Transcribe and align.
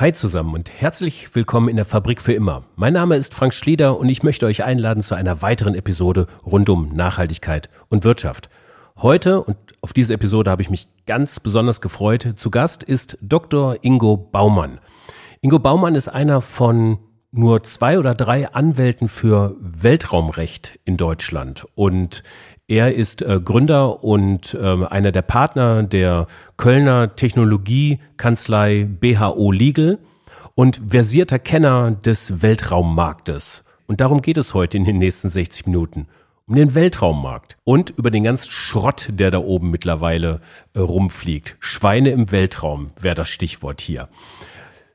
Hi 0.00 0.14
zusammen 0.14 0.54
und 0.54 0.70
herzlich 0.70 1.34
willkommen 1.34 1.68
in 1.68 1.76
der 1.76 1.84
Fabrik 1.84 2.22
für 2.22 2.32
immer. 2.32 2.64
Mein 2.74 2.94
Name 2.94 3.16
ist 3.16 3.34
Frank 3.34 3.52
Schlieder 3.52 3.98
und 3.98 4.08
ich 4.08 4.22
möchte 4.22 4.46
euch 4.46 4.64
einladen 4.64 5.02
zu 5.02 5.14
einer 5.14 5.42
weiteren 5.42 5.74
Episode 5.74 6.26
rund 6.42 6.70
um 6.70 6.88
Nachhaltigkeit 6.94 7.68
und 7.90 8.04
Wirtschaft. 8.04 8.48
Heute, 8.96 9.42
und 9.42 9.58
auf 9.82 9.92
diese 9.92 10.14
Episode 10.14 10.50
habe 10.50 10.62
ich 10.62 10.70
mich 10.70 10.88
ganz 11.04 11.38
besonders 11.38 11.82
gefreut, 11.82 12.26
zu 12.36 12.50
Gast 12.50 12.82
ist 12.82 13.18
Dr. 13.20 13.76
Ingo 13.82 14.16
Baumann. 14.16 14.78
Ingo 15.42 15.58
Baumann 15.58 15.94
ist 15.94 16.08
einer 16.08 16.40
von 16.40 17.00
nur 17.30 17.62
zwei 17.64 17.98
oder 17.98 18.14
drei 18.14 18.48
Anwälten 18.48 19.06
für 19.06 19.54
Weltraumrecht 19.60 20.80
in 20.86 20.96
Deutschland 20.96 21.66
und 21.74 22.22
er 22.70 22.94
ist 22.94 23.20
äh, 23.22 23.40
Gründer 23.40 24.04
und 24.04 24.54
äh, 24.54 24.86
einer 24.86 25.10
der 25.10 25.22
Partner 25.22 25.82
der 25.82 26.28
Kölner 26.56 27.16
Technologiekanzlei 27.16 28.84
BHO 28.84 29.50
Legal 29.50 29.98
und 30.54 30.80
versierter 30.88 31.40
Kenner 31.40 31.90
des 31.90 32.42
Weltraummarktes. 32.42 33.64
Und 33.88 34.00
darum 34.00 34.22
geht 34.22 34.36
es 34.36 34.54
heute 34.54 34.76
in 34.76 34.84
den 34.84 34.98
nächsten 34.98 35.28
60 35.28 35.66
Minuten. 35.66 36.06
Um 36.46 36.54
den 36.54 36.76
Weltraummarkt 36.76 37.56
und 37.64 37.90
über 37.90 38.12
den 38.12 38.22
ganzen 38.22 38.52
Schrott, 38.52 39.08
der 39.10 39.32
da 39.32 39.38
oben 39.38 39.70
mittlerweile 39.70 40.40
äh, 40.74 40.78
rumfliegt. 40.78 41.56
Schweine 41.58 42.10
im 42.10 42.30
Weltraum 42.30 42.86
wäre 43.00 43.16
das 43.16 43.30
Stichwort 43.30 43.80
hier. 43.80 44.08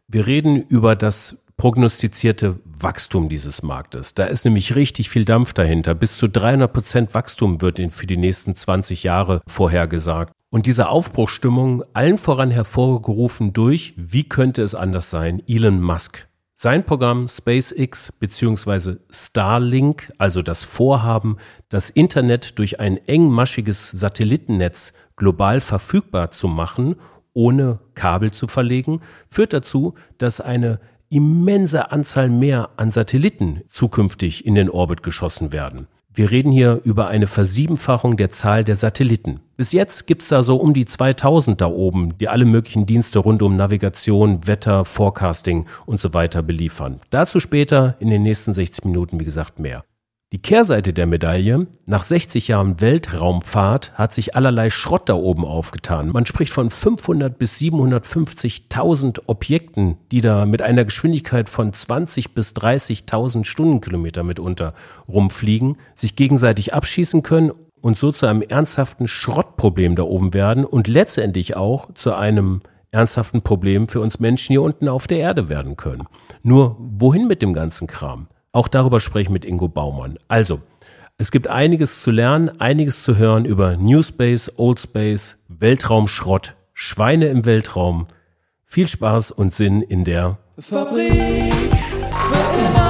Wir 0.08 0.28
reden 0.28 0.62
über 0.62 0.96
das 0.96 1.38
prognostizierte 1.58 2.60
Wachstum 2.66 3.30
dieses 3.30 3.64
Marktes. 3.64 4.14
Da 4.14 4.26
ist 4.26 4.46
nämlich 4.46 4.76
richtig 4.76 5.10
viel 5.10 5.26
Dampf 5.26 5.54
dahinter. 5.54 5.96
Bis 5.96 6.18
zu 6.18 6.28
300 6.28 6.72
Prozent 6.72 7.14
Wachstum 7.14 7.62
wird 7.62 7.82
für 7.94 8.08
die 8.08 8.18
nächsten 8.18 8.56
20 8.56 9.04
Jahre 9.04 9.42
vorhergesagt. 9.48 10.34
Und 10.50 10.66
diese 10.66 10.90
Aufbruchstimmung 10.90 11.84
allen 11.94 12.18
voran 12.18 12.52
hervorgerufen 12.52 13.54
durch, 13.54 13.94
wie 13.98 14.24
könnte 14.24 14.62
es 14.64 14.76
anders 14.76 15.10
sein, 15.10 15.42
Elon 15.48 15.82
Musk. 15.82 16.28
Sein 16.58 16.86
Programm 16.86 17.28
SpaceX 17.28 18.14
bzw. 18.14 18.96
Starlink, 19.10 20.14
also 20.18 20.42
das 20.42 20.64
Vorhaben, 20.64 21.36
das 21.68 21.90
Internet 21.90 22.58
durch 22.60 22.80
ein 22.80 22.96
engmaschiges 22.96 23.92
Satellitennetz 23.92 24.94
global 25.18 25.60
verfügbar 25.60 26.32
zu 26.32 26.48
machen, 26.48 26.96
ohne 27.34 27.80
Kabel 27.94 28.32
zu 28.32 28.48
verlegen, 28.48 29.02
führt 29.28 29.52
dazu, 29.52 29.96
dass 30.18 30.40
eine 30.40 30.80
immense 31.16 31.92
Anzahl 31.92 32.30
mehr 32.30 32.72
an 32.76 32.92
Satelliten 32.92 33.62
zukünftig 33.70 34.46
in 34.46 34.56
den 34.56 34.70
Orbit 34.70 35.02
geschossen 35.02 35.54
werden. 35.54 35.88
Wir 36.14 36.32
reden 36.32 36.52
hier 36.52 36.82
über 36.84 37.08
eine 37.08 37.28
Versiebenfachung 37.28 38.18
der 38.18 38.32
Zahl 38.32 38.64
der 38.64 38.76
Satelliten. 38.76 39.42
Bis 39.58 39.72
jetzt 39.72 40.08
gibt's 40.08 40.30
da 40.30 40.44
so 40.44 40.58
um 40.58 40.74
die 40.74 40.86
2000 40.86 41.60
da 41.60 41.68
oben, 41.68 42.18
die 42.18 42.30
alle 42.30 42.46
möglichen 42.46 42.86
Dienste 42.86 43.20
rund 43.20 43.42
um 43.42 43.56
Navigation, 43.56 44.46
Wetter, 44.48 44.86
Forecasting 44.86 45.66
und 45.86 46.00
so 46.02 46.14
weiter 46.14 46.42
beliefern. 46.42 47.00
Dazu 47.10 47.40
später 47.40 47.96
in 48.00 48.10
den 48.10 48.24
nächsten 48.24 48.54
60 48.54 48.86
Minuten, 48.86 49.20
wie 49.20 49.26
gesagt, 49.26 49.60
mehr. 49.60 49.84
Die 50.36 50.42
Kehrseite 50.42 50.92
der 50.92 51.08
Medaille, 51.08 51.66
nach 51.86 52.04
60 52.04 52.50
Jahren 52.50 52.82
Weltraumfahrt 52.82 53.94
hat 53.94 54.14
sich 54.14 54.36
allerlei 54.36 54.70
Schrott 54.70 55.08
da 55.08 55.14
oben 55.14 55.46
aufgetan. 55.46 56.10
Man 56.10 56.26
spricht 56.26 56.52
von 56.52 56.70
500 56.70 57.40
bis 57.40 57.58
750.000 57.58 59.22
Objekten, 59.28 59.96
die 60.12 60.20
da 60.20 60.46
mit 60.46 60.62
einer 60.62 60.84
Geschwindigkeit 60.84 61.48
von 61.48 61.72
20 61.72 62.34
bis 62.34 62.52
30.000 62.52 63.46
Stundenkilometer 63.46 64.24
mitunter 64.24 64.74
rumfliegen, 65.08 65.78
sich 65.94 66.18
gegenseitig 66.18 66.74
abschießen 66.74 67.24
können 67.24 67.54
und 67.80 67.98
so 67.98 68.12
zu 68.12 68.26
einem 68.26 68.42
ernsthaften 68.42 69.08
Schrottproblem 69.08 69.96
da 69.96 70.04
oben 70.04 70.34
werden 70.34 70.66
und 70.66 70.90
letztendlich 70.90 71.56
auch 71.56 71.94
zu 71.94 72.14
einem 72.14 72.60
ernsthaften 72.92 73.42
Problem 73.42 73.88
für 73.88 74.02
uns 74.02 74.20
Menschen 74.20 74.52
hier 74.52 74.64
unten 74.64 74.90
auf 74.90 75.08
der 75.08 75.20
Erde 75.20 75.48
werden 75.48 75.78
können. 75.78 76.08
Nur 76.44 76.76
wohin 76.78 77.26
mit 77.26 77.42
dem 77.42 77.54
ganzen 77.54 77.88
Kram? 77.88 78.28
Auch 78.56 78.70
darüber 78.70 79.02
spreche 79.02 79.24
ich 79.24 79.30
mit 79.30 79.44
Ingo 79.44 79.68
Baumann. 79.68 80.18
Also, 80.30 80.62
es 81.18 81.32
gibt 81.32 81.50
einiges 81.50 82.02
zu 82.02 82.10
lernen, 82.10 82.50
einiges 82.62 83.04
zu 83.04 83.18
hören 83.18 83.44
über 83.44 83.76
New 83.76 84.02
Space, 84.02 84.50
Old 84.56 84.80
Space, 84.80 85.38
Weltraumschrott, 85.50 86.56
Schweine 86.72 87.26
im 87.28 87.46
Weltraum. 87.46 88.08
Viel 88.64 88.88
Spaß 88.88 89.32
und 89.32 89.54
Sinn 89.54 89.82
in 89.82 90.06
der 90.06 90.38
Fabrik. 90.58 91.52
Fabrik 91.52 92.85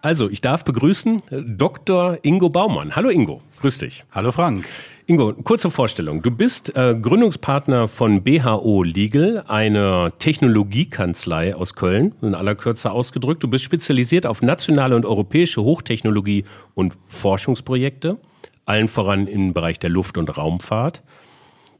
Also, 0.00 0.28
ich 0.30 0.40
darf 0.40 0.62
begrüßen 0.62 1.22
Dr. 1.30 2.18
Ingo 2.22 2.50
Baumann. 2.50 2.94
Hallo 2.94 3.08
Ingo, 3.08 3.40
grüß 3.60 3.78
dich. 3.78 4.04
Hallo 4.12 4.30
Frank. 4.30 4.64
Ingo, 5.06 5.32
kurze 5.32 5.70
Vorstellung. 5.70 6.22
Du 6.22 6.30
bist 6.30 6.76
äh, 6.76 6.94
Gründungspartner 6.94 7.88
von 7.88 8.22
BHO 8.22 8.84
Legal, 8.84 9.42
einer 9.48 10.12
Technologiekanzlei 10.18 11.56
aus 11.56 11.74
Köln, 11.74 12.14
in 12.22 12.36
aller 12.36 12.54
Kürze 12.54 12.92
ausgedrückt. 12.92 13.42
Du 13.42 13.48
bist 13.48 13.64
spezialisiert 13.64 14.24
auf 14.26 14.40
nationale 14.40 14.94
und 14.94 15.04
europäische 15.04 15.62
Hochtechnologie 15.62 16.44
und 16.74 16.96
Forschungsprojekte, 17.08 18.18
allen 18.66 18.86
voran 18.86 19.26
im 19.26 19.52
Bereich 19.52 19.80
der 19.80 19.90
Luft- 19.90 20.18
und 20.18 20.36
Raumfahrt. 20.36 21.02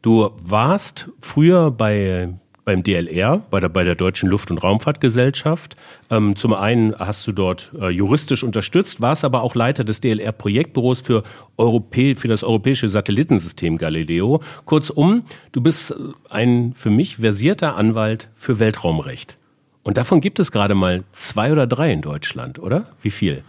Du 0.03 0.31
warst 0.43 1.09
früher 1.21 1.71
bei 1.71 2.31
beim 2.69 2.83
DLR, 2.83 3.41
bei 3.51 3.61
der, 3.61 3.71
bei 3.71 3.83
der 3.83 3.95
Deutschen 3.95 4.29
Luft- 4.29 4.51
und 4.51 4.59
Raumfahrtgesellschaft. 4.59 5.75
Ähm, 6.11 6.37
zum 6.37 6.53
einen 6.53 6.95
hast 6.99 7.27
du 7.27 7.33
dort 7.33 7.71
äh, 7.81 7.89
juristisch 7.89 8.45
unterstützt, 8.45 9.01
warst 9.01 9.25
aber 9.25 9.43
auch 9.43 9.55
Leiter 9.55 9.85
des 9.85 10.03
DLR-Projektbüros 10.03 11.01
für, 11.01 11.23
für 11.57 12.29
das 12.29 12.45
europäische 12.45 12.91
Satellitensystem 12.91 13.79
Galileo. 13.79 14.43
Kurzum, 14.67 15.23
du 15.53 15.63
bist 15.63 15.95
ein 16.29 16.75
für 16.75 16.91
mich 16.91 17.17
versierter 17.17 17.75
Anwalt 17.75 18.29
für 18.37 18.59
Weltraumrecht. 18.59 19.39
Und 19.83 19.97
davon 19.97 20.21
gibt 20.21 20.39
es 20.39 20.53
gerade 20.53 20.75
mal 20.75 21.05
zwei 21.13 21.51
oder 21.51 21.67
drei 21.67 21.91
in 21.91 22.03
Deutschland, 22.03 22.59
oder? 22.59 22.89
Wie 23.01 23.11
viel? 23.11 23.45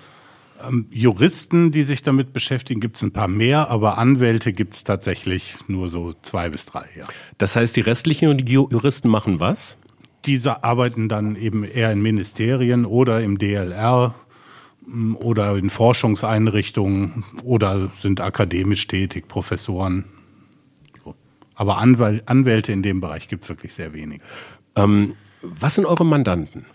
Ähm, 0.68 0.88
Juristen, 0.92 1.72
die 1.72 1.84
sich 1.84 2.02
damit 2.02 2.34
beschäftigen, 2.34 2.82
gibt 2.82 2.98
es 2.98 3.04
ein 3.04 3.12
paar 3.12 3.28
mehr, 3.28 3.70
aber 3.70 3.98
Anwälte 3.98 4.54
gibt 4.54 4.76
es 4.76 4.84
tatsächlich 4.84 5.56
nur 5.68 5.90
so 5.90 6.14
zwei 6.22 6.50
bis 6.50 6.66
drei. 6.66 6.86
Ja. 6.98 7.06
Das 7.38 7.56
heißt, 7.56 7.76
die 7.76 7.82
restlichen 7.82 8.38
Juristen 8.40 9.08
machen 9.08 9.40
was? 9.40 9.78
Diese 10.26 10.64
arbeiten 10.64 11.08
dann 11.08 11.36
eben 11.36 11.64
eher 11.64 11.92
in 11.92 12.02
Ministerien 12.02 12.86
oder 12.86 13.22
im 13.22 13.38
DLR 13.38 14.16
mm, 14.86 15.16
oder 15.16 15.56
in 15.56 15.70
Forschungseinrichtungen 15.70 17.24
oder 17.44 17.92
sind 18.02 18.20
akademisch 18.20 18.88
tätig, 18.88 19.28
Professoren. 19.28 20.06
Aber 21.56 21.78
Anwäl 21.78 22.24
Anwälte 22.26 22.72
in 22.72 22.84
dem 22.84 23.02
Bereich 23.02 23.28
gibt 23.28 23.44
es 23.44 23.50
wirklich 23.50 23.74
sehr 23.74 23.94
wenig. 23.94 24.22
Ähm, 24.76 25.16
was 25.42 25.76
sind 25.76 25.86
eure 25.86 26.06
Mandanten? 26.06 26.66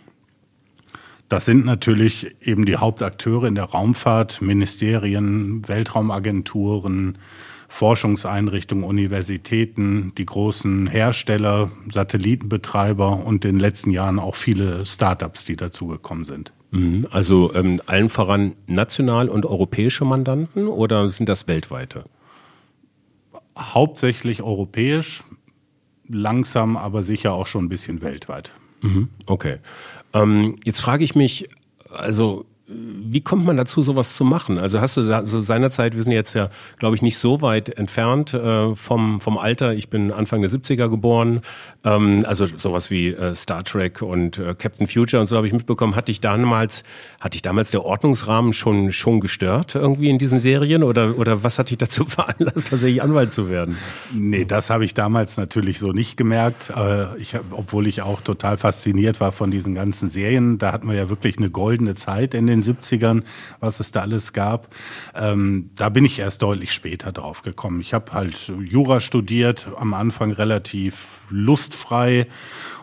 Das 1.34 1.46
sind 1.46 1.64
natürlich 1.64 2.36
eben 2.42 2.64
die 2.64 2.76
Hauptakteure 2.76 3.48
in 3.48 3.56
der 3.56 3.64
Raumfahrt, 3.64 4.40
Ministerien, 4.40 5.66
Weltraumagenturen, 5.66 7.18
Forschungseinrichtungen, 7.66 8.84
Universitäten, 8.84 10.12
die 10.16 10.26
großen 10.26 10.86
Hersteller, 10.86 11.72
Satellitenbetreiber 11.90 13.26
und 13.26 13.44
in 13.44 13.54
den 13.54 13.58
letzten 13.58 13.90
Jahren 13.90 14.20
auch 14.20 14.36
viele 14.36 14.86
Startups, 14.86 15.44
die 15.44 15.56
dazugekommen 15.56 16.24
sind. 16.24 16.52
Mhm. 16.70 17.08
Also 17.10 17.52
ähm, 17.52 17.80
allen 17.86 18.10
voran 18.10 18.52
national 18.68 19.28
und 19.28 19.44
europäische 19.44 20.04
Mandanten 20.04 20.68
oder 20.68 21.08
sind 21.08 21.28
das 21.28 21.48
weltweite? 21.48 22.04
Hauptsächlich 23.58 24.40
europäisch, 24.40 25.24
langsam 26.08 26.76
aber 26.76 27.02
sicher 27.02 27.32
auch 27.32 27.48
schon 27.48 27.64
ein 27.64 27.70
bisschen 27.70 28.02
weltweit. 28.02 28.52
Mhm. 28.82 29.08
Okay. 29.26 29.58
Ähm, 30.14 30.56
jetzt 30.64 30.80
frage 30.80 31.04
ich 31.04 31.14
mich, 31.14 31.48
also 31.90 32.46
wie 32.66 33.20
kommt 33.20 33.44
man 33.44 33.58
dazu, 33.58 33.82
sowas 33.82 34.16
zu 34.16 34.24
machen? 34.24 34.58
Also 34.58 34.80
hast 34.80 34.96
du 34.96 35.02
so 35.02 35.40
seinerzeit, 35.40 35.94
wir 35.96 36.02
sind 36.02 36.12
jetzt 36.12 36.32
ja, 36.32 36.48
glaube 36.78 36.96
ich, 36.96 37.02
nicht 37.02 37.18
so 37.18 37.42
weit 37.42 37.68
entfernt 37.68 38.32
äh, 38.32 38.74
vom, 38.74 39.20
vom 39.20 39.36
Alter. 39.36 39.74
Ich 39.74 39.90
bin 39.90 40.10
Anfang 40.10 40.40
der 40.40 40.50
70er 40.50 40.88
geboren. 40.88 41.42
Ähm, 41.84 42.24
also 42.26 42.46
sowas 42.46 42.90
wie 42.90 43.08
äh, 43.08 43.34
Star 43.34 43.64
Trek 43.64 44.00
und 44.00 44.38
äh, 44.38 44.54
Captain 44.54 44.86
Future 44.86 45.20
und 45.20 45.26
so 45.26 45.36
habe 45.36 45.46
ich 45.46 45.52
mitbekommen. 45.52 45.94
Hatte 45.94 46.10
ich 46.10 46.22
damals, 46.22 46.84
hatte 47.20 47.36
ich 47.36 47.42
damals 47.42 47.70
der 47.70 47.84
Ordnungsrahmen 47.84 48.54
schon, 48.54 48.92
schon 48.92 49.20
gestört 49.20 49.74
irgendwie 49.74 50.08
in 50.08 50.18
diesen 50.18 50.38
Serien? 50.38 50.82
Oder, 50.82 51.18
oder 51.18 51.42
was 51.42 51.58
hat 51.58 51.68
dich 51.68 51.78
dazu 51.78 52.04
veranlasst, 52.08 52.68
tatsächlich 52.70 53.02
Anwalt 53.02 53.34
zu 53.34 53.50
werden? 53.50 53.76
Nee, 54.14 54.46
das 54.46 54.70
habe 54.70 54.86
ich 54.86 54.94
damals 54.94 55.36
natürlich 55.36 55.78
so 55.78 55.92
nicht 55.92 56.16
gemerkt. 56.16 56.72
Äh, 56.74 57.14
ich, 57.18 57.36
obwohl 57.50 57.86
ich 57.86 58.00
auch 58.00 58.22
total 58.22 58.56
fasziniert 58.56 59.20
war 59.20 59.32
von 59.32 59.50
diesen 59.50 59.74
ganzen 59.74 60.08
Serien. 60.08 60.56
Da 60.56 60.72
hatten 60.72 60.88
wir 60.88 60.94
ja 60.94 61.10
wirklich 61.10 61.36
eine 61.36 61.50
goldene 61.50 61.94
Zeit 61.94 62.32
in 62.32 62.46
den 62.46 62.53
den 62.54 62.62
70ern, 62.62 63.22
was 63.60 63.80
es 63.80 63.92
da 63.92 64.00
alles 64.00 64.32
gab. 64.32 64.68
Ähm, 65.14 65.70
da 65.76 65.88
bin 65.88 66.04
ich 66.04 66.18
erst 66.18 66.42
deutlich 66.42 66.72
später 66.72 67.12
drauf 67.12 67.42
gekommen. 67.42 67.80
Ich 67.80 67.94
habe 67.94 68.12
halt 68.12 68.52
Jura 68.60 69.00
studiert, 69.00 69.68
am 69.78 69.94
Anfang 69.94 70.32
relativ 70.32 71.20
lustfrei 71.30 72.26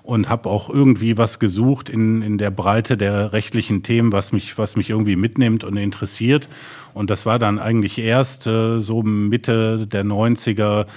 und 0.03 0.29
habe 0.29 0.50
auch 0.50 0.69
irgendwie 0.69 1.18
was 1.18 1.39
gesucht 1.39 1.89
in, 1.89 2.21
in 2.21 2.38
der 2.38 2.51
Breite 2.51 2.97
der 2.97 3.33
rechtlichen 3.33 3.83
Themen, 3.83 4.12
was 4.12 4.31
mich, 4.31 4.57
was 4.57 4.75
mich 4.75 4.89
irgendwie 4.89 5.15
mitnimmt 5.15 5.63
und 5.63 5.77
interessiert. 5.77 6.50
Und 6.94 7.09
das 7.09 7.25
war 7.25 7.39
dann 7.39 7.59
eigentlich 7.59 7.97
erst 8.00 8.47
äh, 8.47 8.79
so 8.79 9.03
Mitte 9.03 9.88
der 9.88 10.03
90er 10.03 10.88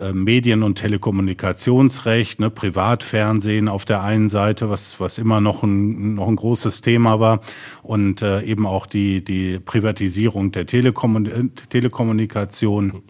äh, 0.00 0.12
Medien- 0.12 0.62
und 0.62 0.76
Telekommunikationsrecht, 0.76 2.40
ne, 2.40 2.48
Privatfernsehen 2.48 3.68
auf 3.68 3.84
der 3.84 4.02
einen 4.02 4.30
Seite, 4.30 4.70
was, 4.70 4.98
was 5.00 5.18
immer 5.18 5.40
noch 5.40 5.62
ein, 5.62 6.14
noch 6.14 6.28
ein 6.28 6.36
großes 6.36 6.80
Thema 6.80 7.20
war, 7.20 7.40
und 7.82 8.22
äh, 8.22 8.42
eben 8.42 8.66
auch 8.66 8.86
die, 8.86 9.22
die 9.22 9.58
Privatisierung 9.58 10.52
der 10.52 10.66
Telekommun 10.66 11.52
Telekommunikation. 11.68 13.02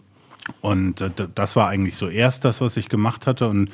Und 0.59 0.99
äh, 0.99 1.09
das 1.33 1.55
war 1.55 1.69
eigentlich 1.69 1.95
so 1.95 2.09
erst 2.09 2.43
das, 2.43 2.59
was 2.59 2.75
ich 2.75 2.89
gemacht 2.89 3.27
hatte. 3.27 3.47
Und 3.47 3.69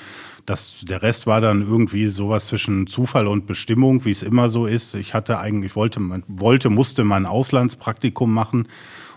das, 0.46 0.86
der 0.88 1.02
Rest 1.02 1.26
war 1.26 1.42
dann 1.42 1.62
irgendwie 1.62 2.08
sowas 2.08 2.46
zwischen 2.46 2.86
Zufall 2.86 3.28
und 3.28 3.48
Bestimmung, 3.48 4.06
wie 4.06 4.12
es 4.12 4.24
immer 4.24 4.50
so 4.50 4.68
ist. 4.68 4.94
Ich 4.96 5.16
hatte 5.16 5.40
eigentlich, 5.40 5.76
wollte, 5.76 6.00
wollte, 6.28 6.70
musste 6.70 7.04
mein 7.04 7.26
Auslandspraktikum 7.26 8.32
machen 8.32 8.68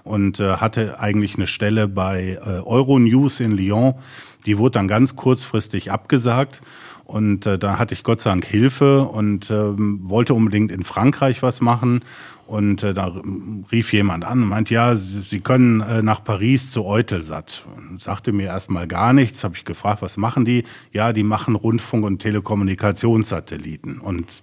und 0.05 0.41
äh, 0.41 0.57
hatte 0.57 1.01
eigentlich 1.01 1.37
eine 1.37 1.47
Stelle 1.47 1.89
bei 1.89 2.39
äh, 2.45 2.61
Euronews 2.61 3.41
in 3.41 3.53
Lyon. 3.53 3.95
Die 4.47 4.59
wurde 4.59 4.73
dann 4.73 4.89
ganz 4.89 5.17
kurzfristig 5.17 5.91
abgesagt. 5.91 6.63
Und 7.05 7.47
äh, 7.47 7.59
da 7.59 7.79
hatte 7.79 7.95
ich 7.95 8.05
Gott 8.05 8.21
sei 8.21 8.31
Dank 8.31 8.47
Hilfe 8.47 9.03
und 9.03 9.51
ähm, 9.51 10.01
wollte 10.05 10.35
unbedingt 10.35 10.71
in 10.73 10.83
Frankreich 10.83 11.43
was 11.43 11.61
machen 11.61 12.05
und 12.53 12.83
äh, 12.83 12.93
da 12.93 13.15
rief 13.73 13.95
jemand 13.95 14.27
an 14.27 14.43
und 14.43 14.49
meinte, 14.51 14.75
ja, 14.75 14.95
Sie, 14.95 15.23
Sie 15.23 15.41
können 15.41 15.81
äh, 15.81 16.03
nach 16.03 16.23
Paris 16.23 16.71
zu 16.71 16.85
Eutelsat. 16.85 17.65
Und 17.75 17.99
sagte 17.99 18.31
mir 18.31 18.45
erstmal 18.45 18.87
gar 18.87 19.15
nichts. 19.15 19.43
Habe 19.43 19.57
ich 19.57 19.65
gefragt, 19.65 20.03
was 20.03 20.19
machen 20.19 20.45
die? 20.45 20.65
Ja, 20.93 21.15
die 21.15 21.23
machen 21.23 21.55
Rundfunk- 21.55 22.05
und 22.05 22.19
Telekommunikationssatelliten. 22.19 24.01
Und 24.01 24.43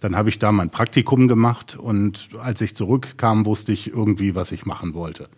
dann 0.00 0.16
habe 0.16 0.30
ich 0.30 0.38
da 0.38 0.52
mein 0.52 0.70
Praktikum 0.70 1.28
gemacht 1.28 1.76
und 1.76 2.30
als 2.42 2.62
ich 2.62 2.74
zurückkam, 2.74 3.44
wusste 3.44 3.72
ich 3.72 3.88
irgendwie, 3.92 4.34
was 4.34 4.52
ich 4.52 4.64
machen 4.64 4.94
wollte. 4.94 5.28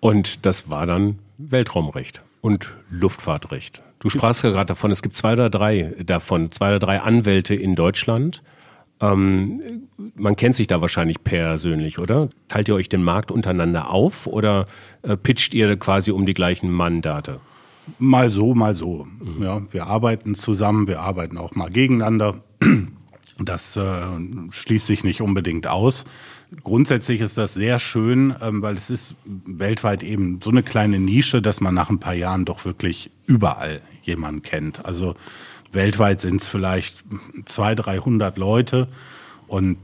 Und 0.00 0.44
das 0.44 0.68
war 0.68 0.84
dann 0.84 1.18
Weltraumrecht 1.38 2.20
und 2.42 2.74
Luftfahrtrecht. 2.90 3.82
Du 4.00 4.10
sprachst 4.10 4.44
ja 4.44 4.50
gerade 4.50 4.66
davon, 4.66 4.90
es 4.90 5.00
gibt 5.00 5.16
zwei 5.16 5.32
oder 5.32 5.48
drei 5.48 5.94
davon, 6.04 6.52
zwei 6.52 6.68
oder 6.68 6.78
drei 6.78 7.00
Anwälte 7.00 7.54
in 7.54 7.74
Deutschland. 7.74 8.42
Ähm, 9.00 9.88
man 10.14 10.36
kennt 10.36 10.54
sich 10.54 10.66
da 10.66 10.80
wahrscheinlich 10.80 11.22
persönlich, 11.24 11.98
oder? 11.98 12.28
Teilt 12.48 12.68
ihr 12.68 12.74
euch 12.74 12.88
den 12.88 13.02
Markt 13.02 13.30
untereinander 13.30 13.90
auf 13.90 14.26
oder 14.26 14.66
äh, 15.02 15.16
pitcht 15.16 15.54
ihr 15.54 15.76
quasi 15.76 16.10
um 16.10 16.26
die 16.26 16.34
gleichen 16.34 16.70
Mandate? 16.70 17.40
Mal 17.98 18.30
so, 18.30 18.54
mal 18.54 18.74
so. 18.74 19.06
Mhm. 19.18 19.42
Ja, 19.42 19.62
wir 19.70 19.86
arbeiten 19.86 20.34
zusammen, 20.34 20.86
wir 20.86 21.00
arbeiten 21.00 21.38
auch 21.38 21.54
mal 21.54 21.70
gegeneinander. 21.70 22.42
Das 23.42 23.74
äh, 23.74 24.02
schließt 24.50 24.86
sich 24.86 25.02
nicht 25.02 25.22
unbedingt 25.22 25.66
aus. 25.66 26.04
Grundsätzlich 26.62 27.22
ist 27.22 27.38
das 27.38 27.54
sehr 27.54 27.78
schön, 27.78 28.34
ähm, 28.42 28.60
weil 28.60 28.76
es 28.76 28.90
ist 28.90 29.14
weltweit 29.24 30.02
eben 30.02 30.40
so 30.44 30.50
eine 30.50 30.62
kleine 30.62 30.98
Nische, 30.98 31.40
dass 31.40 31.62
man 31.62 31.74
nach 31.74 31.88
ein 31.88 32.00
paar 32.00 32.12
Jahren 32.12 32.44
doch 32.44 32.66
wirklich 32.66 33.10
überall 33.24 33.80
jemanden 34.02 34.42
kennt. 34.42 34.84
Also 34.84 35.14
Weltweit 35.72 36.20
sind 36.20 36.40
es 36.40 36.48
vielleicht 36.48 37.04
200, 37.46 37.86
300 37.86 38.38
Leute 38.38 38.88
und 39.46 39.76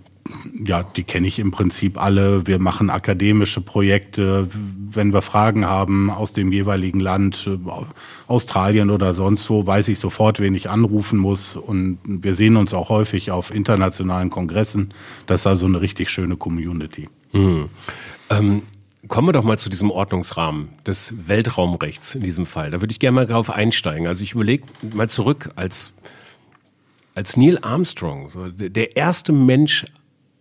ja, 0.65 0.83
die 0.83 1.05
kenne 1.05 1.27
ich 1.27 1.39
im 1.39 1.51
Prinzip 1.51 2.01
alle. 2.01 2.47
Wir 2.47 2.59
machen 2.59 2.91
akademische 2.91 3.61
Projekte, 3.61 4.49
wenn 4.91 5.13
wir 5.13 5.23
Fragen 5.23 5.67
haben 5.67 6.11
aus 6.11 6.33
dem 6.33 6.53
jeweiligen 6.53 7.01
Land, 7.01 7.49
Australien 8.27 8.91
oder 8.91 9.15
sonst 9.15 9.49
wo, 9.51 9.67
weiß 9.67 9.89
ich 9.89 9.99
sofort, 9.99 10.41
wen 10.41 10.55
ich 10.55 10.69
anrufen 10.69 11.19
muss. 11.19 11.57
Und 11.57 11.99
wir 12.05 12.35
sehen 12.35 12.57
uns 12.57 12.75
auch 12.75 12.89
häufig 12.89 13.31
auf 13.31 13.55
internationalen 13.55 14.31
Kongressen. 14.31 14.93
Das 15.27 15.43
ist 15.43 15.47
also 15.47 15.67
eine 15.67 15.81
richtig 15.81 16.11
schöne 16.11 16.37
Community. 16.37 17.09
Mhm. 17.33 17.67
Ähm, 18.31 18.63
Kommen 19.09 19.29
wir 19.29 19.33
doch 19.33 19.45
mal 19.45 19.59
zu 19.59 19.69
diesem 19.69 19.91
Ordnungsrahmen 19.91 20.71
des 20.87 21.15
Weltraumrechts 21.29 22.15
in 22.15 22.23
diesem 22.23 22.47
Fall. 22.47 22.71
Da 22.71 22.81
würde 22.81 22.93
ich 22.93 22.99
gerne 22.99 23.15
mal 23.15 23.27
drauf 23.27 23.51
einsteigen. 23.51 24.07
Also 24.07 24.23
ich 24.23 24.33
überlege 24.33 24.65
mal 24.83 25.09
zurück, 25.09 25.51
als, 25.57 25.93
als 27.15 27.37
Neil 27.37 27.59
Armstrong 27.63 28.31
so 28.31 28.49
der 28.49 28.97
erste 28.97 29.33
Mensch 29.33 29.85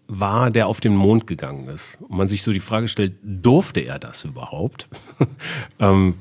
war, 0.08 0.52
der 0.52 0.68
auf 0.68 0.82
den 0.82 0.96
Mond 0.96 1.28
gegangen 1.28 1.68
ist. 1.68 1.98
Und 2.00 2.18
man 2.18 2.28
sich 2.28 2.44
so 2.44 2.54
die 2.54 2.60
Frage 2.60 2.88
stellt, 2.88 3.14
durfte 3.24 3.82
er 3.82 4.00
das 4.00 4.24
überhaupt? 4.24 4.88
ähm, 5.80 6.16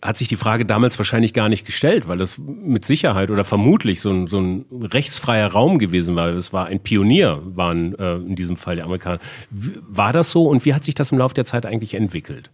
hat 0.00 0.16
sich 0.16 0.28
die 0.28 0.36
Frage 0.36 0.64
damals 0.64 0.98
wahrscheinlich 0.98 1.34
gar 1.34 1.48
nicht 1.48 1.66
gestellt, 1.66 2.06
weil 2.06 2.18
das 2.18 2.38
mit 2.38 2.84
Sicherheit 2.84 3.30
oder 3.30 3.44
vermutlich 3.44 4.00
so 4.00 4.10
ein, 4.10 4.26
so 4.26 4.38
ein 4.38 4.64
rechtsfreier 4.70 5.48
Raum 5.48 5.78
gewesen 5.78 6.14
war. 6.14 6.32
Das 6.32 6.52
war 6.52 6.66
ein 6.66 6.80
Pionier, 6.80 7.42
waren 7.44 7.98
äh, 7.98 8.16
in 8.16 8.36
diesem 8.36 8.56
Fall 8.56 8.76
die 8.76 8.82
Amerikaner. 8.82 9.18
War 9.50 10.12
das 10.12 10.30
so 10.30 10.46
und 10.46 10.64
wie 10.64 10.74
hat 10.74 10.84
sich 10.84 10.94
das 10.94 11.10
im 11.10 11.18
Laufe 11.18 11.34
der 11.34 11.44
Zeit 11.44 11.66
eigentlich 11.66 11.94
entwickelt? 11.94 12.50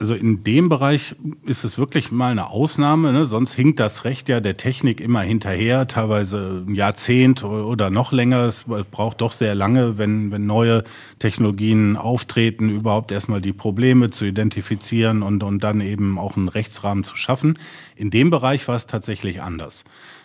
Also 0.00 0.14
in 0.14 0.42
dem 0.44 0.70
Bereich 0.70 1.14
ist 1.44 1.62
es 1.62 1.76
wirklich 1.76 2.10
mal 2.10 2.32
eine 2.32 2.48
Ausnahme. 2.48 3.12
Ne? 3.12 3.26
Sonst 3.26 3.52
hinkt 3.52 3.78
das 3.80 4.04
Recht 4.04 4.30
ja 4.30 4.40
der 4.40 4.56
Technik 4.56 4.98
immer 4.98 5.20
hinterher, 5.20 5.86
teilweise 5.88 6.64
ein 6.66 6.74
Jahrzehnt 6.74 7.44
oder 7.44 7.90
noch 7.90 8.10
länger. 8.10 8.44
Es 8.44 8.64
braucht 8.90 9.20
doch 9.20 9.32
sehr 9.32 9.54
lange, 9.54 9.98
wenn, 9.98 10.30
wenn 10.30 10.46
neue 10.46 10.84
Technologien 11.18 11.98
auftreten, 11.98 12.70
überhaupt 12.70 13.12
erstmal 13.12 13.42
die 13.42 13.52
Probleme 13.52 14.08
zu 14.08 14.24
identifizieren 14.24 15.22
und, 15.22 15.42
und 15.42 15.62
dann 15.62 15.82
eben 15.82 16.18
auch 16.18 16.34
einen 16.34 16.48
Rechtsrahmen 16.48 17.04
zu 17.04 17.16
schaffen. 17.16 17.58
In 18.00 18.08
dem 18.08 18.30
Bereich 18.30 18.66
war 18.66 18.76
es 18.76 18.86
tatsächlich 18.86 19.42
anders. 19.42 19.84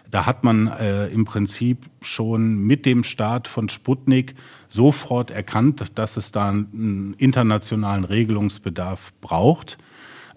Da 0.10 0.25
hat 0.25 0.45
man 0.45 0.69
äh, 0.69 1.07
im 1.07 1.25
Prinzip 1.25 1.88
schon 2.00 2.56
mit 2.60 2.86
dem 2.86 3.04
Start 3.04 3.50
von 3.50 3.68
Sputnik 3.68 4.36
sofort 4.69 5.30
erkannt, 5.30 5.83
dass 5.95 6.16
es 6.16 6.31
da 6.31 6.48
einen 6.48 7.16
internationalen 7.18 8.06
Regelungsbedarf 8.06 9.12
braucht 9.19 9.77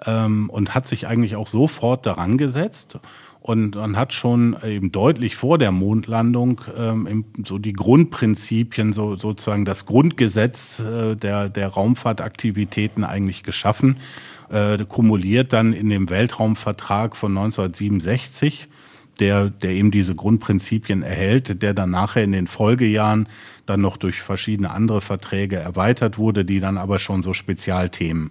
ähm, 0.04 0.50
und 0.50 0.74
hat 0.74 0.88
sich 0.88 1.06
eigentlich 1.06 1.36
auch 1.36 1.46
sofort 1.46 2.06
daran 2.06 2.38
gesetzt. 2.38 2.98
Und 3.40 3.76
man 3.76 3.96
hat 3.96 4.12
schon 4.12 4.56
eben 4.64 4.90
deutlich 4.90 5.36
vor 5.36 5.58
der 5.58 5.70
Mondlandung 5.70 6.60
ähm, 6.76 7.24
so 7.46 7.58
die 7.58 7.72
Grundprinzipien, 7.72 8.92
so 8.92 9.14
sozusagen 9.14 9.64
das 9.64 9.86
Grundgesetz 9.86 10.80
äh, 10.80 11.14
der, 11.14 11.48
der 11.48 11.68
Raumfahrtaktivitäten 11.68 13.04
eigentlich 13.04 13.44
geschaffen, 13.44 13.98
äh, 14.50 14.84
kumuliert 14.86 15.52
dann 15.52 15.72
in 15.72 15.88
dem 15.88 16.10
Weltraumvertrag 16.10 17.16
von 17.16 17.36
1967 17.36 18.68
der, 19.20 19.50
der 19.50 19.70
eben 19.70 19.90
diese 19.90 20.14
Grundprinzipien 20.14 21.02
erhält, 21.02 21.62
der 21.62 21.74
dann 21.74 21.90
nachher 21.90 22.24
in 22.24 22.32
den 22.32 22.46
Folgejahren 22.46 23.28
dann 23.66 23.80
noch 23.80 23.96
durch 23.96 24.22
verschiedene 24.22 24.70
andere 24.70 25.00
Verträge 25.00 25.56
erweitert 25.56 26.18
wurde, 26.18 26.44
die 26.44 26.60
dann 26.60 26.78
aber 26.78 26.98
schon 26.98 27.22
so 27.22 27.34
Spezialthemen 27.34 28.30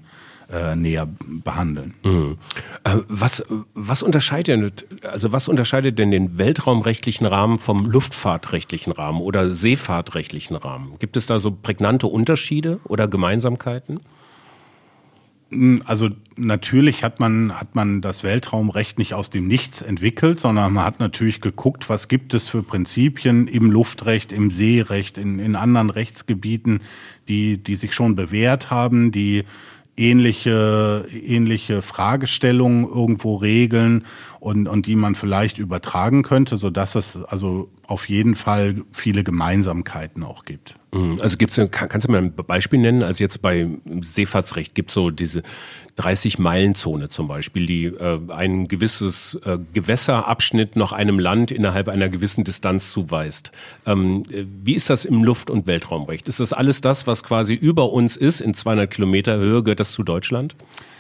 äh, 0.50 0.76
näher 0.76 1.08
behandeln. 1.44 1.94
Mhm. 2.04 2.38
Äh, 2.84 2.98
was, 3.08 3.44
was 3.74 4.02
unterscheidet, 4.02 4.86
also 5.04 5.32
was 5.32 5.48
unterscheidet 5.48 6.00
denn 6.00 6.12
den 6.12 6.38
weltraumrechtlichen 6.38 7.28
Rahmen 7.28 7.60
vom 7.60 7.86
luftfahrtrechtlichen 7.86 8.94
Rahmen 8.94 9.20
oder 9.20 9.54
seefahrtrechtlichen 9.54 10.56
Rahmen? 10.56 10.94
Gibt 11.00 11.18
es 11.18 11.26
da 11.26 11.40
so 11.40 11.52
prägnante 11.52 12.08
Unterschiede 12.08 12.80
oder 12.86 13.08
Gemeinsamkeiten? 13.08 14.00
Also 15.86 16.10
natürlich 16.36 17.04
hat 17.04 17.20
man, 17.20 17.58
hat 17.58 17.74
man 17.74 18.02
das 18.02 18.24
Weltraumrecht 18.24 18.98
nicht 18.98 19.14
aus 19.14 19.30
dem 19.30 19.48
Nichts 19.48 19.82
entwickelt, 19.82 20.40
sondern 20.42 20.74
man 20.74 20.84
hat 20.84 21.00
natürlich 21.00 21.40
geguckt, 21.40 21.90
was 21.90 22.10
gibt 22.10 22.34
es 22.34 22.50
für 22.50 22.64
Prinzipien 22.64 23.48
im 23.48 23.72
Luftrecht, 23.72 24.32
im 24.32 24.52
Seerecht, 24.52 25.18
in, 25.18 25.40
in 25.40 25.56
anderen 25.56 25.90
Rechtsgebieten, 25.90 26.82
die, 27.30 27.58
die 27.58 27.76
sich 27.76 27.94
schon 27.94 28.16
bewährt 28.16 28.70
haben, 28.72 29.12
die 29.12 29.46
ähnliche, 29.98 31.06
ähnliche 31.12 31.82
Fragestellungen 31.82 32.88
irgendwo 32.88 33.36
regeln 33.36 34.06
und, 34.40 34.68
und 34.68 34.86
die 34.86 34.96
man 34.96 35.16
vielleicht 35.16 35.58
übertragen 35.58 36.22
könnte, 36.22 36.56
so 36.56 36.70
es 36.96 37.18
also 37.18 37.70
auf 37.88 38.08
jeden 38.08 38.36
Fall 38.36 38.84
viele 38.92 39.24
Gemeinsamkeiten 39.24 40.24
auch 40.24 40.46
gibt. 40.46 40.76
Mhm. 40.94 41.18
Also 41.20 41.38
gibt's, 41.38 41.60
kannst 41.72 42.08
du 42.08 42.12
mir 42.12 42.20
ein 42.20 42.34
Beispiel 42.34 42.80
nennen? 42.80 43.02
Also 43.02 43.24
jetzt 43.24 43.42
bei 43.42 43.68
Seefahrtsrecht 44.02 44.76
gibt 44.76 44.92
es 44.92 44.94
so 44.94 45.10
diese 45.10 45.42
30-Meilen-Zone 45.98 47.10
zum 47.10 47.28
Beispiel, 47.28 47.66
die 47.66 47.86
äh, 47.86 48.20
ein 48.30 48.68
gewisses 48.68 49.40
äh, 49.46 49.58
Gewässerabschnitt 49.74 50.76
noch 50.76 50.92
einem 50.92 51.20
Land 51.20 51.52
innerhalb 51.52 51.90
einer 51.90 52.10
gewissen 52.10 52.44
Distanz 52.44 52.92
zuweist. 52.92 53.52
Ähm, 53.86 54.24
wie 54.30 54.76
ist 54.76 54.90
das 54.90 55.06
im 55.06 55.24
Luft- 55.24 55.50
und 55.50 55.68
Weltraumrecht? 55.68 56.28
Ist 56.28 56.40
das 56.40 56.54
alles 56.54 56.82
das, 56.82 57.08
was 57.08 57.24
quasi 57.24 57.54
über 57.56 57.92
uns 57.92 58.16
ist, 58.16 58.42
in 58.42 58.54
200 58.54 58.90
Kilometer 58.90 59.38
Höhe? 59.38 59.64
Gehört 59.64 59.80
das 59.80 59.92
zu 59.92 60.04
Deutschland? 60.04 60.56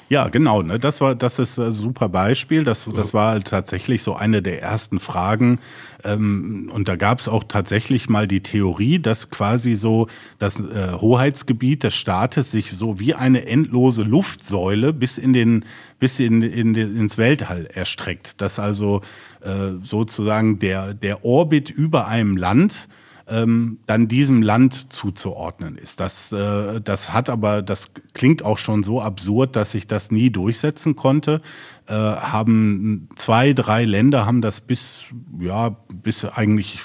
Ja, 0.09 0.29
genau. 0.29 0.61
Ne? 0.61 0.79
Das 0.79 1.01
war, 1.01 1.15
das 1.15 1.37
ist 1.37 1.59
ein 1.59 1.73
super 1.73 2.07
Beispiel. 2.07 2.63
Das, 2.63 2.87
das 2.95 3.13
war 3.13 3.41
tatsächlich 3.43 4.03
so 4.03 4.15
eine 4.15 4.41
der 4.41 4.61
ersten 4.61 4.99
Fragen. 4.99 5.59
Ähm, 6.03 6.71
und 6.73 6.87
da 6.87 6.95
gab 6.95 7.19
es 7.19 7.27
auch 7.27 7.43
tatsächlich 7.43 8.07
mal 8.07 8.27
die 8.27 8.41
Theorie, 8.41 8.99
dass 8.99 9.29
quasi 9.29 9.75
so 9.75 10.07
das 10.39 10.59
äh, 10.59 10.93
Hoheitsgebiet 10.93 11.83
des 11.83 11.95
Staates 11.95 12.51
sich 12.51 12.71
so 12.71 12.99
wie 12.99 13.15
eine 13.15 13.45
endlose 13.47 14.03
Luftsäule 14.03 14.93
bis 14.93 15.17
in 15.17 15.33
den 15.33 15.65
bis 15.99 16.19
in, 16.19 16.41
in, 16.41 16.75
ins 16.75 17.17
Weltall 17.17 17.65
erstreckt. 17.65 18.39
Dass 18.39 18.59
also 18.59 19.01
äh, 19.41 19.73
sozusagen 19.81 20.59
der 20.59 20.93
der 20.93 21.25
Orbit 21.25 21.69
über 21.69 22.07
einem 22.07 22.37
Land 22.37 22.87
ähm, 23.27 23.79
dann 23.85 24.07
diesem 24.07 24.41
Land 24.41 24.91
zuzuordnen 24.93 25.77
ist. 25.77 25.99
Das, 25.99 26.31
äh, 26.31 26.79
das 26.81 27.13
hat 27.13 27.29
aber, 27.29 27.61
das 27.61 27.91
klingt 28.13 28.43
auch 28.43 28.57
schon 28.57 28.83
so 28.83 29.01
absurd, 29.01 29.55
dass 29.55 29.73
ich 29.73 29.87
das 29.87 30.11
nie 30.11 30.29
durchsetzen 30.29 30.95
konnte. 30.95 31.41
Äh, 31.87 31.93
haben 31.93 33.09
zwei, 33.15 33.53
drei 33.53 33.85
Länder 33.85 34.25
haben 34.25 34.41
das 34.41 34.61
bis, 34.61 35.05
ja, 35.39 35.75
bis 35.93 36.25
eigentlich 36.25 36.79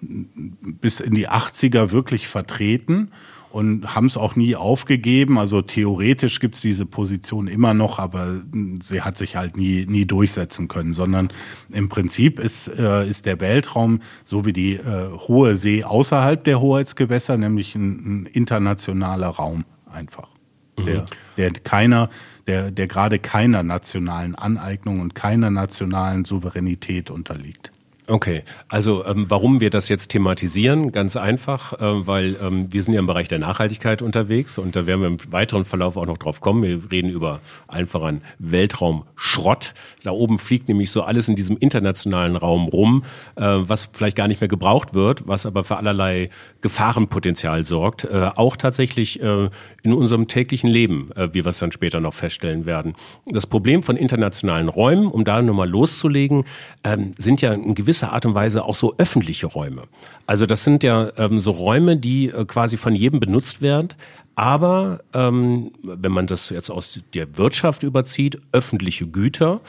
bis 0.00 1.00
in 1.00 1.14
die 1.14 1.28
80er 1.28 1.92
wirklich 1.92 2.28
vertreten 2.28 3.10
und 3.54 3.94
haben 3.94 4.06
es 4.06 4.16
auch 4.16 4.34
nie 4.34 4.56
aufgegeben. 4.56 5.38
Also 5.38 5.62
theoretisch 5.62 6.40
gibt 6.40 6.56
es 6.56 6.60
diese 6.60 6.86
Position 6.86 7.46
immer 7.46 7.72
noch, 7.72 8.00
aber 8.00 8.42
sie 8.82 9.02
hat 9.02 9.16
sich 9.16 9.36
halt 9.36 9.56
nie, 9.56 9.86
nie 9.86 10.06
durchsetzen 10.06 10.66
können, 10.66 10.92
sondern 10.92 11.28
im 11.70 11.88
Prinzip 11.88 12.40
ist, 12.40 12.66
äh, 12.66 13.08
ist 13.08 13.26
der 13.26 13.38
Weltraum 13.38 14.00
so 14.24 14.44
wie 14.44 14.52
die 14.52 14.74
äh, 14.74 15.08
hohe 15.28 15.56
See 15.56 15.84
außerhalb 15.84 16.42
der 16.42 16.60
Hoheitsgewässer, 16.60 17.36
nämlich 17.36 17.76
ein, 17.76 18.22
ein 18.22 18.26
internationaler 18.26 19.28
Raum 19.28 19.64
einfach, 19.88 20.30
mhm. 20.76 20.86
der, 20.86 21.04
der 21.36 21.52
keiner 21.52 22.10
der, 22.48 22.72
der 22.72 22.88
gerade 22.88 23.20
keiner 23.20 23.62
nationalen 23.62 24.34
Aneignung 24.34 25.00
und 25.00 25.14
keiner 25.14 25.50
nationalen 25.50 26.24
Souveränität 26.24 27.08
unterliegt. 27.08 27.70
Okay, 28.06 28.42
also 28.68 29.02
ähm, 29.06 29.24
warum 29.30 29.62
wir 29.62 29.70
das 29.70 29.88
jetzt 29.88 30.08
thematisieren? 30.08 30.92
Ganz 30.92 31.16
einfach, 31.16 31.72
äh, 31.72 32.06
weil 32.06 32.36
ähm, 32.42 32.70
wir 32.70 32.82
sind 32.82 32.92
ja 32.92 33.00
im 33.00 33.06
Bereich 33.06 33.28
der 33.28 33.38
Nachhaltigkeit 33.38 34.02
unterwegs 34.02 34.58
und 34.58 34.76
da 34.76 34.86
werden 34.86 35.00
wir 35.00 35.08
im 35.08 35.18
weiteren 35.32 35.64
Verlauf 35.64 35.96
auch 35.96 36.04
noch 36.04 36.18
drauf 36.18 36.42
kommen. 36.42 36.62
Wir 36.62 36.90
reden 36.92 37.08
über 37.08 37.40
einfach 37.66 38.02
einen 38.02 38.20
Weltraumschrott. 38.38 39.72
Da 40.02 40.10
oben 40.10 40.36
fliegt 40.36 40.68
nämlich 40.68 40.90
so 40.90 41.02
alles 41.02 41.30
in 41.30 41.34
diesem 41.34 41.56
internationalen 41.56 42.36
Raum 42.36 42.68
rum, 42.68 43.04
äh, 43.36 43.42
was 43.42 43.88
vielleicht 43.90 44.18
gar 44.18 44.28
nicht 44.28 44.42
mehr 44.42 44.48
gebraucht 44.48 44.92
wird, 44.92 45.26
was 45.26 45.46
aber 45.46 45.64
für 45.64 45.78
allerlei 45.78 46.28
Gefahrenpotenzial 46.60 47.64
sorgt. 47.64 48.04
Äh, 48.04 48.32
auch 48.36 48.58
tatsächlich 48.58 49.22
äh, 49.22 49.48
in 49.82 49.94
unserem 49.94 50.28
täglichen 50.28 50.68
Leben, 50.68 51.10
äh, 51.16 51.32
wie 51.32 51.42
wir 51.42 51.50
es 51.50 51.58
dann 51.58 51.72
später 51.72 52.00
noch 52.00 52.12
feststellen 52.12 52.66
werden. 52.66 52.96
Das 53.24 53.46
Problem 53.46 53.82
von 53.82 53.96
internationalen 53.96 54.68
Räumen, 54.68 55.06
um 55.06 55.24
da 55.24 55.40
nochmal 55.40 55.70
loszulegen, 55.70 56.44
ähm, 56.84 57.12
sind 57.16 57.40
ja 57.40 57.52
ein 57.52 57.74
gewisses 57.74 57.93
gewisser 57.94 58.12
Art 58.12 58.26
und 58.26 58.34
Weise 58.34 58.64
auch 58.64 58.74
so 58.74 58.94
öffentliche 58.98 59.46
Räume. 59.46 59.82
Also 60.26 60.46
das 60.46 60.64
sind 60.64 60.82
ja 60.82 61.12
ähm, 61.16 61.38
so 61.40 61.52
Räume, 61.52 61.96
die 61.96 62.28
äh, 62.28 62.44
quasi 62.44 62.76
von 62.76 62.94
jedem 62.94 63.20
benutzt 63.20 63.62
werden, 63.62 63.90
aber 64.34 65.00
ähm, 65.14 65.70
wenn 65.82 66.10
man 66.10 66.26
das 66.26 66.50
jetzt 66.50 66.70
aus 66.70 66.98
der 67.14 67.38
Wirtschaft 67.38 67.84
überzieht, 67.84 68.40
öffentliche 68.50 69.06
Güter, 69.06 69.60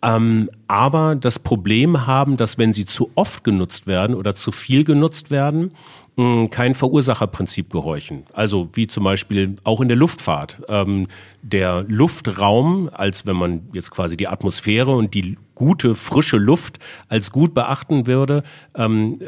ähm, 0.00 0.48
aber 0.68 1.16
das 1.16 1.40
Problem 1.40 2.06
haben, 2.06 2.36
dass 2.36 2.56
wenn 2.56 2.72
sie 2.72 2.86
zu 2.86 3.10
oft 3.16 3.42
genutzt 3.42 3.88
werden 3.88 4.14
oder 4.14 4.36
zu 4.36 4.52
viel 4.52 4.84
genutzt 4.84 5.32
werden, 5.32 5.72
kein 6.16 6.74
Verursacherprinzip 6.74 7.70
gehorchen. 7.70 8.24
Also 8.34 8.68
wie 8.74 8.86
zum 8.86 9.04
Beispiel 9.04 9.56
auch 9.64 9.80
in 9.80 9.88
der 9.88 9.96
Luftfahrt. 9.96 10.62
Ähm, 10.68 11.08
der 11.40 11.84
Luftraum, 11.88 12.90
als 12.92 13.26
wenn 13.26 13.36
man 13.36 13.68
jetzt 13.72 13.90
quasi 13.90 14.16
die 14.16 14.28
Atmosphäre 14.28 14.90
und 14.92 15.14
die 15.14 15.38
gute, 15.54 15.94
frische 15.94 16.36
Luft 16.36 16.78
als 17.08 17.32
gut 17.32 17.54
beachten 17.54 18.06
würde, 18.06 18.42
ähm, 18.74 19.18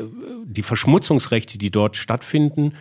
die 0.44 0.62
Verschmutzungsrechte, 0.62 1.56
die 1.56 1.70
dort 1.70 1.96
stattfinden, 1.96 2.74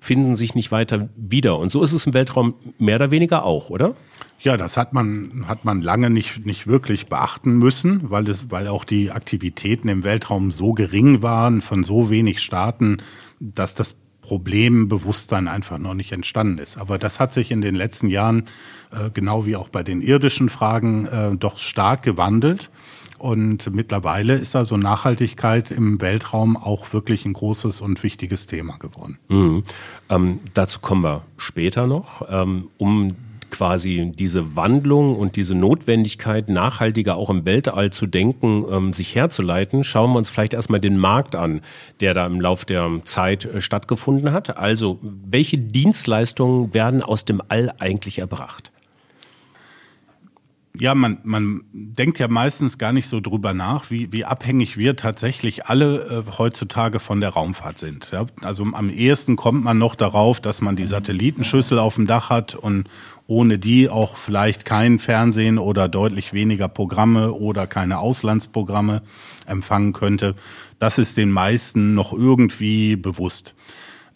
finden 0.00 0.36
sich 0.36 0.54
nicht 0.54 0.72
weiter 0.72 1.10
wieder. 1.16 1.58
Und 1.58 1.70
so 1.70 1.82
ist 1.82 1.92
es 1.92 2.06
im 2.06 2.14
Weltraum 2.14 2.54
mehr 2.78 2.96
oder 2.96 3.10
weniger 3.10 3.44
auch, 3.44 3.68
oder? 3.68 3.94
Ja, 4.40 4.56
das 4.56 4.78
hat 4.78 4.94
man, 4.94 5.44
hat 5.46 5.66
man 5.66 5.82
lange 5.82 6.08
nicht, 6.08 6.46
nicht 6.46 6.66
wirklich 6.66 7.08
beachten 7.08 7.58
müssen, 7.58 8.10
weil, 8.10 8.26
es, 8.28 8.50
weil 8.50 8.68
auch 8.68 8.84
die 8.84 9.10
Aktivitäten 9.10 9.88
im 9.88 10.02
Weltraum 10.02 10.50
so 10.50 10.72
gering 10.72 11.20
waren, 11.20 11.60
von 11.60 11.84
so 11.84 12.08
wenig 12.08 12.40
Staaten, 12.40 13.02
dass 13.40 13.74
das 13.74 13.96
Problembewusstsein 14.20 15.48
einfach 15.48 15.78
noch 15.78 15.94
nicht 15.94 16.12
entstanden 16.12 16.58
ist. 16.58 16.76
Aber 16.76 16.98
das 16.98 17.18
hat 17.18 17.32
sich 17.32 17.50
in 17.50 17.62
den 17.62 17.74
letzten 17.74 18.08
Jahren, 18.08 18.44
äh, 18.92 19.10
genau 19.12 19.46
wie 19.46 19.56
auch 19.56 19.68
bei 19.68 19.82
den 19.82 20.02
irdischen 20.02 20.48
Fragen, 20.48 21.06
äh, 21.06 21.36
doch 21.36 21.58
stark 21.58 22.02
gewandelt. 22.02 22.70
Und 23.18 23.74
mittlerweile 23.74 24.36
ist 24.36 24.56
also 24.56 24.76
Nachhaltigkeit 24.76 25.70
im 25.70 26.00
Weltraum 26.00 26.56
auch 26.56 26.92
wirklich 26.92 27.26
ein 27.26 27.34
großes 27.34 27.82
und 27.82 28.02
wichtiges 28.02 28.46
Thema 28.46 28.78
geworden. 28.78 29.18
Mhm. 29.28 29.64
Ähm, 30.08 30.40
dazu 30.54 30.80
kommen 30.80 31.02
wir 31.02 31.22
später 31.36 31.86
noch. 31.86 32.26
Ähm, 32.30 32.68
um 32.78 33.08
quasi 33.50 34.12
diese 34.14 34.56
Wandlung 34.56 35.16
und 35.16 35.36
diese 35.36 35.54
Notwendigkeit, 35.54 36.48
nachhaltiger 36.48 37.16
auch 37.16 37.30
im 37.30 37.44
Weltall 37.44 37.90
zu 37.90 38.06
denken, 38.06 38.64
ähm, 38.70 38.92
sich 38.92 39.14
herzuleiten, 39.14 39.84
schauen 39.84 40.12
wir 40.12 40.18
uns 40.18 40.30
vielleicht 40.30 40.54
erstmal 40.54 40.80
den 40.80 40.98
Markt 40.98 41.36
an, 41.36 41.60
der 42.00 42.14
da 42.14 42.26
im 42.26 42.40
Lauf 42.40 42.64
der 42.64 42.88
Zeit 43.04 43.44
äh, 43.44 43.60
stattgefunden 43.60 44.32
hat. 44.32 44.56
Also, 44.56 44.98
welche 45.02 45.58
Dienstleistungen 45.58 46.74
werden 46.74 47.02
aus 47.02 47.24
dem 47.24 47.42
All 47.48 47.72
eigentlich 47.78 48.18
erbracht? 48.18 48.72
Ja, 50.78 50.94
man, 50.94 51.18
man 51.24 51.64
denkt 51.72 52.20
ja 52.20 52.28
meistens 52.28 52.78
gar 52.78 52.92
nicht 52.92 53.08
so 53.08 53.20
drüber 53.20 53.52
nach, 53.54 53.90
wie, 53.90 54.12
wie 54.12 54.24
abhängig 54.24 54.76
wir 54.76 54.94
tatsächlich 54.94 55.66
alle 55.66 56.24
äh, 56.28 56.38
heutzutage 56.38 57.00
von 57.00 57.20
der 57.20 57.30
Raumfahrt 57.30 57.78
sind. 57.78 58.10
Ja? 58.12 58.26
Also 58.42 58.64
am 58.72 58.88
ehesten 58.88 59.34
kommt 59.34 59.64
man 59.64 59.78
noch 59.78 59.96
darauf, 59.96 60.40
dass 60.40 60.62
man 60.62 60.76
die 60.76 60.86
Satellitenschüssel 60.86 61.78
auf 61.78 61.96
dem 61.96 62.06
Dach 62.06 62.30
hat 62.30 62.54
und, 62.54 62.88
ohne 63.30 63.60
die 63.60 63.88
auch 63.88 64.16
vielleicht 64.16 64.64
kein 64.64 64.98
Fernsehen 64.98 65.58
oder 65.58 65.88
deutlich 65.88 66.32
weniger 66.32 66.66
Programme 66.66 67.32
oder 67.32 67.68
keine 67.68 68.00
Auslandsprogramme 68.00 69.02
empfangen 69.46 69.92
könnte. 69.92 70.34
Das 70.80 70.98
ist 70.98 71.16
den 71.16 71.30
meisten 71.30 71.94
noch 71.94 72.12
irgendwie 72.12 72.96
bewusst. 72.96 73.54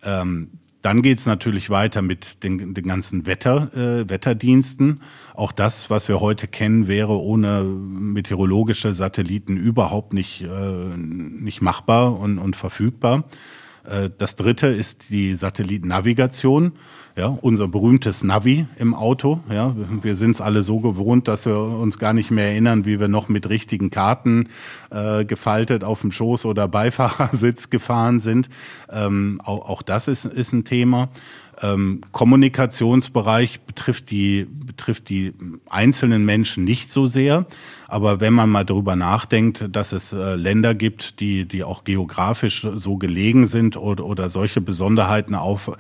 Ähm, 0.03 0.51
dann 0.83 1.01
geht's 1.01 1.27
natürlich 1.27 1.71
weiter 1.71 2.03
mit 2.03 2.43
den, 2.43 2.75
den 2.75 2.89
ganzen 2.89 3.25
Wetter, 3.25 3.73
äh, 3.75 4.11
Wetterdiensten. 4.11 5.01
Auch 5.33 5.53
das, 5.53 5.91
was 5.91 6.09
wir 6.09 6.19
heute 6.21 6.49
kennen, 6.49 6.89
wäre 6.89 7.17
ohne 7.17 7.63
meteorologische 7.63 8.93
Satelliten 8.95 9.57
überhaupt 9.57 10.13
nicht, 10.13 10.43
äh, 10.43 10.97
nicht 10.97 11.63
machbar 11.63 12.19
und, 12.19 12.39
und 12.39 12.57
verfügbar. 12.57 13.25
Äh, 13.85 14.11
das 14.19 14.35
dritte 14.35 14.67
ist 14.67 15.11
die 15.11 15.35
Satellitennavigation. 15.37 16.73
Ja, 17.17 17.27
unser 17.27 17.69
berühmtes 17.69 18.25
Navi 18.25 18.67
im 18.77 18.93
Auto. 18.93 19.39
Ja, 19.49 19.73
wir 20.03 20.17
sind 20.17 20.33
es 20.33 20.41
alle 20.41 20.65
so 20.65 20.81
gewohnt, 20.81 21.29
dass 21.29 21.47
wir 21.47 21.57
uns 21.57 22.01
gar 22.01 22.13
nicht 22.13 22.33
mehr 22.33 22.49
erinnern, 22.49 22.87
wie 22.87 22.99
wir 22.99 23.07
noch 23.07 23.29
mit 23.29 23.49
richtigen 23.49 23.91
Karten 23.91 24.49
äh, 24.91 25.25
gefaltet 25.25 25.85
auf 25.85 26.01
dem 26.01 26.11
Schoß 26.11 26.45
oder 26.45 26.67
Beifahrersitz 26.67 27.71
gefahren 27.71 28.19
sind. 28.19 28.51
Ähm, 28.91 29.41
auch, 29.45 29.69
auch 29.69 29.83
das 29.83 30.09
ist, 30.09 30.25
ist 30.25 30.53
ein 30.53 30.65
Thema. 30.65 31.09
Ähm, 31.63 32.01
Kommunikationsbereich 32.11 33.61
betrifft 33.61 34.11
die, 34.11 34.45
betrifft 34.51 35.09
die 35.09 35.35
einzelnen 35.71 36.25
Menschen 36.25 36.65
nicht 36.65 36.91
so 36.91 37.07
sehr. 37.07 37.47
Aber 37.87 38.19
wenn 38.19 38.33
man 38.33 38.51
mal 38.51 38.65
darüber 38.65 38.97
nachdenkt, 38.97 39.69
dass 39.71 39.93
es 39.93 40.13
äh, 40.13 40.35
Länder 40.35 40.75
gibt, 40.75 41.21
die, 41.21 41.47
die 41.47 41.63
auch 41.63 41.85
geografisch 41.85 42.67
so 42.75 42.97
gelegen 42.97 43.47
sind 43.47 43.77
oder, 43.77 44.05
oder 44.05 44.31
solche 44.31 44.61
Besonderheiten 44.61 45.37
auf, 45.37 45.71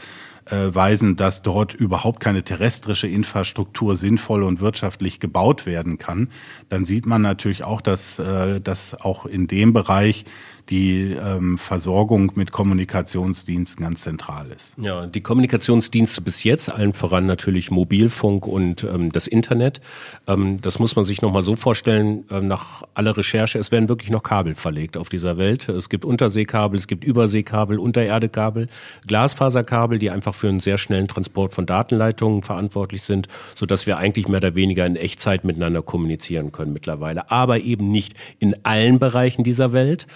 äh, 0.47 0.75
weisen, 0.75 1.17
dass 1.17 1.43
dort 1.43 1.75
überhaupt 1.75 2.21
keine 2.21 2.43
terrestrische 2.43 3.09
Infrastruktur 3.09 3.97
sinnvoll 3.97 4.43
und 4.43 4.61
wirtschaftlich 4.61 5.21
gebaut 5.21 5.67
werden 5.67 5.99
kann, 5.99 6.29
dann 6.69 6.85
sieht 6.85 7.07
man 7.07 7.23
natürlich 7.23 7.65
auch, 7.65 7.81
dass, 7.81 8.19
äh, 8.19 8.61
dass 8.61 8.95
auch 8.95 9.27
in 9.27 9.47
dem 9.47 9.73
Bereich 9.73 10.25
die 10.71 11.12
ähm, 11.12 11.59
Versorgung 11.59 12.33
mit 12.37 12.52
Kommunikationsdiensten 12.52 13.85
ganz 13.85 14.02
zentral 14.02 14.47
ist. 14.56 14.73
Ja, 14.78 15.06
die 15.06 15.21
Kommunikationsdienste 15.21 16.23
bis 16.23 16.44
jetzt, 16.44 16.73
allen 16.73 16.94
voran 16.94 17.26
natürlich 17.26 17.71
Mobilfunk 17.71 18.47
und 18.47 18.85
ähm, 18.85 19.12
das 19.12 19.26
Internet. 19.26 19.80
Ähm, 20.26 20.61
das 20.61 20.78
muss 20.78 20.97
man 20.97 21.04
sich 21.04 21.21
nochmal 21.21 21.42
so 21.42 21.54
vorstellen, 21.56 22.25
ähm, 22.30 22.49
nach 22.49 22.83
aller 22.94 23.16
Recherche, 23.16 23.59
es 23.59 23.73
werden 23.73 23.88
wirklich 23.88 24.11
noch 24.11 24.23
Kabel 24.23 24.54
verlegt 24.54 24.97
auf 24.97 25.09
dieser 25.09 25.37
Welt. 25.37 25.68
Es 25.68 25.90
gibt 25.90 26.04
Unterseekabel, 26.04 26.78
es 26.78 26.87
gibt 26.87 27.04
Überseekabel, 27.04 27.78
Untererdekabel, 27.78 28.68
Glasfaserkabel, 29.06 29.99
die 29.99 30.11
einfach 30.11 30.35
für 30.35 30.49
einen 30.49 30.61
sehr 30.61 30.78
schnellen 30.78 31.09
Transport 31.09 31.52
von 31.52 31.66
Datenleitungen 31.66 32.42
verantwortlich 32.42 33.02
sind, 33.02 33.28
sodass 33.54 33.87
wir 33.87 33.99
eigentlich 33.99 34.28
mehr 34.28 34.38
oder 34.38 34.54
weniger 34.54 34.87
in 34.87 34.97
Echtzeit 34.97 35.44
miteinander 35.44 35.83
kommunizieren 35.83 36.52
können 36.52 36.73
mittlerweile. 36.73 37.30
Aber 37.30 37.61
eben 37.61 37.90
nicht 37.90 38.14
in 38.38 38.56
allen 38.64 38.99
Bereichen 38.99 39.44
dieser 39.44 39.73
Welt. 39.73 40.06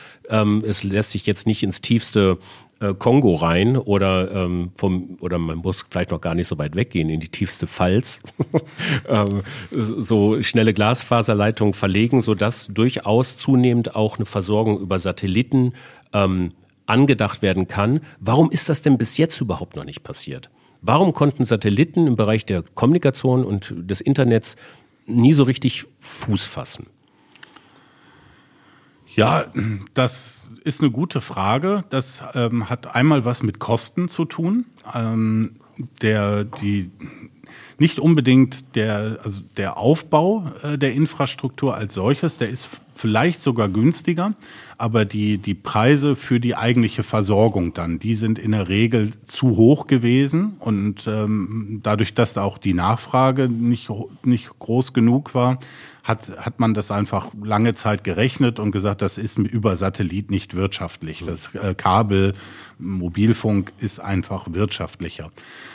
Ähm, 0.42 0.64
es 0.66 0.84
lässt 0.84 1.12
sich 1.12 1.26
jetzt 1.26 1.46
nicht 1.46 1.62
ins 1.62 1.80
tiefste 1.80 2.38
äh, 2.80 2.94
Kongo 2.94 3.34
rein 3.34 3.76
oder 3.76 4.30
ähm, 4.30 4.70
vom 4.76 5.16
oder 5.20 5.38
man 5.38 5.58
muss 5.58 5.84
vielleicht 5.90 6.10
noch 6.10 6.20
gar 6.20 6.34
nicht 6.34 6.46
so 6.46 6.58
weit 6.58 6.76
weggehen 6.76 7.10
in 7.10 7.20
die 7.20 7.28
tiefste 7.28 7.66
Pfalz 7.66 8.20
ähm, 9.08 9.42
so 9.70 10.40
schnelle 10.42 10.74
Glasfaserleitungen 10.74 11.74
verlegen, 11.74 12.20
sodass 12.20 12.68
durchaus 12.68 13.36
zunehmend 13.36 13.96
auch 13.96 14.16
eine 14.16 14.26
Versorgung 14.26 14.78
über 14.78 14.98
Satelliten 14.98 15.72
ähm, 16.12 16.52
angedacht 16.86 17.42
werden 17.42 17.68
kann. 17.68 18.00
Warum 18.20 18.50
ist 18.50 18.68
das 18.68 18.80
denn 18.82 18.96
bis 18.96 19.16
jetzt 19.16 19.40
überhaupt 19.40 19.76
noch 19.76 19.84
nicht 19.84 20.04
passiert? 20.04 20.48
Warum 20.80 21.12
konnten 21.12 21.44
Satelliten 21.44 22.06
im 22.06 22.16
Bereich 22.16 22.46
der 22.46 22.62
Kommunikation 22.62 23.44
und 23.44 23.74
des 23.76 24.00
Internets 24.00 24.56
nie 25.06 25.32
so 25.32 25.42
richtig 25.42 25.86
Fuß 25.98 26.46
fassen? 26.46 26.86
Ja, 29.18 29.46
das 29.94 30.48
ist 30.62 30.80
eine 30.80 30.92
gute 30.92 31.20
Frage. 31.20 31.82
Das 31.90 32.22
ähm, 32.34 32.70
hat 32.70 32.94
einmal 32.94 33.24
was 33.24 33.42
mit 33.42 33.58
Kosten 33.58 34.08
zu 34.08 34.24
tun. 34.24 34.64
Ähm, 34.94 35.54
der, 36.00 36.44
die, 36.44 36.92
nicht 37.80 37.98
unbedingt 37.98 38.76
der, 38.76 39.18
also 39.24 39.40
der 39.56 39.76
Aufbau 39.76 40.52
äh, 40.62 40.78
der 40.78 40.92
Infrastruktur 40.92 41.74
als 41.74 41.94
solches, 41.94 42.38
der 42.38 42.48
ist 42.48 42.68
vielleicht 42.94 43.42
sogar 43.42 43.68
günstiger, 43.68 44.34
aber 44.76 45.04
die, 45.04 45.38
die 45.38 45.54
Preise 45.54 46.14
für 46.14 46.38
die 46.38 46.54
eigentliche 46.54 47.02
Versorgung 47.02 47.74
dann, 47.74 47.98
die 47.98 48.14
sind 48.14 48.38
in 48.38 48.52
der 48.52 48.68
Regel 48.68 49.12
zu 49.24 49.56
hoch 49.56 49.88
gewesen 49.88 50.56
und 50.60 51.08
ähm, 51.08 51.80
dadurch, 51.82 52.14
dass 52.14 52.34
da 52.34 52.42
auch 52.42 52.58
die 52.58 52.74
Nachfrage 52.74 53.48
nicht, 53.48 53.88
nicht 54.22 54.58
groß 54.60 54.92
genug 54.92 55.34
war, 55.34 55.58
hat, 56.08 56.38
hat 56.38 56.58
man 56.58 56.72
das 56.72 56.90
einfach 56.90 57.28
lange 57.40 57.74
Zeit 57.74 58.02
gerechnet 58.02 58.58
und 58.58 58.72
gesagt, 58.72 59.02
das 59.02 59.18
ist 59.18 59.38
über 59.38 59.76
Satellit 59.76 60.30
nicht 60.30 60.54
wirtschaftlich. 60.54 61.22
Das 61.24 61.54
äh, 61.54 61.74
Kabel, 61.74 62.34
Mobilfunk 62.78 63.74
ist 63.78 64.00
einfach 64.00 64.46
wirtschaftlicher. 64.50 65.30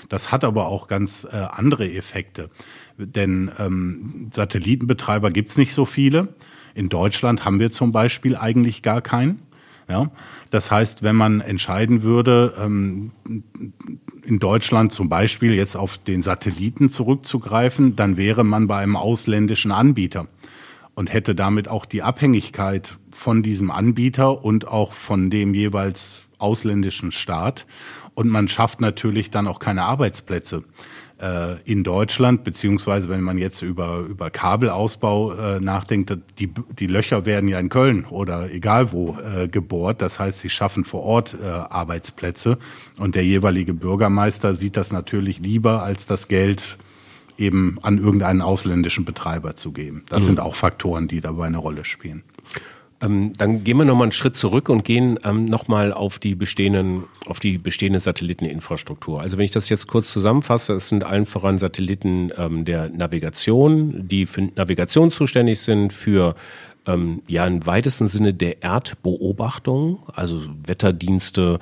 Das 0.09 0.31
hat 0.31 0.43
aber 0.43 0.65
auch 0.65 0.87
ganz 0.87 1.23
äh, 1.23 1.35
andere 1.35 1.93
Effekte, 1.93 2.49
denn 2.97 3.51
ähm, 3.59 4.31
Satellitenbetreiber 4.33 5.29
gibt's 5.29 5.55
nicht 5.55 5.75
so 5.75 5.85
viele. 5.85 6.29
In 6.73 6.89
Deutschland 6.89 7.45
haben 7.45 7.59
wir 7.59 7.71
zum 7.71 7.91
Beispiel 7.91 8.35
eigentlich 8.35 8.81
gar 8.81 9.01
keinen. 9.01 9.39
Ja, 9.87 10.11
das 10.49 10.71
heißt, 10.71 11.03
wenn 11.03 11.15
man 11.15 11.41
entscheiden 11.41 12.03
würde, 12.03 12.53
ähm, 12.57 13.11
in 14.25 14.39
Deutschland 14.39 14.93
zum 14.93 15.09
Beispiel 15.09 15.53
jetzt 15.53 15.75
auf 15.75 15.97
den 15.97 16.23
Satelliten 16.23 16.89
zurückzugreifen, 16.89 17.95
dann 17.95 18.17
wäre 18.17 18.43
man 18.43 18.67
bei 18.67 18.77
einem 18.77 18.95
ausländischen 18.95 19.71
Anbieter 19.71 20.27
und 20.95 21.11
hätte 21.11 21.35
damit 21.35 21.67
auch 21.67 21.85
die 21.85 22.03
Abhängigkeit 22.03 22.97
von 23.11 23.43
diesem 23.43 23.71
Anbieter 23.71 24.43
und 24.43 24.67
auch 24.67 24.93
von 24.93 25.29
dem 25.29 25.53
jeweils 25.53 26.23
ausländischen 26.37 27.11
Staat. 27.11 27.65
Und 28.15 28.29
man 28.29 28.47
schafft 28.47 28.81
natürlich 28.81 29.31
dann 29.31 29.47
auch 29.47 29.59
keine 29.59 29.83
Arbeitsplätze 29.83 30.63
in 31.63 31.83
Deutschland, 31.83 32.43
beziehungsweise 32.43 33.07
wenn 33.07 33.21
man 33.21 33.37
jetzt 33.37 33.61
über, 33.61 33.99
über 33.99 34.29
Kabelausbau 34.29 35.33
äh, 35.33 35.59
nachdenkt, 35.61 36.17
die, 36.37 36.51
die 36.77 36.87
Löcher 36.87 37.25
werden 37.25 37.47
ja 37.47 37.59
in 37.59 37.69
Köln 37.69 38.05
oder 38.05 38.51
egal 38.51 38.91
wo 38.91 39.17
äh, 39.17 39.47
gebohrt. 39.47 40.01
Das 40.01 40.19
heißt, 40.19 40.39
sie 40.39 40.49
schaffen 40.49 40.83
vor 40.83 41.03
Ort 41.03 41.33
äh, 41.39 41.45
Arbeitsplätze 41.45 42.57
und 42.97 43.15
der 43.15 43.23
jeweilige 43.23 43.73
Bürgermeister 43.73 44.55
sieht 44.55 44.75
das 44.75 44.91
natürlich 44.91 45.39
lieber, 45.39 45.83
als 45.83 46.05
das 46.05 46.27
Geld 46.27 46.77
eben 47.37 47.77
an 47.81 47.97
irgendeinen 47.97 48.41
ausländischen 48.41 49.05
Betreiber 49.05 49.55
zu 49.55 49.71
geben. 49.71 50.03
Das 50.09 50.23
mhm. 50.23 50.27
sind 50.27 50.39
auch 50.39 50.55
Faktoren, 50.55 51.07
die 51.07 51.21
dabei 51.21 51.45
eine 51.45 51.57
Rolle 51.57 51.85
spielen. 51.85 52.23
Ähm, 53.03 53.33
dann 53.37 53.63
gehen 53.63 53.77
wir 53.77 53.85
nochmal 53.85 54.05
einen 54.05 54.11
Schritt 54.13 54.37
zurück 54.37 54.69
und 54.69 54.85
gehen 54.85 55.19
ähm, 55.25 55.45
nochmal 55.45 55.91
auf 55.91 56.19
die 56.19 56.35
bestehenden, 56.35 57.03
auf 57.25 57.39
die 57.39 57.57
bestehende 57.57 57.99
Satelliteninfrastruktur. 57.99 59.19
Also 59.19 59.37
wenn 59.37 59.45
ich 59.45 59.51
das 59.51 59.67
jetzt 59.69 59.87
kurz 59.87 60.11
zusammenfasse, 60.11 60.73
es 60.73 60.87
sind 60.87 61.03
allen 61.03 61.25
voran 61.25 61.59
Satelliten 61.59 62.31
ähm, 62.37 62.63
der 62.63 62.89
Navigation, 62.89 64.07
die 64.07 64.25
für 64.25 64.43
Navigation 64.55 65.11
zuständig 65.11 65.59
sind, 65.59 65.91
für 65.91 66.35
ähm, 66.85 67.21
ja 67.27 67.45
im 67.45 67.65
weitesten 67.65 68.07
Sinne 68.07 68.33
der 68.33 68.63
Erdbeobachtung, 68.63 69.99
also 70.13 70.41
Wetterdienste, 70.65 71.59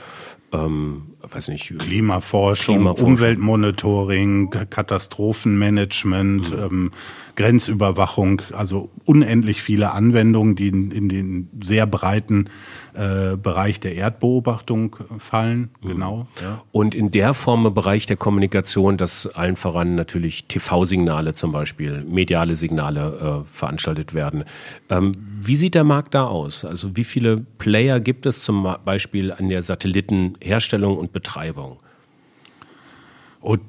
ähm, 0.54 1.04
weiß 1.22 1.48
nicht, 1.48 1.76
Klimaforschung, 1.80 2.76
Klimaforschung, 2.76 3.14
Umweltmonitoring, 3.14 4.50
Katastrophenmanagement, 4.70 6.52
mhm. 6.52 6.64
ähm, 6.64 6.92
Grenzüberwachung, 7.36 8.42
also 8.54 8.90
unendlich 9.06 9.62
viele 9.62 9.92
Anwendungen, 9.92 10.56
die 10.56 10.68
in, 10.68 10.92
in 10.92 11.10
den 11.10 11.50
sehr 11.62 11.86
breiten 11.86 12.50
äh, 12.94 13.38
Bereich 13.38 13.80
der 13.80 13.96
Erdbeobachtung 13.96 14.98
fallen. 15.20 15.70
Mhm. 15.82 15.88
Genau. 15.88 16.28
Ja. 16.42 16.62
Und 16.72 16.96
in 16.96 17.12
der 17.12 17.34
Form 17.34 17.66
im 17.66 17.74
Bereich 17.74 18.06
der 18.06 18.18
Kommunikation, 18.18 18.98
dass 18.98 19.28
allen 19.28 19.56
voran 19.56 19.96
natürlich 19.96 20.46
TV-Signale 20.46 21.34
zum 21.34 21.52
Beispiel, 21.52 22.04
mediale 22.04 22.56
Signale 22.56 23.44
äh, 23.46 23.56
veranstaltet 23.58 24.14
werden. 24.14 24.44
Ähm, 24.90 25.14
wie 25.18 25.56
sieht 25.56 25.76
der 25.76 25.84
Markt 25.84 26.14
da 26.14 26.26
aus? 26.26 26.66
Also 26.66 26.96
wie 26.96 27.04
viele 27.04 27.38
Player 27.58 28.00
gibt 28.00 28.26
es 28.26 28.44
zum 28.44 28.68
Beispiel 28.86 29.32
an 29.32 29.50
der 29.50 29.64
Satellitenherstellung 29.64 30.98
und 30.98 31.14
Betreibung? 31.14 31.80
Und 33.40 33.62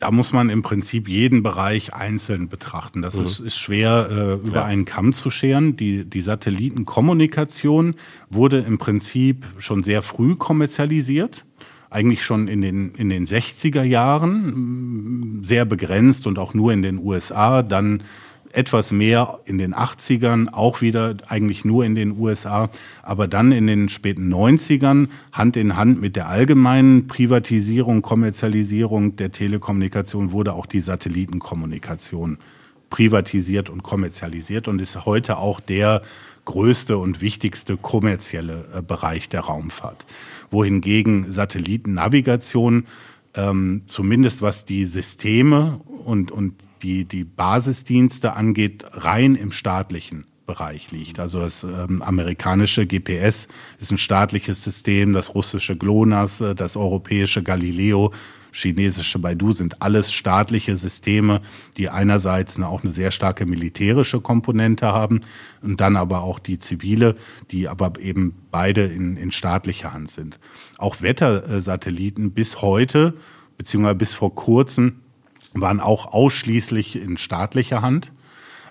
da 0.00 0.10
muss 0.10 0.32
man 0.32 0.48
im 0.48 0.62
Prinzip 0.62 1.08
jeden 1.08 1.42
Bereich 1.42 1.92
einzeln 1.92 2.48
betrachten. 2.48 3.02
Das 3.02 3.16
mhm. 3.16 3.22
ist, 3.22 3.38
ist, 3.38 3.58
schwer 3.58 4.08
äh, 4.10 4.46
über 4.46 4.60
ja. 4.60 4.64
einen 4.64 4.86
Kamm 4.86 5.12
zu 5.12 5.30
scheren. 5.30 5.76
Die, 5.76 6.04
die 6.06 6.22
Satellitenkommunikation 6.22 7.94
wurde 8.30 8.60
im 8.60 8.78
Prinzip 8.78 9.44
schon 9.58 9.82
sehr 9.82 10.00
früh 10.00 10.36
kommerzialisiert. 10.36 11.44
Eigentlich 11.90 12.24
schon 12.24 12.48
in 12.48 12.62
den, 12.62 12.94
in 12.94 13.10
den 13.10 13.26
60er 13.26 13.82
Jahren, 13.82 15.40
sehr 15.42 15.66
begrenzt 15.66 16.26
und 16.26 16.38
auch 16.38 16.54
nur 16.54 16.72
in 16.72 16.82
den 16.82 16.98
USA, 16.98 17.62
dann 17.62 18.02
etwas 18.52 18.92
mehr 18.92 19.40
in 19.44 19.58
den 19.58 19.74
80ern, 19.74 20.52
auch 20.52 20.80
wieder 20.80 21.16
eigentlich 21.28 21.64
nur 21.64 21.84
in 21.84 21.94
den 21.94 22.18
USA, 22.18 22.70
aber 23.02 23.28
dann 23.28 23.52
in 23.52 23.66
den 23.66 23.88
späten 23.88 24.32
90ern 24.32 25.08
Hand 25.32 25.56
in 25.56 25.76
Hand 25.76 26.00
mit 26.00 26.16
der 26.16 26.28
allgemeinen 26.28 27.06
Privatisierung, 27.06 28.02
Kommerzialisierung 28.02 29.16
der 29.16 29.32
Telekommunikation 29.32 30.32
wurde 30.32 30.52
auch 30.52 30.66
die 30.66 30.80
Satellitenkommunikation 30.80 32.38
privatisiert 32.90 33.70
und 33.70 33.82
kommerzialisiert 33.82 34.66
und 34.66 34.80
ist 34.80 35.06
heute 35.06 35.38
auch 35.38 35.60
der 35.60 36.02
größte 36.44 36.98
und 36.98 37.20
wichtigste 37.20 37.76
kommerzielle 37.76 38.66
äh, 38.74 38.82
Bereich 38.82 39.28
der 39.28 39.42
Raumfahrt. 39.42 40.06
Wohingegen 40.50 41.30
Satellitennavigation 41.30 42.86
ähm, 43.34 43.82
zumindest 43.86 44.42
was 44.42 44.64
die 44.64 44.86
Systeme 44.86 45.80
und, 46.04 46.32
und 46.32 46.54
die, 46.82 47.04
die 47.04 47.24
Basisdienste 47.24 48.34
angeht, 48.34 48.84
rein 48.92 49.34
im 49.34 49.52
staatlichen 49.52 50.24
Bereich 50.46 50.90
liegt. 50.90 51.20
Also 51.20 51.40
das 51.40 51.62
ähm, 51.62 52.02
amerikanische 52.02 52.86
GPS 52.86 53.46
ist 53.78 53.92
ein 53.92 53.98
staatliches 53.98 54.64
System, 54.64 55.12
das 55.12 55.34
russische 55.34 55.76
GLONASS, 55.76 56.40
äh, 56.40 56.54
das 56.56 56.76
europäische 56.76 57.42
Galileo, 57.44 58.12
chinesische 58.52 59.18
Baidu 59.18 59.52
sind 59.52 59.80
alles 59.80 60.12
staatliche 60.12 60.76
Systeme, 60.76 61.40
die 61.76 61.88
einerseits 61.88 62.56
eine, 62.56 62.68
auch 62.68 62.82
eine 62.82 62.92
sehr 62.92 63.10
starke 63.10 63.46
militärische 63.46 64.20
Komponente 64.20 64.88
haben 64.88 65.20
und 65.62 65.80
dann 65.80 65.96
aber 65.96 66.22
auch 66.22 66.38
die 66.38 66.58
zivile, 66.58 67.16
die 67.50 67.68
aber 67.68 67.92
eben 68.00 68.34
beide 68.50 68.84
in, 68.84 69.16
in 69.16 69.30
staatlicher 69.30 69.92
Hand 69.92 70.10
sind. 70.10 70.40
Auch 70.78 71.00
Wettersatelliten 71.00 72.32
bis 72.32 72.60
heute, 72.62 73.14
beziehungsweise 73.56 73.94
bis 73.94 74.14
vor 74.14 74.34
kurzem, 74.34 75.00
waren 75.54 75.80
auch 75.80 76.06
ausschließlich 76.12 76.96
in 76.96 77.18
staatlicher 77.18 77.82
Hand. 77.82 78.12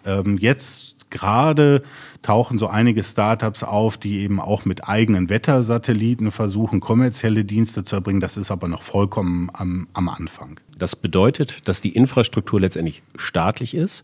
Ähm, 0.05 0.37
jetzt 0.37 1.09
gerade 1.09 1.83
tauchen 2.21 2.57
so 2.57 2.67
einige 2.67 3.03
Startups 3.03 3.63
auf, 3.63 3.97
die 3.97 4.19
eben 4.19 4.39
auch 4.39 4.65
mit 4.65 4.87
eigenen 4.87 5.29
Wettersatelliten 5.29 6.31
versuchen, 6.31 6.79
kommerzielle 6.79 7.45
Dienste 7.45 7.83
zu 7.83 7.95
erbringen. 7.95 8.21
Das 8.21 8.37
ist 8.37 8.51
aber 8.51 8.67
noch 8.67 8.83
vollkommen 8.83 9.49
am, 9.53 9.87
am 9.93 10.09
Anfang. 10.09 10.59
Das 10.77 10.95
bedeutet, 10.95 11.67
dass 11.67 11.81
die 11.81 11.95
Infrastruktur 11.95 12.59
letztendlich 12.59 13.03
staatlich 13.15 13.73
ist 13.73 14.03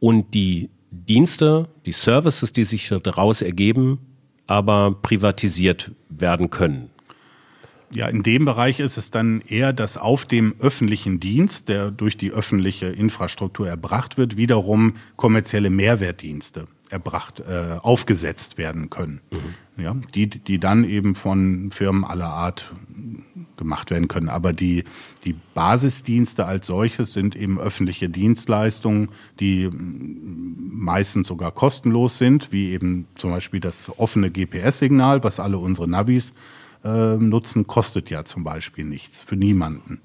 und 0.00 0.34
die 0.34 0.70
Dienste, 0.90 1.68
die 1.84 1.92
Services, 1.92 2.52
die 2.52 2.64
sich 2.64 2.88
daraus 2.88 3.42
ergeben, 3.42 3.98
aber 4.46 4.96
privatisiert 5.02 5.92
werden 6.08 6.50
können. 6.50 6.90
Ja, 7.90 8.06
in 8.08 8.22
dem 8.22 8.44
Bereich 8.44 8.80
ist 8.80 8.98
es 8.98 9.10
dann 9.10 9.40
eher, 9.40 9.72
dass 9.72 9.96
auf 9.96 10.26
dem 10.26 10.54
öffentlichen 10.58 11.20
Dienst, 11.20 11.68
der 11.68 11.90
durch 11.90 12.16
die 12.16 12.32
öffentliche 12.32 12.86
Infrastruktur 12.86 13.66
erbracht 13.66 14.18
wird, 14.18 14.36
wiederum 14.36 14.96
kommerzielle 15.16 15.70
Mehrwertdienste 15.70 16.66
erbracht, 16.90 17.40
äh, 17.40 17.78
aufgesetzt 17.80 18.58
werden 18.58 18.90
können. 18.90 19.20
Mhm. 19.30 19.82
Ja, 19.82 19.96
die, 20.14 20.26
die 20.26 20.58
dann 20.58 20.84
eben 20.84 21.14
von 21.14 21.70
Firmen 21.70 22.04
aller 22.04 22.28
Art 22.28 22.72
gemacht 23.56 23.90
werden 23.90 24.08
können. 24.08 24.28
Aber 24.28 24.52
die, 24.52 24.84
die 25.24 25.36
Basisdienste 25.54 26.46
als 26.46 26.66
solches 26.66 27.12
sind 27.12 27.36
eben 27.36 27.60
öffentliche 27.60 28.08
Dienstleistungen, 28.08 29.10
die 29.38 29.70
meistens 29.72 31.28
sogar 31.28 31.52
kostenlos 31.52 32.18
sind, 32.18 32.50
wie 32.50 32.70
eben 32.70 33.06
zum 33.14 33.30
Beispiel 33.30 33.60
das 33.60 33.90
offene 33.98 34.30
GPS-Signal, 34.30 35.22
was 35.22 35.38
alle 35.38 35.58
unsere 35.58 35.86
Navis 35.86 36.32
äh, 36.84 37.16
nutzen, 37.16 37.66
kostet 37.66 38.10
ja 38.10 38.24
zum 38.24 38.44
Beispiel 38.44 38.84
nichts 38.84 39.22
für 39.22 39.36
niemanden. 39.36 40.00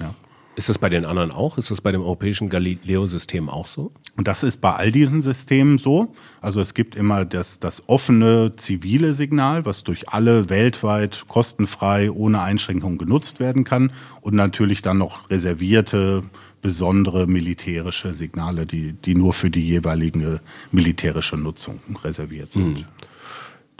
Ja. 0.00 0.14
Ist 0.54 0.68
das 0.68 0.76
bei 0.76 0.90
den 0.90 1.06
anderen 1.06 1.30
auch? 1.30 1.56
Ist 1.56 1.70
das 1.70 1.80
bei 1.80 1.92
dem 1.92 2.02
europäischen 2.02 2.50
Galileo-System 2.50 3.48
auch 3.48 3.66
so? 3.66 3.90
Und 4.16 4.28
das 4.28 4.42
ist 4.42 4.60
bei 4.60 4.74
all 4.74 4.92
diesen 4.92 5.22
Systemen 5.22 5.78
so. 5.78 6.14
Also 6.42 6.60
es 6.60 6.74
gibt 6.74 6.94
immer 6.94 7.24
das, 7.24 7.58
das 7.58 7.88
offene 7.88 8.52
zivile 8.56 9.14
Signal, 9.14 9.64
was 9.64 9.82
durch 9.82 10.10
alle 10.10 10.50
weltweit 10.50 11.24
kostenfrei 11.26 12.10
ohne 12.10 12.42
Einschränkung 12.42 12.98
genutzt 12.98 13.40
werden 13.40 13.64
kann. 13.64 13.92
Und 14.20 14.34
natürlich 14.34 14.82
dann 14.82 14.98
noch 14.98 15.30
reservierte, 15.30 16.22
besondere 16.60 17.26
militärische 17.26 18.14
Signale, 18.14 18.66
die, 18.66 18.92
die 18.92 19.14
nur 19.14 19.32
für 19.32 19.50
die 19.50 19.66
jeweilige 19.66 20.40
militärische 20.70 21.38
Nutzung 21.38 21.80
reserviert 22.04 22.52
sind. 22.52 22.80
Mhm. 22.80 22.84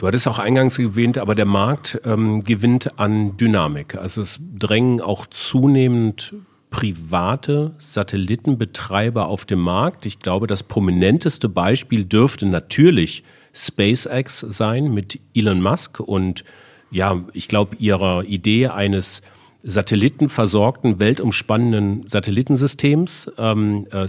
Du 0.03 0.07
hattest 0.07 0.27
auch 0.27 0.37
eingangs 0.37 0.77
erwähnt, 0.79 1.17
aber 1.17 1.33
der 1.33 1.45
Markt 1.45 2.01
ähm, 2.03 2.43
gewinnt 2.43 2.99
an 2.99 3.37
Dynamik. 3.37 3.97
Also 3.97 4.19
es 4.19 4.37
drängen 4.53 4.99
auch 4.99 5.25
zunehmend 5.27 6.35
private 6.71 7.73
Satellitenbetreiber 7.77 9.29
auf 9.29 9.45
dem 9.45 9.59
Markt. 9.59 10.05
Ich 10.05 10.19
glaube, 10.19 10.45
das 10.45 10.61
prominenteste 10.61 11.47
Beispiel 11.47 12.03
dürfte 12.03 12.45
natürlich 12.45 13.23
SpaceX 13.53 14.41
sein 14.41 14.93
mit 14.93 15.21
Elon 15.33 15.61
Musk 15.61 16.01
und 16.01 16.43
ja, 16.91 17.23
ich 17.31 17.47
glaube, 17.47 17.77
ihrer 17.77 18.25
Idee 18.25 18.67
eines 18.67 19.21
satellitenversorgten, 19.63 20.99
weltumspannenden 20.99 22.09
Satellitensystems, 22.09 23.31
ähm, 23.37 23.87
äh, 23.93 24.03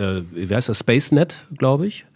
äh, 0.00 0.22
wie 0.30 0.54
heißt 0.54 0.68
das, 0.68 0.78
SpaceNet, 0.78 1.44
glaube 1.58 1.88
ich. 1.88 2.06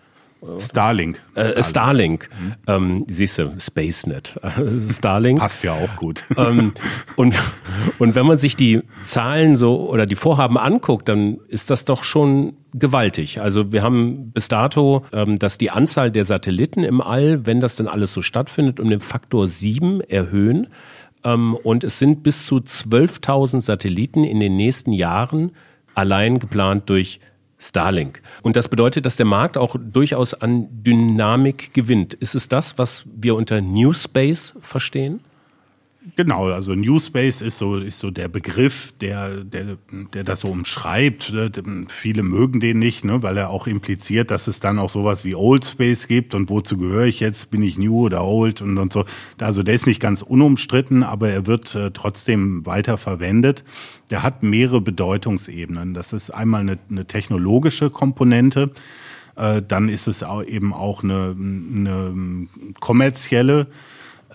Starlink. 0.59 1.23
Äh, 1.35 1.63
Starlink. 1.63 2.29
Mhm. 2.39 2.55
Ähm, 2.67 3.05
siehst 3.09 3.39
du, 3.39 3.55
SpaceNet. 3.59 4.39
Starlink. 4.91 5.39
Passt 5.39 5.63
ja 5.65 5.73
auch 5.73 5.97
gut. 5.97 6.25
Ähm, 6.37 6.73
und, 7.17 7.37
und 7.99 8.15
wenn 8.17 8.27
man 8.27 8.39
sich 8.39 8.57
die 8.57 8.83
Zahlen 9.05 9.57
so 9.57 9.89
oder 9.89 10.05
die 10.05 10.17
Vorhaben 10.17 10.59
anguckt, 10.59 11.09
dann 11.09 11.39
ist 11.49 11.71
das 11.71 11.85
doch 11.85 12.03
schon 12.03 12.55
gewaltig. 12.75 13.41
Also 13.41 13.73
wir 13.73 13.83
haben 13.83 14.33
bis 14.33 14.49
dato, 14.49 15.05
ähm, 15.13 15.39
dass 15.39 15.57
die 15.57 15.71
Anzahl 15.71 16.11
der 16.11 16.25
Satelliten 16.25 16.83
im 16.83 17.01
All, 17.01 17.47
wenn 17.47 17.61
das 17.61 17.77
denn 17.77 17.87
alles 17.87 18.13
so 18.13 18.21
stattfindet, 18.21 18.81
um 18.81 18.91
den 18.91 19.01
Faktor 19.01 19.47
sieben 19.47 20.01
erhöhen. 20.01 20.67
Ähm, 21.25 21.55
und 21.55 21.85
es 21.85 21.99
sind 21.99 22.23
bis 22.23 22.47
zu 22.47 22.57
12.000 22.57 23.61
Satelliten 23.61 24.25
in 24.25 24.41
den 24.41 24.57
nächsten 24.57 24.93
Jahren 24.93 25.53
allein 25.95 26.41
geplant 26.41 26.91
durch 26.91 27.21
Starlink. 27.69 28.21
Und 28.43 28.57
das 28.57 28.69
bedeutet, 28.69 29.07
dass 29.07 29.17
der 29.17 29.27
Markt 29.27 29.57
auch 29.57 29.77
durchaus 29.79 30.35
an 30.35 30.69
Dynamik 30.71 31.73
gewinnt. 31.73 32.15
Ist 32.15 32.35
es 32.35 32.49
das, 32.49 32.79
was 32.79 33.07
wir 33.17 33.35
unter 33.35 33.61
New 33.61 33.93
Space 33.93 34.55
verstehen? 34.61 35.21
Genau, 36.17 36.49
also 36.51 36.75
New 36.75 37.01
Space 37.01 37.41
ist 37.41 37.57
so, 37.57 37.79
ist 37.79 37.99
so 37.99 38.11
der 38.11 38.29
Begriff, 38.29 38.93
der, 39.01 39.43
der, 39.43 39.79
der 40.13 40.23
das 40.23 40.41
so 40.41 40.49
umschreibt. 40.49 41.33
Viele 41.89 42.23
mögen 42.23 42.61
den 42.61 42.79
nicht, 42.79 43.07
ne, 43.07 43.23
weil 43.23 43.39
er 43.39 43.49
auch 43.49 43.67
impliziert, 43.67 44.31
dass 44.31 44.47
es 44.47 44.61
dann 44.61 44.79
auch 44.79 44.91
sowas 44.91 45.25
wie 45.25 45.35
Old 45.35 45.65
Space 45.65 46.07
gibt 46.07 46.35
und 46.35 46.51
wozu 46.51 46.77
gehöre 46.77 47.07
ich 47.07 47.21
jetzt? 47.21 47.51
Bin 47.51 47.63
ich 47.63 47.79
New 47.79 48.05
oder 48.05 48.23
Old 48.23 48.61
und, 48.61 48.77
und 48.77 48.93
so. 48.93 49.07
Also 49.39 49.63
der 49.63 49.75
ist 49.75 49.87
nicht 49.87 50.01
ganz 50.01 50.21
unumstritten, 50.21 51.05
aber 51.05 51.31
er 51.31 51.47
wird 51.47 51.75
äh, 51.75 51.91
trotzdem 51.91 52.67
weiter 52.67 52.99
verwendet. 52.99 53.65
Der 54.11 54.23
hat 54.23 54.43
mehrere 54.43 54.83
Bedeutungsebenen. 54.83 55.95
Das 55.95 56.13
ist 56.13 56.29
einmal 56.31 56.61
eine, 56.61 56.79
eine 56.91 57.07
technologische 57.07 57.89
Komponente. 57.89 58.73
Äh, 59.37 59.63
dann 59.67 59.89
ist 59.89 60.07
es 60.07 60.23
auch 60.23 60.45
eben 60.45 60.75
auch 60.75 61.03
eine, 61.03 61.35
eine 61.35 62.47
kommerzielle 62.79 63.69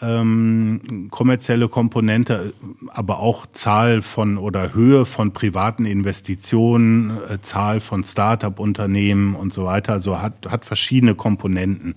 ähm, 0.02 1.08
kommerzielle 1.12 1.68
Komponente, 1.68 2.54
aber 2.88 3.20
auch 3.20 3.46
Zahl 3.52 4.02
von 4.02 4.38
oder 4.38 4.74
Höhe 4.74 5.06
von 5.06 5.34
privaten 5.34 5.86
Investitionen, 5.86 7.18
äh, 7.30 7.42
Zahl 7.42 7.80
von 7.80 8.04
Start-up-Unternehmen 8.04 9.36
und 9.36 9.54
so 9.54 9.66
weiter. 9.66 9.94
Also 9.94 10.22
hat, 10.22 10.50
hat 10.50 10.66
verschiedene 10.66 11.16
Komponenten. 11.16 11.96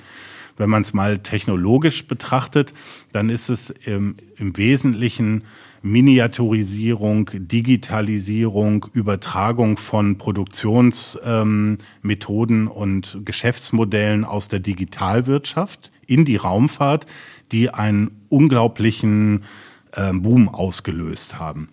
Wenn 0.56 0.70
man 0.70 0.82
es 0.82 0.92
mal 0.92 1.18
technologisch 1.18 2.06
betrachtet, 2.06 2.74
dann 3.12 3.30
ist 3.30 3.48
es 3.48 3.70
im, 3.70 4.16
im 4.36 4.56
Wesentlichen 4.56 5.44
Miniaturisierung, 5.82 7.30
Digitalisierung, 7.32 8.86
Übertragung 8.92 9.78
von 9.78 10.16
Produktionsmethoden 10.16 12.60
ähm, 12.60 12.68
und 12.68 13.18
Geschäftsmodellen 13.24 14.24
aus 14.24 14.48
der 14.48 14.60
Digitalwirtschaft 14.60 15.90
in 16.06 16.24
die 16.24 16.36
Raumfahrt, 16.36 17.06
die 17.52 17.70
einen 17.70 18.22
unglaublichen 18.28 19.44
äh, 19.92 20.12
Boom 20.12 20.48
ausgelöst 20.48 21.38
haben. 21.38 21.68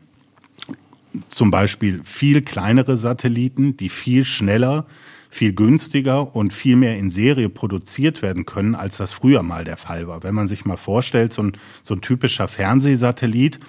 Zum 1.30 1.50
Beispiel 1.50 2.02
viel 2.04 2.42
kleinere 2.42 2.98
Satelliten, 2.98 3.78
die 3.78 3.90
viel 3.90 4.26
schneller, 4.26 4.86
viel 5.30 5.54
günstiger 5.54 6.36
und 6.36 6.54
viel 6.54 6.76
mehr 6.76 6.98
in 6.98 7.10
Serie 7.10 7.50
produziert 7.50 8.22
werden 8.22 8.46
können, 8.46 8.76
als 8.76 8.98
das 8.98 9.14
früher 9.14 9.42
mal 9.42 9.64
der 9.64 9.78
Fall 9.78 10.08
war. 10.08 10.24
Wenn 10.24 10.36
man 10.36 10.48
sich 10.48 10.66
mal 10.66 10.78
vorstellt, 10.78 11.34
so 11.34 11.44
ein, 11.44 11.54
so 11.84 11.96
ein 11.96 12.02
typischer 12.02 12.48
Fernsehsatellit, 12.48 13.60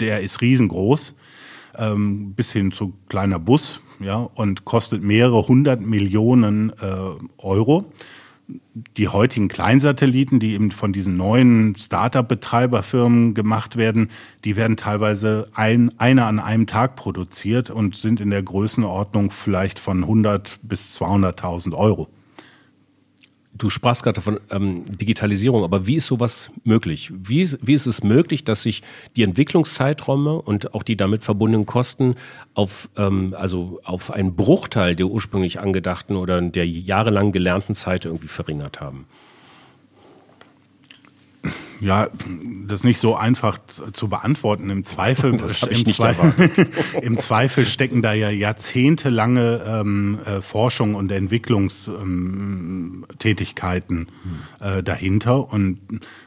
der 0.00 0.20
ist 0.20 0.40
riesengroß, 0.40 1.16
ähm, 1.76 2.34
bis 2.34 2.52
hin 2.52 2.72
zu 2.72 2.94
kleiner 3.08 3.38
Bus, 3.38 3.80
ja, 4.00 4.16
und 4.16 4.64
kostet 4.64 5.02
mehrere 5.02 5.46
hundert 5.46 5.80
Millionen 5.80 6.70
äh, 6.70 6.74
Euro 7.38 7.92
die 8.96 9.08
heutigen 9.08 9.48
Kleinsatelliten, 9.48 10.38
die 10.38 10.52
eben 10.52 10.70
von 10.70 10.92
diesen 10.92 11.16
neuen 11.16 11.74
Startup-Betreiberfirmen 11.76 13.34
gemacht 13.34 13.76
werden, 13.76 14.10
die 14.44 14.56
werden 14.56 14.76
teilweise 14.76 15.48
ein, 15.54 15.98
einer 15.98 16.26
an 16.26 16.38
einem 16.38 16.66
Tag 16.66 16.96
produziert 16.96 17.70
und 17.70 17.96
sind 17.96 18.20
in 18.20 18.30
der 18.30 18.42
Größenordnung 18.42 19.30
vielleicht 19.30 19.78
von 19.78 20.02
100 20.02 20.58
bis 20.62 21.00
200.000 21.00 21.74
Euro. 21.74 22.08
Du 23.56 23.70
sprachst 23.70 24.02
gerade 24.02 24.20
von 24.20 24.40
ähm, 24.50 24.84
Digitalisierung, 24.98 25.62
aber 25.62 25.86
wie 25.86 25.94
ist 25.94 26.08
sowas 26.08 26.50
möglich? 26.64 27.12
Wie, 27.14 27.48
wie 27.62 27.74
ist 27.74 27.86
es 27.86 28.02
möglich, 28.02 28.42
dass 28.42 28.62
sich 28.62 28.82
die 29.14 29.22
Entwicklungszeiträume 29.22 30.42
und 30.42 30.74
auch 30.74 30.82
die 30.82 30.96
damit 30.96 31.22
verbundenen 31.22 31.64
Kosten 31.64 32.16
auf, 32.54 32.88
ähm, 32.96 33.32
also 33.38 33.80
auf 33.84 34.10
einen 34.10 34.34
Bruchteil 34.34 34.96
der 34.96 35.06
ursprünglich 35.06 35.60
angedachten 35.60 36.16
oder 36.16 36.40
der 36.42 36.66
jahrelang 36.66 37.30
gelernten 37.30 37.76
Zeit 37.76 38.06
irgendwie 38.06 38.26
verringert 38.26 38.80
haben? 38.80 39.06
Ja, 41.80 42.08
das 42.66 42.80
ist 42.80 42.84
nicht 42.84 42.98
so 43.00 43.16
einfach 43.16 43.58
zu 43.92 44.08
beantworten. 44.08 44.70
Im 44.70 44.84
Zweifel, 44.84 45.32
im, 45.32 45.38
Zweifel 45.86 46.50
im 47.02 47.18
Zweifel 47.18 47.66
stecken 47.66 48.00
da 48.02 48.12
ja 48.12 48.30
jahrzehntelange 48.30 49.64
ähm, 49.66 50.20
äh, 50.24 50.40
Forschung 50.40 50.94
und 50.94 51.10
Entwicklungstätigkeiten 51.12 53.98
ähm, 53.98 54.08
äh, 54.60 54.82
dahinter. 54.82 55.52
Und 55.52 55.80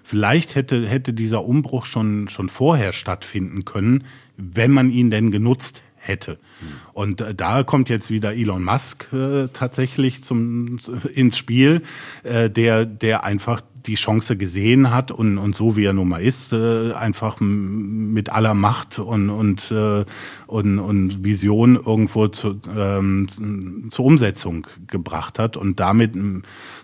vielleicht 0.03 0.53
hätte, 0.55 0.87
hätte 0.87 1.13
dieser 1.13 1.45
Umbruch 1.45 1.85
schon, 1.85 2.27
schon 2.29 2.49
vorher 2.49 2.93
stattfinden 2.93 3.65
können, 3.65 4.03
wenn 4.37 4.71
man 4.71 4.91
ihn 4.91 5.09
denn 5.09 5.31
genutzt 5.31 5.81
hätte. 6.07 6.39
Und 6.93 7.21
äh, 7.21 7.35
da 7.35 7.63
kommt 7.63 7.89
jetzt 7.89 8.09
wieder 8.09 8.33
Elon 8.33 8.63
Musk 8.63 9.11
äh, 9.13 9.47
tatsächlich 9.53 10.23
zum, 10.23 10.79
ins 11.13 11.37
Spiel, 11.37 11.83
äh, 12.23 12.49
der, 12.49 12.85
der 12.85 13.23
einfach 13.23 13.61
die 13.87 13.95
Chance 13.95 14.37
gesehen 14.37 14.91
hat 14.91 15.11
und, 15.11 15.37
und 15.37 15.55
so 15.55 15.77
wie 15.77 15.85
er 15.85 15.93
nun 15.93 16.09
mal 16.09 16.21
ist, 16.21 16.53
äh, 16.53 16.91
einfach 16.93 17.39
mit 17.39 18.29
aller 18.29 18.53
Macht 18.53 18.99
und, 18.99 19.29
und, 19.29 19.71
äh, 19.71 20.05
und, 20.45 20.79
und 20.79 21.23
Vision 21.23 21.75
irgendwo 21.75 22.27
zu, 22.27 22.59
ähm, 22.77 23.87
zur 23.89 24.05
Umsetzung 24.05 24.67
gebracht 24.87 25.39
hat 25.39 25.57
und 25.57 25.79
damit 25.79 26.13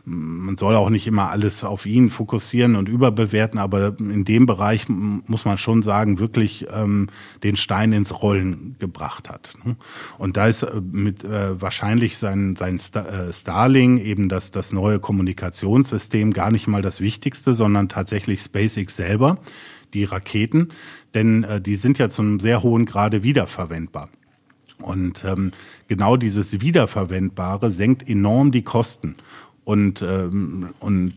man 0.06 0.58
soll 0.58 0.76
auch 0.76 0.90
nicht 0.90 1.08
immer 1.08 1.30
alles 1.30 1.64
auf 1.64 1.86
ihn 1.86 2.10
fokussieren 2.10 2.76
und 2.76 2.90
überbewerten, 2.90 3.58
aber 3.58 3.98
in 4.00 4.26
dem 4.26 4.46
Bereich 4.46 4.90
muss 4.90 5.46
man 5.46 5.58
schon 5.58 5.82
sagen, 5.82 6.20
wirklich 6.20 6.68
ähm, 6.74 7.08
den 7.44 7.56
Stein 7.56 7.94
ins 7.94 8.22
Rollen 8.22 8.76
gebracht 8.80 9.30
hat. 9.30 9.54
Ne? 9.64 9.78
Und 10.18 10.36
da 10.36 10.48
ist 10.48 10.64
äh, 10.64 10.82
mit 10.82 11.24
äh, 11.24 11.62
wahrscheinlich 11.62 12.18
sein, 12.18 12.58
sein 12.58 12.80
Star, 12.80 13.08
äh, 13.08 13.32
Starling 13.34 13.98
eben 13.98 14.28
das, 14.28 14.52
das 14.52 14.74
neue 14.74 15.00
Kommunikationssystem 15.00 16.34
gar 16.34 16.52
nicht 16.52 16.68
mal 16.68 16.82
das 16.82 17.00
Wichtigste, 17.00 17.56
sondern 17.56 17.88
tatsächlich 17.88 18.42
SpaceX 18.42 18.98
selber, 18.98 19.38
die 19.94 20.04
Raketen, 20.04 20.70
denn 21.14 21.46
äh, 21.46 21.62
die 21.62 21.78
sind 21.78 21.98
ja 21.98 22.10
zum 22.10 22.42
sehr 22.42 22.62
hohen 22.62 22.86
Grade 22.86 23.24
wiederverwendbar. 23.24 24.10
Und 24.84 25.24
ähm, 25.24 25.52
genau 25.88 26.18
dieses 26.18 26.60
Wiederverwendbare 26.60 27.72
senkt 27.72 28.08
enorm 28.08 28.52
die 28.52 28.64
Kosten. 28.64 29.16
Und, 29.66 30.02
ähm, 30.02 30.70
und 30.80 31.14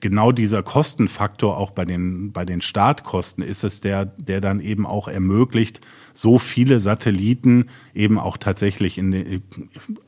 genau 0.00 0.32
dieser 0.32 0.62
Kostenfaktor 0.62 1.56
auch 1.56 1.70
bei 1.70 1.84
den, 1.84 2.32
bei 2.32 2.44
den 2.44 2.60
Startkosten 2.60 3.44
ist 3.44 3.64
es 3.64 3.80
der, 3.80 4.06
der 4.06 4.40
dann 4.40 4.60
eben 4.60 4.86
auch 4.86 5.08
ermöglicht, 5.08 5.80
so 6.14 6.38
viele 6.38 6.80
Satelliten 6.80 7.66
eben 7.94 8.18
auch 8.18 8.36
tatsächlich 8.36 8.98
in 8.98 9.10
den, 9.12 9.42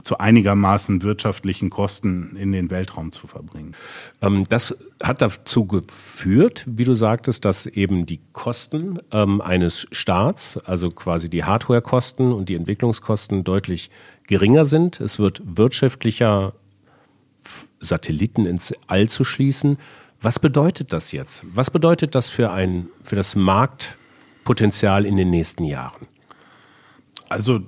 zu 0.03 0.19
einigermaßen 0.19 1.03
wirtschaftlichen 1.03 1.71
Kosten 1.71 2.37
in 2.37 2.53
den 2.53 2.71
Weltraum 2.71 3.13
zu 3.13 3.27
verbringen. 3.27 3.75
Ähm, 4.21 4.47
das 4.49 4.77
hat 5.03 5.23
dazu 5.23 5.67
geführt, 5.67 6.65
wie 6.67 6.85
du 6.85 6.95
sagtest, 6.95 7.45
dass 7.45 7.67
eben 7.67 8.05
die 8.07 8.21
Kosten 8.33 8.99
ähm, 9.11 9.41
eines 9.41 9.87
Staats, 9.93 10.59
also 10.59 10.91
quasi 10.91 11.31
die 11.31 11.45
Hardwarekosten 11.45 12.33
und 12.33 12.49
die 12.49 12.57
Entwicklungskosten 12.57 13.45
deutlich 13.45 13.91
geringer 14.27 14.67
sind. 14.67 15.01
Es 15.01 15.19
wird 15.19 15.43
wirtschaftlicher, 15.45 16.55
Satelliten 17.81 18.47
ins 18.47 18.73
All 18.87 19.09
zu 19.09 19.25
schließen. 19.25 19.79
Was 20.21 20.39
bedeutet 20.39 20.93
das 20.93 21.13
jetzt? 21.13 21.45
Was 21.55 21.71
bedeutet 21.71 22.15
das 22.15 22.29
für 22.29 22.53
ein, 22.53 22.89
für 23.03 23.17
das 23.17 23.35
Marktpotenzial 23.35 25.05
in 25.05 25.17
den 25.17 25.31
nächsten 25.31 25.65
Jahren? 25.65 26.07
Also 27.29 27.61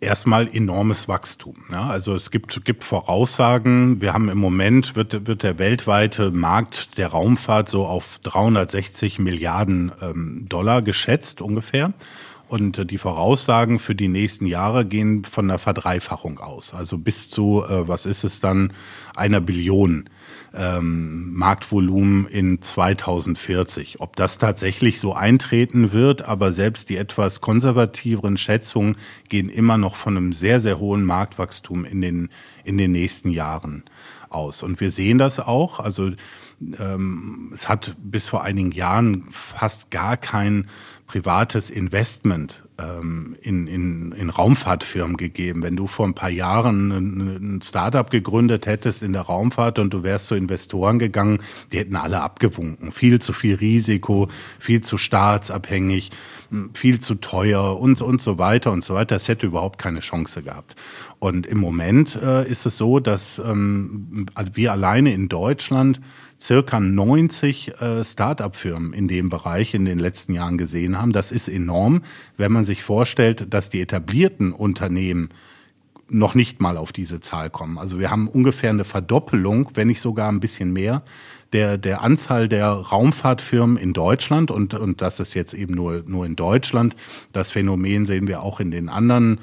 erstmal 0.00 0.48
enormes 0.54 1.08
Wachstum. 1.08 1.56
Ja, 1.70 1.88
also 1.88 2.14
es 2.14 2.30
gibt, 2.30 2.64
gibt 2.64 2.84
Voraussagen. 2.84 4.00
Wir 4.00 4.12
haben 4.12 4.28
im 4.28 4.38
Moment, 4.38 4.96
wird, 4.96 5.26
wird 5.26 5.42
der 5.42 5.58
weltweite 5.58 6.30
Markt 6.30 6.96
der 6.98 7.08
Raumfahrt 7.08 7.68
so 7.68 7.86
auf 7.86 8.18
360 8.22 9.18
Milliarden 9.18 9.92
ähm, 10.00 10.46
Dollar 10.48 10.82
geschätzt 10.82 11.40
ungefähr. 11.42 11.92
Und 12.48 12.78
äh, 12.78 12.86
die 12.86 12.98
Voraussagen 12.98 13.78
für 13.78 13.94
die 13.94 14.08
nächsten 14.08 14.46
Jahre 14.46 14.84
gehen 14.84 15.24
von 15.24 15.46
einer 15.46 15.58
Verdreifachung 15.58 16.40
aus. 16.40 16.74
Also 16.74 16.98
bis 16.98 17.30
zu, 17.30 17.62
äh, 17.68 17.86
was 17.86 18.06
ist 18.06 18.24
es 18.24 18.40
dann, 18.40 18.72
einer 19.14 19.40
Billion 19.40 20.08
ähm, 20.54 21.34
Marktvolumen 21.34 22.26
in 22.26 22.62
2040. 22.62 24.00
Ob 24.00 24.16
das 24.16 24.38
tatsächlich 24.38 24.98
so 24.98 25.14
eintreten 25.14 25.92
wird, 25.92 26.22
aber 26.22 26.52
selbst 26.52 26.88
die 26.88 26.96
etwas 26.96 27.40
konservativeren 27.40 28.36
Schätzungen 28.36 28.96
gehen 29.28 29.50
immer 29.50 29.76
noch 29.76 29.94
von 29.94 30.16
einem 30.16 30.32
sehr, 30.32 30.60
sehr 30.60 30.78
hohen 30.78 31.04
Marktwachstum 31.04 31.84
in 31.84 32.00
den, 32.00 32.30
in 32.64 32.78
den 32.78 32.92
nächsten 32.92 33.30
Jahren 33.30 33.84
aus. 34.30 34.62
Und 34.62 34.80
wir 34.80 34.90
sehen 34.90 35.18
das 35.18 35.40
auch. 35.40 35.80
Also 35.80 36.12
ähm, 36.78 37.52
es 37.54 37.68
hat 37.68 37.96
bis 37.98 38.28
vor 38.28 38.42
einigen 38.42 38.72
Jahren 38.72 39.26
fast 39.30 39.90
gar 39.90 40.16
kein 40.16 40.68
privates 41.06 41.70
Investment 41.70 42.62
ähm, 42.78 43.36
in, 43.42 43.66
in, 43.66 44.12
in 44.12 44.30
Raumfahrtfirmen 44.30 45.16
gegeben. 45.16 45.62
Wenn 45.62 45.76
du 45.76 45.86
vor 45.86 46.06
ein 46.06 46.14
paar 46.14 46.30
Jahren 46.30 46.90
ein, 46.90 47.62
Startup 47.62 48.08
gegründet 48.10 48.66
hättest 48.66 49.02
in 49.02 49.12
der 49.12 49.22
Raumfahrt 49.22 49.78
und 49.78 49.92
du 49.92 50.02
wärst 50.02 50.28
zu 50.28 50.34
Investoren 50.34 50.98
gegangen, 50.98 51.40
die 51.72 51.78
hätten 51.78 51.96
alle 51.96 52.20
abgewunken. 52.20 52.92
Viel 52.92 53.20
zu 53.20 53.32
viel 53.32 53.56
Risiko, 53.56 54.28
viel 54.58 54.80
zu 54.80 54.96
staatsabhängig, 54.96 56.10
viel 56.72 57.00
zu 57.00 57.16
teuer 57.16 57.78
und, 57.78 58.00
und 58.00 58.22
so 58.22 58.38
weiter 58.38 58.70
und 58.72 58.84
so 58.84 58.94
weiter. 58.94 59.16
Das 59.16 59.28
hätte 59.28 59.46
überhaupt 59.46 59.78
keine 59.78 60.00
Chance 60.00 60.42
gehabt. 60.42 60.76
Und 61.18 61.46
im 61.46 61.58
Moment 61.58 62.16
äh, 62.16 62.48
ist 62.48 62.64
es 62.64 62.78
so, 62.78 63.00
dass 63.00 63.38
ähm, 63.38 64.26
wir 64.54 64.72
alleine 64.72 65.12
in 65.12 65.28
Deutschland 65.28 66.00
circa 66.40 66.80
90 66.80 67.80
äh, 67.80 68.04
Start-up-Firmen 68.04 68.92
in 68.92 69.08
dem 69.08 69.28
Bereich 69.28 69.74
in 69.74 69.84
den 69.84 69.98
letzten 69.98 70.34
Jahren 70.34 70.58
gesehen 70.58 71.00
haben. 71.00 71.12
Das 71.12 71.32
ist 71.32 71.48
enorm, 71.48 72.02
wenn 72.36 72.52
man 72.52 72.64
sich 72.64 72.82
vorstellt, 72.82 73.52
dass 73.52 73.70
die 73.70 73.80
etablierten 73.80 74.52
Unternehmen 74.52 75.30
noch 76.10 76.34
nicht 76.34 76.60
mal 76.60 76.76
auf 76.76 76.92
diese 76.92 77.20
Zahl 77.20 77.50
kommen. 77.50 77.78
Also 77.78 77.98
wir 77.98 78.10
haben 78.10 78.28
ungefähr 78.28 78.70
eine 78.70 78.84
Verdoppelung, 78.84 79.70
wenn 79.74 79.88
nicht 79.88 80.00
sogar 80.00 80.30
ein 80.30 80.40
bisschen 80.40 80.72
mehr, 80.72 81.02
der, 81.52 81.78
der 81.78 82.02
Anzahl 82.02 82.48
der 82.48 82.68
Raumfahrtfirmen 82.68 83.76
in 83.76 83.92
Deutschland 83.92 84.50
und, 84.50 84.74
und 84.74 85.00
das 85.00 85.20
ist 85.20 85.34
jetzt 85.34 85.54
eben 85.54 85.74
nur, 85.74 86.02
nur 86.06 86.26
in 86.26 86.36
Deutschland. 86.36 86.94
Das 87.32 87.50
Phänomen 87.50 88.06
sehen 88.06 88.26
wir 88.28 88.42
auch 88.42 88.60
in 88.60 88.70
den 88.70 88.88
anderen 88.88 89.40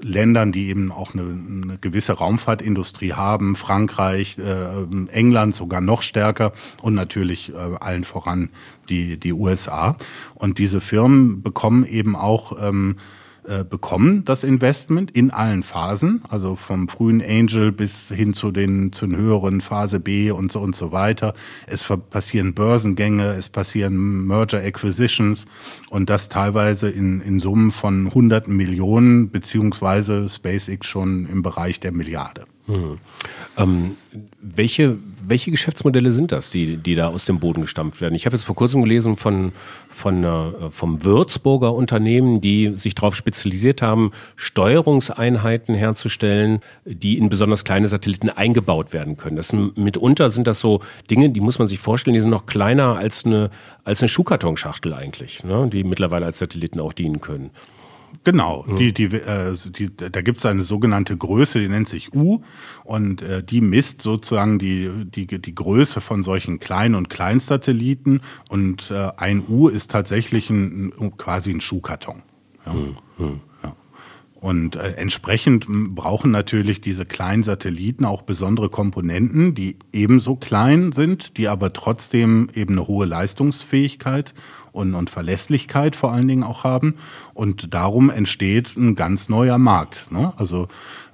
Ländern, 0.00 0.52
die 0.52 0.68
eben 0.68 0.92
auch 0.92 1.14
eine, 1.14 1.22
eine 1.22 1.78
gewisse 1.78 2.12
Raumfahrtindustrie 2.14 3.12
haben, 3.12 3.56
Frankreich, 3.56 4.38
äh, 4.38 4.84
England 5.10 5.54
sogar 5.54 5.80
noch 5.80 6.02
stärker 6.02 6.52
und 6.82 6.94
natürlich 6.94 7.52
äh, 7.52 7.56
allen 7.80 8.04
voran 8.04 8.50
die, 8.88 9.18
die 9.18 9.32
USA. 9.32 9.96
Und 10.34 10.58
diese 10.58 10.80
Firmen 10.80 11.42
bekommen 11.42 11.84
eben 11.84 12.16
auch 12.16 12.52
ähm, 12.60 12.96
äh, 13.48 13.64
bekommen 13.64 14.24
das 14.26 14.44
Investment 14.44 15.10
in 15.10 15.30
allen 15.30 15.62
Phasen, 15.62 16.22
also 16.28 16.54
vom 16.54 16.88
frühen 16.88 17.22
Angel 17.22 17.72
bis 17.72 18.08
hin 18.08 18.34
zu 18.34 18.50
den, 18.50 18.92
zu 18.92 19.06
den 19.06 19.16
höheren 19.16 19.60
Phase 19.62 20.00
B 20.00 20.30
und 20.30 20.52
so 20.52 20.60
und 20.60 20.76
so 20.76 20.92
weiter. 20.92 21.32
Es 21.66 21.90
passieren 22.10 22.52
Börsengänge, 22.52 23.34
es 23.34 23.48
passieren 23.48 24.26
Merger 24.26 24.58
Acquisitions 24.58 25.46
und 25.88 26.10
das 26.10 26.28
teilweise 26.28 26.90
in, 26.90 27.22
in 27.22 27.40
Summen 27.40 27.72
von 27.72 28.12
hunderten 28.12 28.54
Millionen, 28.54 29.30
beziehungsweise 29.30 30.28
SpaceX 30.28 30.86
schon 30.86 31.26
im 31.26 31.42
Bereich 31.42 31.80
der 31.80 31.92
Milliarde. 31.92 32.44
Hm. 32.68 32.98
Ähm, 33.56 33.96
welche, 34.42 34.98
welche 35.26 35.50
Geschäftsmodelle 35.50 36.12
sind 36.12 36.32
das, 36.32 36.50
die, 36.50 36.76
die 36.76 36.94
da 36.94 37.08
aus 37.08 37.24
dem 37.24 37.40
Boden 37.40 37.62
gestampft 37.62 38.02
werden? 38.02 38.14
Ich 38.14 38.26
habe 38.26 38.36
jetzt 38.36 38.44
vor 38.44 38.54
kurzem 38.54 38.82
gelesen 38.82 39.16
von, 39.16 39.52
von, 39.88 40.22
äh, 40.22 40.70
vom 40.70 41.02
Würzburger 41.02 41.74
Unternehmen, 41.74 42.42
die 42.42 42.72
sich 42.76 42.94
darauf 42.94 43.16
spezialisiert 43.16 43.80
haben, 43.80 44.12
Steuerungseinheiten 44.36 45.74
herzustellen, 45.74 46.60
die 46.84 47.16
in 47.16 47.30
besonders 47.30 47.64
kleine 47.64 47.88
Satelliten 47.88 48.28
eingebaut 48.28 48.92
werden 48.92 49.16
können. 49.16 49.36
Das 49.36 49.48
sind, 49.48 49.78
mitunter 49.78 50.28
sind 50.28 50.46
das 50.46 50.60
so 50.60 50.80
Dinge, 51.10 51.30
die 51.30 51.40
muss 51.40 51.58
man 51.58 51.68
sich 51.68 51.78
vorstellen, 51.78 52.14
die 52.14 52.20
sind 52.20 52.30
noch 52.30 52.44
kleiner 52.44 52.96
als 52.96 53.24
eine, 53.24 53.50
als 53.84 54.02
eine 54.02 54.08
Schuhkartonschachtel 54.08 54.92
eigentlich, 54.92 55.42
ne, 55.42 55.68
die 55.72 55.84
mittlerweile 55.84 56.26
als 56.26 56.38
Satelliten 56.38 56.80
auch 56.80 56.92
dienen 56.92 57.22
können. 57.22 57.50
Genau, 58.24 58.64
mhm. 58.66 58.76
die, 58.76 58.92
die, 58.92 59.04
äh, 59.04 59.54
die, 59.70 59.96
da 59.96 60.20
gibt 60.20 60.38
es 60.38 60.46
eine 60.46 60.64
sogenannte 60.64 61.16
Größe, 61.16 61.60
die 61.60 61.68
nennt 61.68 61.88
sich 61.88 62.14
U 62.14 62.42
und 62.84 63.22
äh, 63.22 63.42
die 63.42 63.60
misst 63.60 64.02
sozusagen 64.02 64.58
die, 64.58 64.90
die, 65.04 65.26
die 65.26 65.54
Größe 65.54 66.00
von 66.00 66.22
solchen 66.22 66.58
kleinen 66.58 66.94
und 66.94 67.08
Kleinsatelliten 67.10 68.20
und 68.48 68.90
äh, 68.90 69.10
ein 69.16 69.42
U 69.48 69.68
ist 69.68 69.90
tatsächlich 69.90 70.50
ein, 70.50 70.92
quasi 71.16 71.50
ein 71.50 71.60
Schuhkarton. 71.60 72.22
Ja. 72.66 72.72
Mhm. 72.72 72.94
Ja. 73.18 73.76
Und 74.40 74.76
äh, 74.76 74.92
entsprechend 74.92 75.66
brauchen 75.68 76.30
natürlich 76.30 76.80
diese 76.80 77.04
kleinen 77.04 77.42
Satelliten 77.42 78.04
auch 78.04 78.22
besondere 78.22 78.68
Komponenten, 78.68 79.54
die 79.54 79.76
ebenso 79.92 80.36
klein 80.36 80.92
sind, 80.92 81.36
die 81.38 81.48
aber 81.48 81.72
trotzdem 81.72 82.48
eben 82.54 82.74
eine 82.74 82.86
hohe 82.86 83.06
Leistungsfähigkeit 83.06 84.34
und, 84.72 84.94
und 84.94 85.10
Verlässlichkeit 85.10 85.96
vor 85.96 86.12
allen 86.12 86.28
Dingen 86.28 86.44
auch 86.44 86.64
haben. 86.64 86.96
Und 87.34 87.74
darum 87.74 88.10
entsteht 88.10 88.76
ein 88.76 88.94
ganz 88.94 89.28
neuer 89.28 89.58
Markt. 89.58 90.06
Ne? 90.10 90.32
Also 90.36 90.68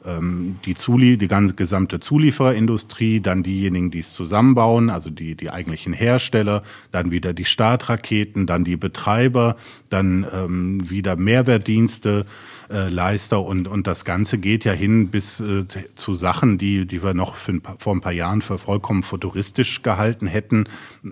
ähm, 0.05 0.57
die, 0.64 0.75
Zuli 0.75 1.17
die 1.17 1.29
ganze 1.29 1.55
gesamte 1.55 2.01
Zuliefererindustrie, 2.01 3.21
dann 3.21 3.43
diejenigen, 3.43 3.90
die 3.90 4.01
es 4.01 4.12
zusammenbauen, 4.12 4.90
also 4.90 5.11
die, 5.11 5.35
die 5.35 5.51
eigentlichen 5.51 5.93
Hersteller, 5.93 6.62
dann 6.90 7.11
wieder 7.11 7.33
die 7.33 7.45
Startraketen, 7.45 8.47
dann 8.47 8.64
die 8.64 8.77
Betreiber, 8.77 9.57
dann 9.90 10.27
ähm, 10.33 10.90
wieder 10.90 11.17
Mehrwertdienste 11.17 12.27
äh, 12.71 12.88
Leister 12.88 13.45
und, 13.45 13.69
und 13.69 13.87
das 13.87 14.05
Ganze 14.05 14.38
geht 14.38 14.64
ja 14.64 14.73
hin 14.73 15.09
bis 15.09 15.40
äh, 15.40 15.64
zu 15.97 16.14
Sachen, 16.14 16.59
die, 16.59 16.87
die 16.87 17.03
wir 17.03 17.14
noch 17.14 17.37
ein 17.49 17.61
paar, 17.61 17.77
vor 17.79 17.95
ein 17.95 18.01
paar 18.01 18.12
Jahren 18.12 18.43
für 18.43 18.59
vollkommen 18.59 19.03
futuristisch 19.03 19.83
gehalten 19.83 20.27
hätten. 20.27 20.67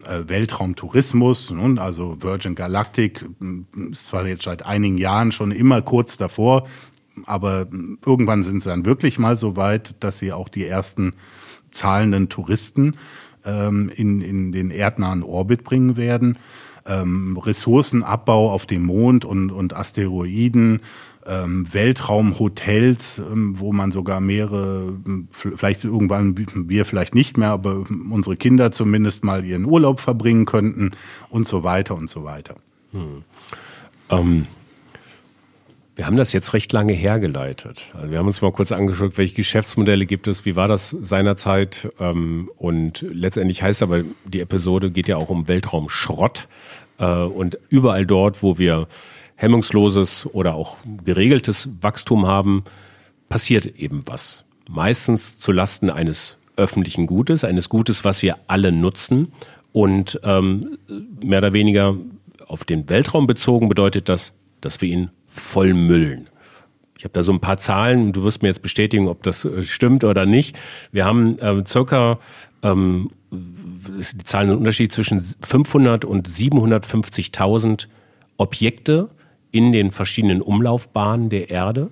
Äh, 0.04 0.28
Weltraumtourismus, 0.28 1.50
nun, 1.50 1.78
also 1.78 2.16
Virgin 2.20 2.54
Galactic 2.54 3.24
ist 3.90 4.06
zwar 4.06 4.26
jetzt 4.26 4.44
seit 4.44 4.64
einigen 4.64 4.98
Jahren 4.98 5.32
schon 5.32 5.52
immer 5.52 5.82
kurz 5.82 6.16
davor, 6.16 6.66
aber 7.26 7.66
irgendwann 8.04 8.42
sind 8.42 8.62
sie 8.62 8.68
dann 8.68 8.84
wirklich 8.84 9.18
mal 9.18 9.36
so 9.36 9.56
weit, 9.56 9.96
dass 10.00 10.18
sie 10.18 10.32
auch 10.32 10.48
die 10.48 10.66
ersten 10.66 11.14
zahlenden 11.70 12.28
Touristen 12.28 12.96
ähm, 13.44 13.90
in, 13.94 14.20
in 14.20 14.52
den 14.52 14.70
erdnahen 14.70 15.22
Orbit 15.22 15.64
bringen 15.64 15.96
werden. 15.96 16.38
Ähm, 16.84 17.36
Ressourcenabbau 17.36 18.50
auf 18.50 18.66
dem 18.66 18.84
Mond 18.84 19.24
und, 19.24 19.50
und 19.50 19.74
Asteroiden, 19.74 20.80
ähm, 21.24 21.72
Weltraumhotels, 21.72 23.18
ähm, 23.18 23.58
wo 23.58 23.72
man 23.72 23.92
sogar 23.92 24.20
mehrere, 24.20 24.94
vielleicht 25.30 25.84
irgendwann 25.84 26.36
wir 26.68 26.84
vielleicht 26.84 27.14
nicht 27.14 27.38
mehr, 27.38 27.50
aber 27.50 27.84
unsere 28.10 28.36
Kinder 28.36 28.72
zumindest 28.72 29.22
mal 29.22 29.44
ihren 29.44 29.64
Urlaub 29.64 30.00
verbringen 30.00 30.44
könnten 30.44 30.92
und 31.30 31.46
so 31.46 31.62
weiter 31.62 31.94
und 31.94 32.10
so 32.10 32.24
weiter. 32.24 32.56
Hm. 32.90 33.22
Ähm, 34.10 34.46
wir 35.94 36.06
haben 36.06 36.16
das 36.16 36.32
jetzt 36.32 36.54
recht 36.54 36.72
lange 36.72 36.94
hergeleitet. 36.94 37.80
Also 37.94 38.10
wir 38.10 38.18
haben 38.18 38.26
uns 38.26 38.40
mal 38.40 38.52
kurz 38.52 38.72
angeschaut, 38.72 39.18
welche 39.18 39.34
Geschäftsmodelle 39.34 40.06
gibt 40.06 40.26
es, 40.26 40.46
wie 40.46 40.56
war 40.56 40.68
das 40.68 40.90
seinerzeit 40.90 41.88
ähm, 42.00 42.50
und 42.56 43.04
letztendlich 43.10 43.62
heißt 43.62 43.82
aber, 43.82 44.02
die 44.24 44.40
Episode 44.40 44.90
geht 44.90 45.08
ja 45.08 45.16
auch 45.16 45.28
um 45.28 45.48
Weltraumschrott 45.48 46.48
äh, 46.98 47.06
und 47.06 47.58
überall 47.68 48.06
dort, 48.06 48.42
wo 48.42 48.58
wir 48.58 48.88
hemmungsloses 49.36 50.28
oder 50.32 50.54
auch 50.54 50.76
geregeltes 51.04 51.68
Wachstum 51.80 52.26
haben, 52.26 52.64
passiert 53.28 53.66
eben 53.66 54.02
was. 54.06 54.44
Meistens 54.68 55.36
zu 55.36 55.52
Lasten 55.52 55.90
eines 55.90 56.38
öffentlichen 56.56 57.06
Gutes, 57.06 57.44
eines 57.44 57.68
Gutes, 57.68 58.04
was 58.04 58.22
wir 58.22 58.38
alle 58.46 58.72
nutzen. 58.72 59.32
Und 59.72 60.20
ähm, 60.22 60.78
mehr 61.22 61.38
oder 61.38 61.52
weniger 61.52 61.96
auf 62.46 62.64
den 62.64 62.88
Weltraum 62.88 63.26
bezogen 63.26 63.68
bedeutet 63.68 64.08
das, 64.08 64.32
dass 64.60 64.80
wir 64.80 64.88
ihn 64.88 65.10
vollmüllen. 65.34 66.28
Ich 66.96 67.04
habe 67.04 67.14
da 67.14 67.22
so 67.22 67.32
ein 67.32 67.40
paar 67.40 67.58
Zahlen, 67.58 68.12
du 68.12 68.22
wirst 68.22 68.42
mir 68.42 68.48
jetzt 68.48 68.62
bestätigen, 68.62 69.08
ob 69.08 69.22
das 69.24 69.44
äh, 69.44 69.62
stimmt 69.62 70.04
oder 70.04 70.24
nicht. 70.24 70.56
Wir 70.92 71.04
haben 71.04 71.38
äh, 71.40 71.64
circa, 71.66 72.20
ähm, 72.62 73.10
die 73.32 74.24
Zahlen 74.24 74.50
sind 74.50 74.58
Unterschied 74.58 74.92
zwischen 74.92 75.20
500 75.20 76.04
und 76.04 76.28
750.000 76.28 77.88
Objekte 78.36 79.08
in 79.50 79.72
den 79.72 79.90
verschiedenen 79.90 80.42
Umlaufbahnen 80.42 81.28
der 81.28 81.50
Erde, 81.50 81.90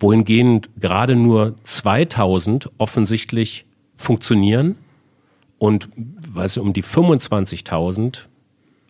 wohingehend 0.00 0.70
gerade 0.80 1.16
nur 1.16 1.54
2000 1.64 2.70
offensichtlich 2.78 3.66
funktionieren 3.96 4.76
und 5.58 5.88
weißt 5.96 6.56
du, 6.56 6.62
um 6.62 6.72
die 6.72 6.82
25.000 6.82 8.24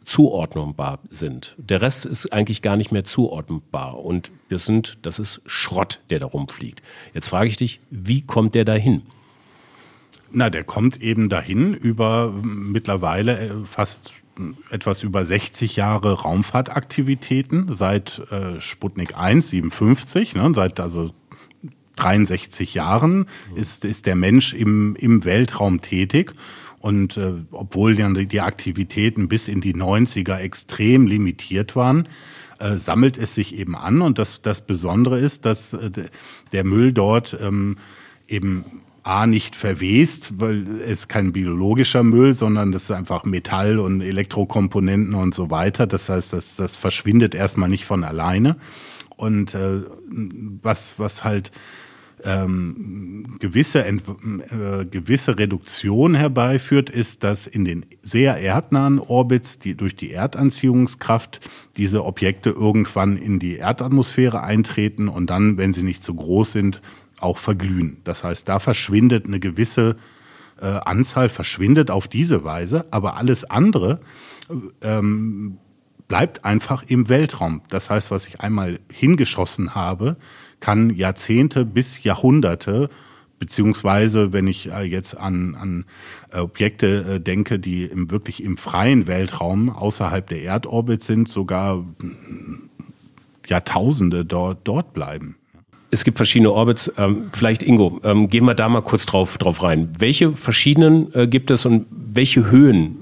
zuordnbar 0.04 1.00
sind. 1.10 1.54
Der 1.58 1.80
Rest 1.80 2.06
ist 2.06 2.32
eigentlich 2.32 2.62
gar 2.62 2.76
nicht 2.76 2.92
mehr 2.92 3.04
zuordnbar 3.04 3.98
und 3.98 4.30
das 4.48 4.66
sind, 4.66 4.98
das 5.02 5.18
ist 5.18 5.40
Schrott, 5.46 6.00
der 6.10 6.18
da 6.18 6.26
rumfliegt. 6.26 6.82
Jetzt 7.14 7.28
frage 7.28 7.48
ich 7.48 7.56
dich, 7.56 7.80
wie 7.90 8.22
kommt 8.22 8.54
der 8.54 8.64
dahin? 8.64 9.02
Na, 10.30 10.50
der 10.50 10.64
kommt 10.64 11.00
eben 11.00 11.28
dahin 11.28 11.74
über 11.74 12.32
mittlerweile 12.42 13.38
äh, 13.38 13.52
fast 13.64 14.14
etwas 14.70 15.04
über 15.04 15.24
60 15.24 15.76
Jahre 15.76 16.22
Raumfahrtaktivitäten 16.22 17.72
seit 17.72 18.20
äh, 18.30 18.60
Sputnik 18.60 19.16
1, 19.16 19.50
57, 19.50 20.34
ne, 20.34 20.50
seit 20.54 20.80
also 20.80 21.12
63 21.96 22.74
Jahren 22.74 23.26
ist, 23.54 23.84
ist 23.84 24.06
der 24.06 24.16
Mensch 24.16 24.52
im, 24.52 24.96
im 24.96 25.24
Weltraum 25.24 25.80
tätig. 25.80 26.34
Und 26.84 27.16
äh, 27.16 27.32
obwohl 27.50 27.96
dann 27.96 28.28
die 28.28 28.40
Aktivitäten 28.42 29.26
bis 29.26 29.48
in 29.48 29.62
die 29.62 29.74
90er 29.74 30.36
extrem 30.36 31.06
limitiert 31.06 31.76
waren, 31.76 32.10
äh, 32.58 32.76
sammelt 32.76 33.16
es 33.16 33.34
sich 33.34 33.54
eben 33.58 33.74
an. 33.74 34.02
Und 34.02 34.18
das, 34.18 34.42
das 34.42 34.66
Besondere 34.66 35.18
ist, 35.18 35.46
dass 35.46 35.72
äh, 35.72 35.90
der 36.52 36.64
Müll 36.64 36.92
dort 36.92 37.38
ähm, 37.40 37.78
eben 38.28 38.82
A 39.02 39.26
nicht 39.26 39.56
verwest, 39.56 40.34
weil 40.36 40.82
es 40.86 41.08
kein 41.08 41.32
biologischer 41.32 42.02
Müll, 42.02 42.34
sondern 42.34 42.70
das 42.70 42.82
ist 42.82 42.90
einfach 42.90 43.24
Metall 43.24 43.78
und 43.78 44.02
Elektrokomponenten 44.02 45.14
und 45.14 45.34
so 45.34 45.50
weiter. 45.50 45.86
Das 45.86 46.10
heißt, 46.10 46.34
das, 46.34 46.56
das 46.56 46.76
verschwindet 46.76 47.34
erstmal 47.34 47.70
nicht 47.70 47.86
von 47.86 48.04
alleine. 48.04 48.56
Und 49.16 49.54
äh, 49.54 49.80
was, 50.60 50.92
was 50.98 51.24
halt 51.24 51.50
ähm, 52.24 53.36
gewisse, 53.38 53.84
Ent 53.84 54.02
äh, 54.08 54.84
gewisse 54.86 55.38
Reduktion 55.38 56.14
herbeiführt, 56.14 56.90
ist, 56.90 57.22
dass 57.22 57.46
in 57.46 57.64
den 57.64 57.86
sehr 58.02 58.36
erdnahen 58.36 58.98
Orbits, 58.98 59.58
die 59.58 59.74
durch 59.74 59.94
die 59.94 60.12
Erdanziehungskraft 60.12 61.40
diese 61.76 62.04
Objekte 62.04 62.50
irgendwann 62.50 63.16
in 63.16 63.38
die 63.38 63.56
Erdatmosphäre 63.56 64.42
eintreten 64.42 65.08
und 65.08 65.28
dann, 65.30 65.58
wenn 65.58 65.72
sie 65.72 65.82
nicht 65.82 66.02
zu 66.02 66.14
groß 66.14 66.52
sind, 66.52 66.80
auch 67.20 67.38
verglühen. 67.38 67.98
Das 68.04 68.24
heißt, 68.24 68.48
da 68.48 68.58
verschwindet 68.58 69.26
eine 69.26 69.40
gewisse 69.40 69.96
äh, 70.60 70.66
Anzahl, 70.66 71.28
verschwindet 71.28 71.90
auf 71.90 72.08
diese 72.08 72.44
Weise, 72.44 72.86
aber 72.90 73.16
alles 73.16 73.44
andere 73.44 74.00
ähm, 74.82 75.58
bleibt 76.08 76.44
einfach 76.44 76.82
im 76.86 77.08
Weltraum. 77.08 77.62
Das 77.70 77.90
heißt, 77.90 78.10
was 78.10 78.26
ich 78.26 78.40
einmal 78.40 78.80
hingeschossen 78.92 79.74
habe, 79.74 80.16
kann 80.64 80.88
Jahrzehnte 80.88 81.66
bis 81.66 82.02
Jahrhunderte 82.04 82.88
beziehungsweise 83.38 84.32
wenn 84.32 84.46
ich 84.46 84.72
äh, 84.72 84.84
jetzt 84.84 85.14
an, 85.14 85.54
an 85.54 85.84
äh, 86.32 86.38
Objekte 86.38 87.16
äh, 87.16 87.20
denke, 87.20 87.58
die 87.58 87.84
im, 87.84 88.10
wirklich 88.10 88.42
im 88.42 88.56
freien 88.56 89.06
Weltraum 89.06 89.68
außerhalb 89.68 90.26
der 90.26 90.42
Erdorbit 90.42 91.02
sind, 91.02 91.28
sogar 91.28 91.76
mm, 91.76 92.70
Jahrtausende 93.46 94.24
dort, 94.24 94.60
dort 94.64 94.94
bleiben. 94.94 95.36
Es 95.90 96.04
gibt 96.04 96.16
verschiedene 96.16 96.52
Orbits. 96.52 96.90
Ähm, 96.96 97.28
vielleicht 97.32 97.62
Ingo, 97.62 98.00
ähm, 98.02 98.30
gehen 98.30 98.46
wir 98.46 98.54
da 98.54 98.70
mal 98.70 98.80
kurz 98.80 99.04
drauf, 99.04 99.36
drauf 99.36 99.62
rein. 99.62 99.90
Welche 99.98 100.32
verschiedenen 100.32 101.10
gibt 101.28 101.50
es 101.50 101.66
und 101.66 101.84
welche 101.90 102.50
Höhen 102.50 103.00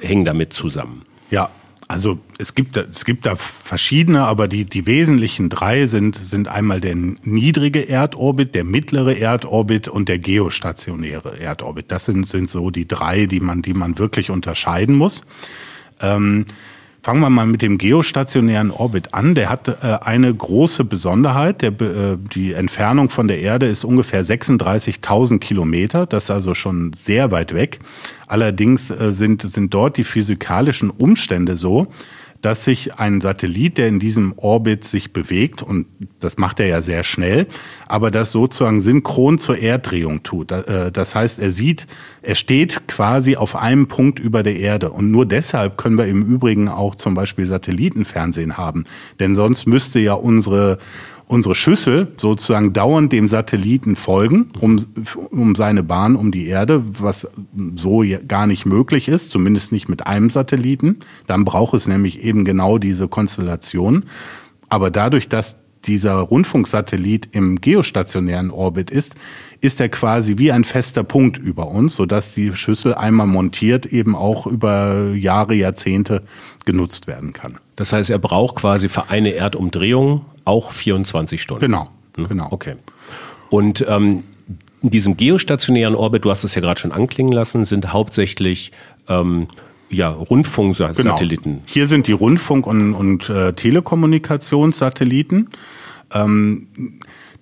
hängen 0.00 0.24
damit 0.24 0.52
zusammen? 0.52 1.02
Ja, 1.30 1.48
also 1.92 2.18
es 2.38 2.54
gibt, 2.54 2.74
es 2.78 3.04
gibt 3.04 3.26
da 3.26 3.36
verschiedene, 3.36 4.24
aber 4.24 4.48
die, 4.48 4.64
die 4.64 4.86
wesentlichen 4.86 5.50
drei 5.50 5.86
sind, 5.86 6.16
sind 6.16 6.48
einmal 6.48 6.80
der 6.80 6.94
niedrige 6.94 7.86
Erdorbit, 7.86 8.54
der 8.54 8.64
mittlere 8.64 9.14
Erdorbit 9.14 9.88
und 9.88 10.08
der 10.08 10.18
geostationäre 10.18 11.38
Erdorbit. 11.38 11.92
Das 11.92 12.06
sind, 12.06 12.26
sind 12.26 12.48
so 12.48 12.70
die 12.70 12.88
drei, 12.88 13.26
die 13.26 13.40
man, 13.40 13.60
die 13.60 13.74
man 13.74 13.98
wirklich 13.98 14.30
unterscheiden 14.30 14.94
muss. 14.94 15.22
Ähm, 16.00 16.46
Fangen 17.04 17.20
wir 17.20 17.30
mal 17.30 17.46
mit 17.46 17.62
dem 17.62 17.78
geostationären 17.78 18.70
Orbit 18.70 19.12
an. 19.12 19.34
Der 19.34 19.50
hat 19.50 19.66
äh, 19.66 19.98
eine 20.02 20.32
große 20.32 20.84
Besonderheit. 20.84 21.60
Der, 21.60 21.72
äh, 21.80 22.16
die 22.16 22.52
Entfernung 22.52 23.10
von 23.10 23.26
der 23.26 23.40
Erde 23.40 23.66
ist 23.66 23.82
ungefähr 23.82 24.24
36.000 24.24 25.40
Kilometer. 25.40 26.06
Das 26.06 26.24
ist 26.24 26.30
also 26.30 26.54
schon 26.54 26.92
sehr 26.94 27.32
weit 27.32 27.54
weg. 27.54 27.80
Allerdings 28.28 28.90
äh, 28.90 29.14
sind, 29.14 29.42
sind 29.42 29.74
dort 29.74 29.96
die 29.96 30.04
physikalischen 30.04 30.90
Umstände 30.90 31.56
so, 31.56 31.88
dass 32.42 32.64
sich 32.64 32.94
ein 32.94 33.20
Satellit, 33.20 33.78
der 33.78 33.86
in 33.88 34.00
diesem 34.00 34.34
Orbit 34.36 34.84
sich 34.84 35.12
bewegt, 35.12 35.62
und 35.62 35.86
das 36.20 36.36
macht 36.36 36.60
er 36.60 36.66
ja 36.66 36.82
sehr 36.82 37.04
schnell, 37.04 37.46
aber 37.86 38.10
das 38.10 38.32
sozusagen 38.32 38.80
synchron 38.80 39.38
zur 39.38 39.58
Erddrehung 39.58 40.24
tut. 40.24 40.50
Äh, 40.50 40.90
das 40.92 41.14
heißt, 41.14 41.38
er 41.38 41.52
sieht, 41.52 41.86
er 42.20 42.34
steht 42.34 42.88
quasi 42.88 43.36
auf 43.36 43.54
einem 43.56 43.86
Punkt 43.86 44.18
über 44.18 44.42
der 44.42 44.56
Erde. 44.56 44.90
Und 44.90 45.10
nur 45.10 45.24
deshalb 45.24 45.78
können 45.78 45.96
wir 45.96 46.06
im 46.06 46.22
Übrigen 46.22 46.68
auch 46.68 46.96
zum 46.96 47.14
Beispiel 47.14 47.46
Satellitenfernsehen 47.46 48.56
haben. 48.56 48.84
Denn 49.20 49.36
sonst 49.36 49.66
müsste 49.66 50.00
ja 50.00 50.14
unsere 50.14 50.78
unsere 51.32 51.54
Schüssel 51.54 52.12
sozusagen 52.18 52.74
dauernd 52.74 53.10
dem 53.10 53.26
Satelliten 53.26 53.96
folgen, 53.96 54.50
um, 54.60 54.84
um 55.30 55.54
seine 55.54 55.82
Bahn 55.82 56.14
um 56.14 56.30
die 56.30 56.46
Erde, 56.46 56.84
was 57.00 57.26
so 57.74 58.04
gar 58.28 58.46
nicht 58.46 58.66
möglich 58.66 59.08
ist, 59.08 59.30
zumindest 59.30 59.72
nicht 59.72 59.88
mit 59.88 60.06
einem 60.06 60.28
Satelliten. 60.28 60.98
Dann 61.26 61.46
braucht 61.46 61.72
es 61.72 61.88
nämlich 61.88 62.22
eben 62.22 62.44
genau 62.44 62.76
diese 62.76 63.08
Konstellation. 63.08 64.04
Aber 64.68 64.90
dadurch, 64.90 65.28
dass 65.28 65.56
dieser 65.86 66.16
Rundfunksatellit 66.16 67.28
im 67.32 67.62
geostationären 67.62 68.50
Orbit 68.50 68.90
ist, 68.90 69.14
ist 69.62 69.80
er 69.80 69.88
quasi 69.88 70.38
wie 70.38 70.52
ein 70.52 70.64
fester 70.64 71.04
Punkt 71.04 71.38
über 71.38 71.68
uns, 71.68 71.94
sodass 71.94 72.34
die 72.34 72.54
Schüssel 72.54 72.94
einmal 72.94 73.28
montiert 73.28 73.86
eben 73.86 74.16
auch 74.16 74.46
über 74.46 75.12
Jahre, 75.14 75.54
Jahrzehnte 75.54 76.22
genutzt 76.64 77.06
werden 77.06 77.32
kann. 77.32 77.56
Das 77.76 77.92
heißt, 77.92 78.10
er 78.10 78.18
braucht 78.18 78.56
quasi 78.56 78.88
für 78.88 79.08
eine 79.08 79.34
Erdumdrehung 79.34 80.26
auch 80.44 80.72
24 80.72 81.40
Stunden. 81.40 81.64
Genau, 81.64 81.88
hm? 82.16 82.26
genau. 82.26 82.48
Okay. 82.50 82.74
Und 83.50 83.86
ähm, 83.88 84.24
in 84.82 84.90
diesem 84.90 85.16
geostationären 85.16 85.94
Orbit, 85.94 86.24
du 86.24 86.30
hast 86.30 86.42
es 86.42 86.56
ja 86.56 86.60
gerade 86.60 86.80
schon 86.80 86.90
anklingen 86.90 87.32
lassen, 87.32 87.64
sind 87.64 87.92
hauptsächlich 87.92 88.72
ähm, 89.08 89.46
ja, 89.90 90.10
Rundfunksatelliten. 90.10 91.52
Genau. 91.52 91.64
Hier 91.66 91.86
sind 91.86 92.08
die 92.08 92.12
Rundfunk- 92.12 92.66
und, 92.66 92.94
und 92.94 93.30
äh, 93.30 93.52
Telekommunikationssatelliten. 93.52 95.50
Ähm, 96.12 96.66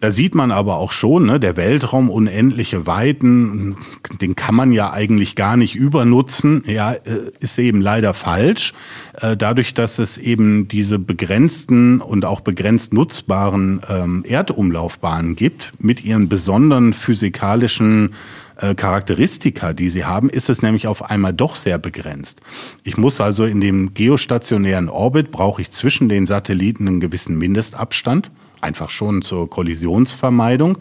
da 0.00 0.12
sieht 0.12 0.34
man 0.34 0.50
aber 0.50 0.76
auch 0.76 0.92
schon, 0.92 1.26
ne, 1.26 1.38
der 1.38 1.58
Weltraum, 1.58 2.08
unendliche 2.08 2.86
Weiten, 2.86 3.76
den 4.20 4.34
kann 4.34 4.54
man 4.54 4.72
ja 4.72 4.92
eigentlich 4.92 5.36
gar 5.36 5.58
nicht 5.58 5.76
übernutzen. 5.76 6.64
Ja, 6.66 6.92
äh, 6.92 7.32
ist 7.40 7.58
eben 7.58 7.82
leider 7.82 8.14
falsch. 8.14 8.72
Äh, 9.12 9.36
dadurch, 9.36 9.74
dass 9.74 9.98
es 9.98 10.16
eben 10.16 10.68
diese 10.68 10.98
begrenzten 10.98 12.00
und 12.00 12.24
auch 12.24 12.40
begrenzt 12.40 12.94
nutzbaren 12.94 13.82
ähm, 13.88 14.24
Erdumlaufbahnen 14.26 15.36
gibt, 15.36 15.72
mit 15.78 16.02
ihren 16.02 16.30
besonderen 16.30 16.94
physikalischen 16.94 18.14
äh, 18.56 18.74
Charakteristika, 18.74 19.74
die 19.74 19.90
sie 19.90 20.06
haben, 20.06 20.30
ist 20.30 20.48
es 20.48 20.62
nämlich 20.62 20.86
auf 20.86 21.10
einmal 21.10 21.34
doch 21.34 21.56
sehr 21.56 21.76
begrenzt. 21.76 22.40
Ich 22.84 22.96
muss 22.96 23.20
also 23.20 23.44
in 23.44 23.60
dem 23.60 23.92
geostationären 23.92 24.88
Orbit 24.88 25.30
brauche 25.30 25.60
ich 25.60 25.70
zwischen 25.72 26.08
den 26.08 26.26
Satelliten 26.26 26.88
einen 26.88 27.00
gewissen 27.00 27.36
Mindestabstand 27.36 28.30
einfach 28.60 28.90
schon 28.90 29.22
zur 29.22 29.48
Kollisionsvermeidung, 29.48 30.78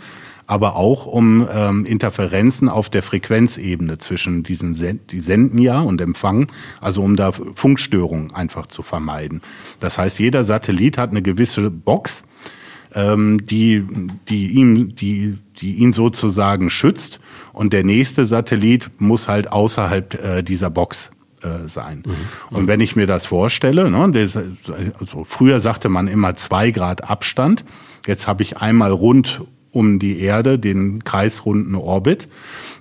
aber 0.47 0.75
auch 0.75 1.05
um 1.05 1.47
ähm, 1.53 1.85
Interferenzen 1.85 2.69
auf 2.69 2.89
der 2.89 3.03
Frequenzebene 3.03 3.99
zwischen 3.99 4.43
diesen 4.43 4.73
Send 4.73 5.11
die 5.11 5.19
senden 5.19 5.59
ja 5.59 5.79
und 5.79 6.01
empfangen, 6.01 6.47
also 6.81 7.03
um 7.03 7.15
da 7.15 7.31
Funkstörungen 7.31 8.33
einfach 8.33 8.65
zu 8.65 8.81
vermeiden. 8.81 9.41
Das 9.79 9.97
heißt, 9.97 10.19
jeder 10.19 10.43
Satellit 10.43 10.97
hat 10.97 11.11
eine 11.11 11.21
gewisse 11.21 11.69
Box, 11.69 12.23
ähm, 12.95 13.45
die, 13.45 13.85
die, 14.27 14.47
ihm, 14.47 14.95
die, 14.95 15.37
die 15.59 15.75
ihn 15.75 15.93
sozusagen 15.93 16.69
schützt 16.69 17.19
und 17.53 17.71
der 17.71 17.83
nächste 17.83 18.25
Satellit 18.25 18.89
muss 18.97 19.27
halt 19.27 19.51
außerhalb 19.51 20.23
äh, 20.23 20.41
dieser 20.41 20.71
Box 20.71 21.11
äh, 21.41 21.67
sein. 21.67 22.03
Mhm. 22.05 22.57
Und 22.57 22.67
wenn 22.67 22.79
ich 22.79 22.95
mir 22.95 23.07
das 23.07 23.25
vorstelle, 23.25 23.89
ne, 23.89 24.11
das, 24.11 24.37
also 24.99 25.23
früher 25.23 25.61
sagte 25.61 25.89
man 25.89 26.07
immer 26.07 26.35
zwei 26.35 26.71
Grad 26.71 27.03
Abstand, 27.03 27.65
jetzt 28.07 28.27
habe 28.27 28.43
ich 28.43 28.57
einmal 28.57 28.91
rund 28.91 29.41
um 29.71 29.99
die 29.99 30.19
Erde 30.19 30.57
den 30.59 31.03
kreisrunden 31.03 31.75
Orbit, 31.75 32.27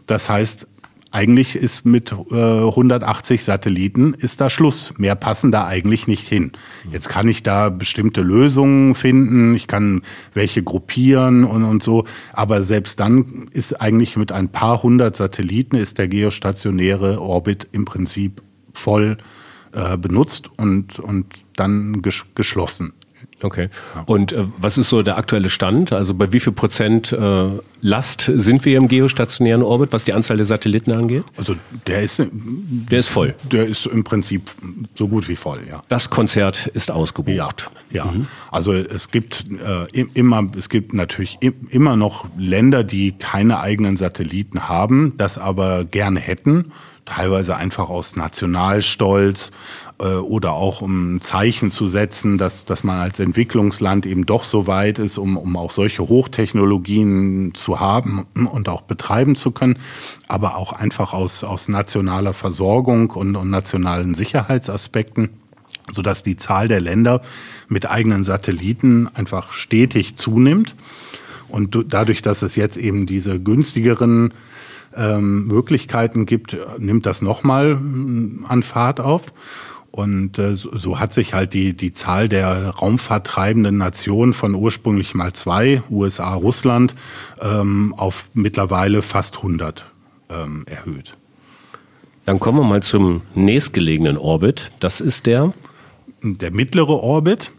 Das 0.06 0.30
heißt, 0.30 0.66
eigentlich 1.10 1.56
ist 1.56 1.86
mit 1.86 2.12
äh, 2.30 2.34
180 2.34 3.42
Satelliten 3.42 4.12
ist 4.12 4.40
da 4.42 4.50
Schluss. 4.50 4.92
Mehr 4.98 5.14
passen 5.14 5.50
da 5.50 5.66
eigentlich 5.66 6.06
nicht 6.06 6.28
hin. 6.28 6.52
Jetzt 6.92 7.08
kann 7.08 7.28
ich 7.28 7.42
da 7.42 7.70
bestimmte 7.70 8.20
Lösungen 8.20 8.94
finden, 8.94 9.54
ich 9.54 9.66
kann 9.66 10.02
welche 10.34 10.62
gruppieren 10.62 11.44
und, 11.44 11.64
und 11.64 11.82
so, 11.82 12.04
aber 12.34 12.62
selbst 12.62 13.00
dann 13.00 13.48
ist 13.52 13.80
eigentlich 13.80 14.16
mit 14.18 14.32
ein 14.32 14.50
paar 14.50 14.82
hundert 14.82 15.16
Satelliten 15.16 15.76
ist 15.76 15.96
der 15.96 16.08
geostationäre 16.08 17.22
Orbit 17.22 17.68
im 17.72 17.86
Prinzip 17.86 18.42
voll 18.78 19.18
äh, 19.72 19.98
benutzt 19.98 20.50
und, 20.56 20.98
und 20.98 21.26
dann 21.56 22.00
ges 22.02 22.24
geschlossen. 22.34 22.94
Okay. 23.42 23.68
Und 24.06 24.32
äh, 24.32 24.44
was 24.58 24.78
ist 24.78 24.88
so 24.88 25.02
der 25.02 25.16
aktuelle 25.16 25.48
Stand? 25.48 25.92
Also 25.92 26.14
bei 26.14 26.32
wie 26.32 26.40
viel 26.40 26.52
Prozent 26.52 27.12
äh, 27.12 27.48
Last 27.80 28.30
sind 28.34 28.64
wir 28.64 28.76
im 28.76 28.88
geostationären 28.88 29.62
Orbit, 29.62 29.92
was 29.92 30.04
die 30.04 30.12
Anzahl 30.12 30.38
der 30.38 30.46
Satelliten 30.46 30.90
angeht? 30.90 31.22
Also 31.36 31.54
der 31.86 32.02
ist 32.02 32.20
der 32.20 32.98
ist 32.98 33.08
voll. 33.08 33.34
Der 33.52 33.66
ist 33.66 33.86
im 33.86 34.02
Prinzip 34.02 34.50
so 34.96 35.06
gut 35.06 35.28
wie 35.28 35.36
voll, 35.36 35.60
ja. 35.68 35.84
Das 35.88 36.10
Konzert 36.10 36.66
ist 36.68 36.90
ausgebucht. 36.90 37.70
Ja, 37.90 38.04
ja. 38.06 38.10
Mhm. 38.10 38.26
also 38.50 38.72
es 38.72 39.10
gibt 39.10 39.44
äh, 39.64 40.00
immer 40.14 40.48
es 40.58 40.68
gibt 40.68 40.92
natürlich 40.92 41.38
immer 41.40 41.96
noch 41.96 42.26
Länder, 42.36 42.82
die 42.82 43.12
keine 43.12 43.60
eigenen 43.60 43.96
Satelliten 43.96 44.68
haben, 44.68 45.14
das 45.16 45.38
aber 45.38 45.84
gerne 45.84 46.18
hätten 46.18 46.72
teilweise 47.08 47.56
einfach 47.56 47.88
aus 47.88 48.16
Nationalstolz 48.16 49.50
äh, 49.98 50.04
oder 50.04 50.52
auch 50.52 50.82
um 50.82 51.16
ein 51.16 51.20
Zeichen 51.20 51.70
zu 51.70 51.88
setzen, 51.88 52.38
dass, 52.38 52.64
dass 52.64 52.84
man 52.84 52.98
als 52.98 53.18
Entwicklungsland 53.18 54.04
eben 54.06 54.26
doch 54.26 54.44
so 54.44 54.66
weit 54.66 54.98
ist, 54.98 55.16
um, 55.18 55.36
um 55.36 55.56
auch 55.56 55.70
solche 55.70 56.06
Hochtechnologien 56.08 57.52
zu 57.54 57.80
haben 57.80 58.26
und 58.34 58.68
auch 58.68 58.82
betreiben 58.82 59.36
zu 59.36 59.50
können, 59.50 59.78
aber 60.28 60.56
auch 60.56 60.72
einfach 60.72 61.14
aus, 61.14 61.44
aus 61.44 61.68
nationaler 61.68 62.34
Versorgung 62.34 63.10
und, 63.10 63.36
und 63.36 63.48
nationalen 63.48 64.14
Sicherheitsaspekten, 64.14 65.30
sodass 65.90 66.22
die 66.22 66.36
Zahl 66.36 66.68
der 66.68 66.80
Länder 66.80 67.22
mit 67.68 67.90
eigenen 67.90 68.22
Satelliten 68.22 69.08
einfach 69.14 69.52
stetig 69.52 70.16
zunimmt. 70.16 70.74
Und 71.48 71.86
dadurch, 71.88 72.20
dass 72.20 72.42
es 72.42 72.56
jetzt 72.56 72.76
eben 72.76 73.06
diese 73.06 73.40
günstigeren 73.40 74.34
ähm, 74.98 75.46
Möglichkeiten 75.46 76.26
gibt, 76.26 76.56
nimmt 76.78 77.06
das 77.06 77.22
nochmal 77.22 77.76
mm, 77.76 78.46
an 78.48 78.62
Fahrt 78.62 79.00
auf. 79.00 79.32
Und 79.90 80.38
äh, 80.38 80.54
so, 80.54 80.76
so 80.76 81.00
hat 81.00 81.14
sich 81.14 81.34
halt 81.34 81.54
die, 81.54 81.72
die 81.74 81.92
Zahl 81.92 82.28
der 82.28 82.68
raumfahrttreibenden 82.68 83.78
Nationen 83.78 84.34
von 84.34 84.54
ursprünglich 84.54 85.14
mal 85.14 85.32
zwei, 85.32 85.82
USA, 85.90 86.34
Russland, 86.34 86.94
ähm, 87.40 87.94
auf 87.96 88.26
mittlerweile 88.34 89.02
fast 89.02 89.38
100 89.38 89.86
ähm, 90.28 90.64
erhöht. 90.66 91.16
Dann 92.26 92.40
kommen 92.40 92.58
wir 92.58 92.64
mal 92.64 92.82
zum 92.82 93.22
nächstgelegenen 93.34 94.18
Orbit. 94.18 94.70
Das 94.80 95.00
ist 95.00 95.24
der? 95.26 95.54
Der 96.22 96.50
mittlere 96.50 97.02
Orbit. 97.02 97.52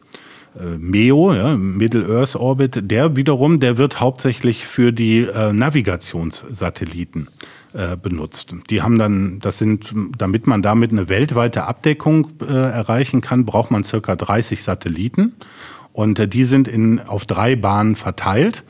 Äh, 0.57 0.77
MEO, 0.77 1.33
ja, 1.33 1.55
Middle 1.57 2.05
Earth 2.07 2.35
Orbit, 2.35 2.89
der 2.89 3.15
wiederum, 3.15 3.59
der 3.59 3.77
wird 3.77 3.99
hauptsächlich 3.99 4.65
für 4.65 4.91
die 4.91 5.19
äh, 5.19 5.53
Navigationssatelliten 5.53 7.27
äh, 7.73 7.95
benutzt. 7.95 8.55
Die 8.69 8.81
haben 8.81 8.97
dann, 8.97 9.39
das 9.39 9.59
sind, 9.59 9.93
damit 10.17 10.47
man 10.47 10.61
damit 10.61 10.91
eine 10.91 11.07
weltweite 11.07 11.65
Abdeckung 11.65 12.29
äh, 12.41 12.45
erreichen 12.45 13.21
kann, 13.21 13.45
braucht 13.45 13.69
man 13.69 13.83
circa 13.83 14.15
30 14.15 14.63
Satelliten 14.63 15.33
und 15.93 16.17
äh, 16.17 16.27
die 16.27 16.45
sind 16.45 16.67
in 16.67 16.99
auf 16.99 17.25
drei 17.25 17.55
Bahnen 17.55 17.95
verteilt 17.95 18.63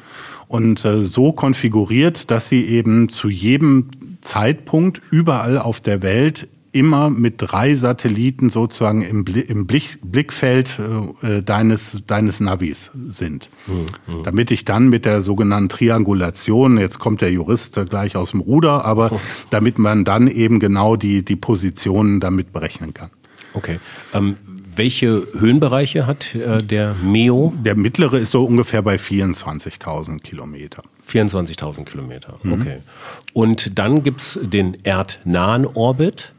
und 0.48 0.80
so 0.80 1.32
konfiguriert, 1.32 2.32
dass 2.32 2.50
sie 2.50 2.64
eben 2.64 3.10
zu 3.10 3.30
jedem 3.30 3.92
Zeitpunkt 4.22 5.00
überall 5.12 5.60
auf 5.60 5.80
der 5.80 6.02
Welt 6.02 6.48
immer 6.72 7.10
mit 7.10 7.36
drei 7.38 7.76
Satelliten 7.76 8.50
sozusagen 8.50 9.02
im, 9.02 9.26
im 9.26 9.66
Blick, 9.68 10.00
Blickfeld 10.04 10.80
äh, 11.22 11.42
deines, 11.42 11.98
deines 12.06 12.40
Navis 12.40 12.92
sind. 13.08 13.50
Mhm. 13.68 14.24
Damit 14.24 14.52
ich 14.52 14.66
dann 14.66 14.90
mit 14.90 15.06
der 15.06 15.24
sogenannten 15.24 15.70
Triangulation, 15.70 16.78
jetzt 16.78 17.00
kommt 17.00 17.22
der 17.22 17.32
Jurist 17.32 17.80
gleich 17.90 18.16
aus 18.16 18.32
dem 18.32 18.42
Ruder, 18.42 18.86
aber 18.86 19.14
oh. 19.14 19.20
damit 19.50 19.80
man 19.80 20.06
dann 20.06 20.28
eben 20.28 20.60
genau 20.60 20.96
die, 20.96 21.24
die 21.24 21.36
Positionen 21.36 22.20
damit 22.20 22.54
berechnen 22.54 22.94
kann. 22.94 23.10
Okay. 23.54 23.80
Ähm, 24.14 24.38
welche 24.76 25.28
Höhenbereiche 25.38 26.08
hat 26.08 26.36
äh, 26.36 26.60
der 26.64 26.96
MEO? 27.04 27.54
Der 27.66 27.76
mittlere 27.76 28.18
ist 28.18 28.32
so 28.32 28.46
ungefähr 28.46 28.82
bei 28.82 28.96
24.000 28.96 30.20
Kilometer. 30.20 30.84
24.000 31.10 31.84
Kilometer, 31.84 32.40
mhm. 32.44 32.54
okay. 32.54 32.78
Und 33.34 33.78
dann 33.78 34.04
gibt's 34.04 34.40
den 34.42 34.78
erdnahen 34.84 35.66
Orbit. 35.66 36.34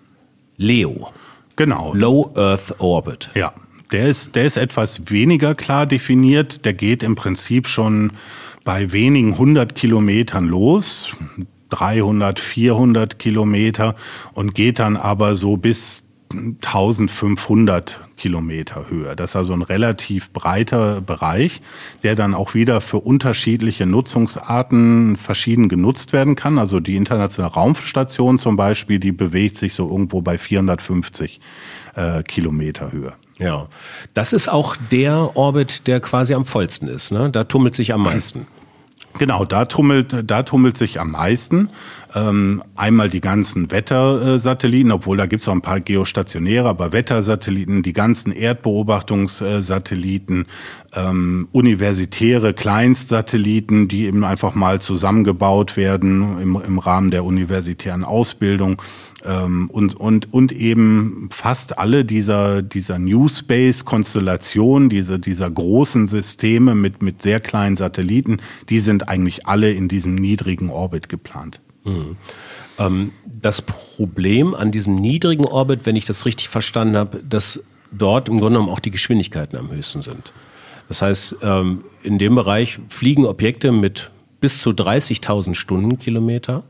LEO. 0.60 1.08
Genau. 1.56 1.94
Low 1.94 2.32
Earth 2.36 2.74
Orbit. 2.78 3.30
Ja. 3.34 3.52
Der 3.92 4.08
ist, 4.08 4.36
der 4.36 4.44
ist 4.44 4.56
etwas 4.56 5.10
weniger 5.10 5.54
klar 5.54 5.86
definiert. 5.86 6.64
Der 6.64 6.74
geht 6.74 7.02
im 7.02 7.16
Prinzip 7.16 7.66
schon 7.66 8.12
bei 8.62 8.92
wenigen 8.92 9.36
hundert 9.36 9.74
Kilometern 9.74 10.46
los. 10.46 11.08
300, 11.70 12.38
400 12.40 13.18
Kilometer 13.18 13.96
und 14.34 14.54
geht 14.54 14.80
dann 14.80 14.96
aber 14.96 15.34
so 15.36 15.56
bis 15.56 16.02
1500 16.32 18.00
Kilometer 18.20 18.90
Höhe. 18.90 19.16
Das 19.16 19.30
ist 19.30 19.36
also 19.36 19.54
ein 19.54 19.62
relativ 19.62 20.30
breiter 20.30 21.00
Bereich, 21.00 21.62
der 22.02 22.14
dann 22.14 22.34
auch 22.34 22.52
wieder 22.52 22.82
für 22.82 22.98
unterschiedliche 22.98 23.86
Nutzungsarten 23.86 25.16
verschieden 25.16 25.70
genutzt 25.70 26.12
werden 26.12 26.36
kann. 26.36 26.58
Also 26.58 26.80
die 26.80 26.96
internationale 26.96 27.54
Raumstation 27.54 28.38
zum 28.38 28.56
Beispiel, 28.56 28.98
die 28.98 29.12
bewegt 29.12 29.56
sich 29.56 29.72
so 29.72 29.88
irgendwo 29.88 30.20
bei 30.20 30.36
450 30.36 31.40
äh, 31.96 32.22
Kilometer 32.22 32.92
Höhe. 32.92 33.14
Ja, 33.38 33.68
das 34.12 34.34
ist 34.34 34.50
auch 34.50 34.76
der 34.90 35.34
Orbit, 35.34 35.86
der 35.86 36.00
quasi 36.00 36.34
am 36.34 36.44
vollsten 36.44 36.88
ist. 36.88 37.10
Ne? 37.10 37.30
Da 37.30 37.44
tummelt 37.44 37.74
sich 37.74 37.94
am 37.94 38.02
meisten. 38.10 38.46
Genau, 39.18 39.44
da 39.44 39.66
tummelt, 39.66 40.16
da 40.24 40.44
tummelt 40.44 40.78
sich 40.78 41.00
am 41.00 41.10
meisten. 41.10 41.70
Ähm, 42.14 42.62
einmal 42.74 43.10
die 43.10 43.20
ganzen 43.20 43.70
Wettersatelliten, 43.70 44.90
obwohl 44.92 45.16
da 45.16 45.26
gibt's 45.26 45.48
auch 45.48 45.52
ein 45.52 45.62
paar 45.62 45.80
geostationäre, 45.80 46.68
aber 46.68 46.92
Wettersatelliten, 46.92 47.82
die 47.82 47.92
ganzen 47.92 48.32
Erdbeobachtungssatelliten, 48.32 50.46
ähm, 50.94 51.48
universitäre 51.52 52.54
Kleinstsatelliten, 52.54 53.88
die 53.88 54.06
eben 54.06 54.24
einfach 54.24 54.54
mal 54.54 54.80
zusammengebaut 54.80 55.76
werden 55.76 56.40
im, 56.40 56.60
im 56.60 56.78
Rahmen 56.78 57.10
der 57.10 57.24
universitären 57.24 58.04
Ausbildung 58.04 58.80
und, 59.22 59.94
und, 59.94 60.32
und 60.32 60.52
eben 60.52 61.28
fast 61.30 61.78
alle 61.78 62.04
dieser, 62.04 62.62
dieser 62.62 62.98
New 62.98 63.28
Space-Konstellationen, 63.28 64.88
diese, 64.88 65.18
dieser 65.18 65.50
großen 65.50 66.06
Systeme 66.06 66.74
mit, 66.74 67.02
mit 67.02 67.22
sehr 67.22 67.40
kleinen 67.40 67.76
Satelliten, 67.76 68.38
die 68.70 68.78
sind 68.78 69.08
eigentlich 69.08 69.46
alle 69.46 69.72
in 69.72 69.88
diesem 69.88 70.14
niedrigen 70.14 70.70
Orbit 70.70 71.08
geplant. 71.08 71.60
Mhm. 71.84 72.16
Ähm, 72.78 73.12
das 73.26 73.62
Problem 73.62 74.54
an 74.54 74.70
diesem 74.70 74.94
niedrigen 74.94 75.44
Orbit, 75.44 75.80
wenn 75.84 75.96
ich 75.96 76.06
das 76.06 76.24
richtig 76.24 76.48
verstanden 76.48 76.96
habe, 76.96 77.22
dass 77.22 77.62
dort 77.92 78.28
im 78.28 78.38
Grunde 78.38 78.58
genommen 78.58 78.72
auch 78.72 78.80
die 78.80 78.90
Geschwindigkeiten 78.90 79.58
am 79.58 79.70
höchsten 79.70 80.02
sind. 80.02 80.32
Das 80.88 81.02
heißt, 81.02 81.36
ähm, 81.42 81.84
in 82.02 82.18
dem 82.18 82.34
Bereich 82.34 82.78
fliegen 82.88 83.26
Objekte 83.26 83.70
mit 83.70 84.10
bis 84.40 84.62
zu 84.62 84.70
30.000 84.70 85.54
Stundenkilometer 85.54 86.64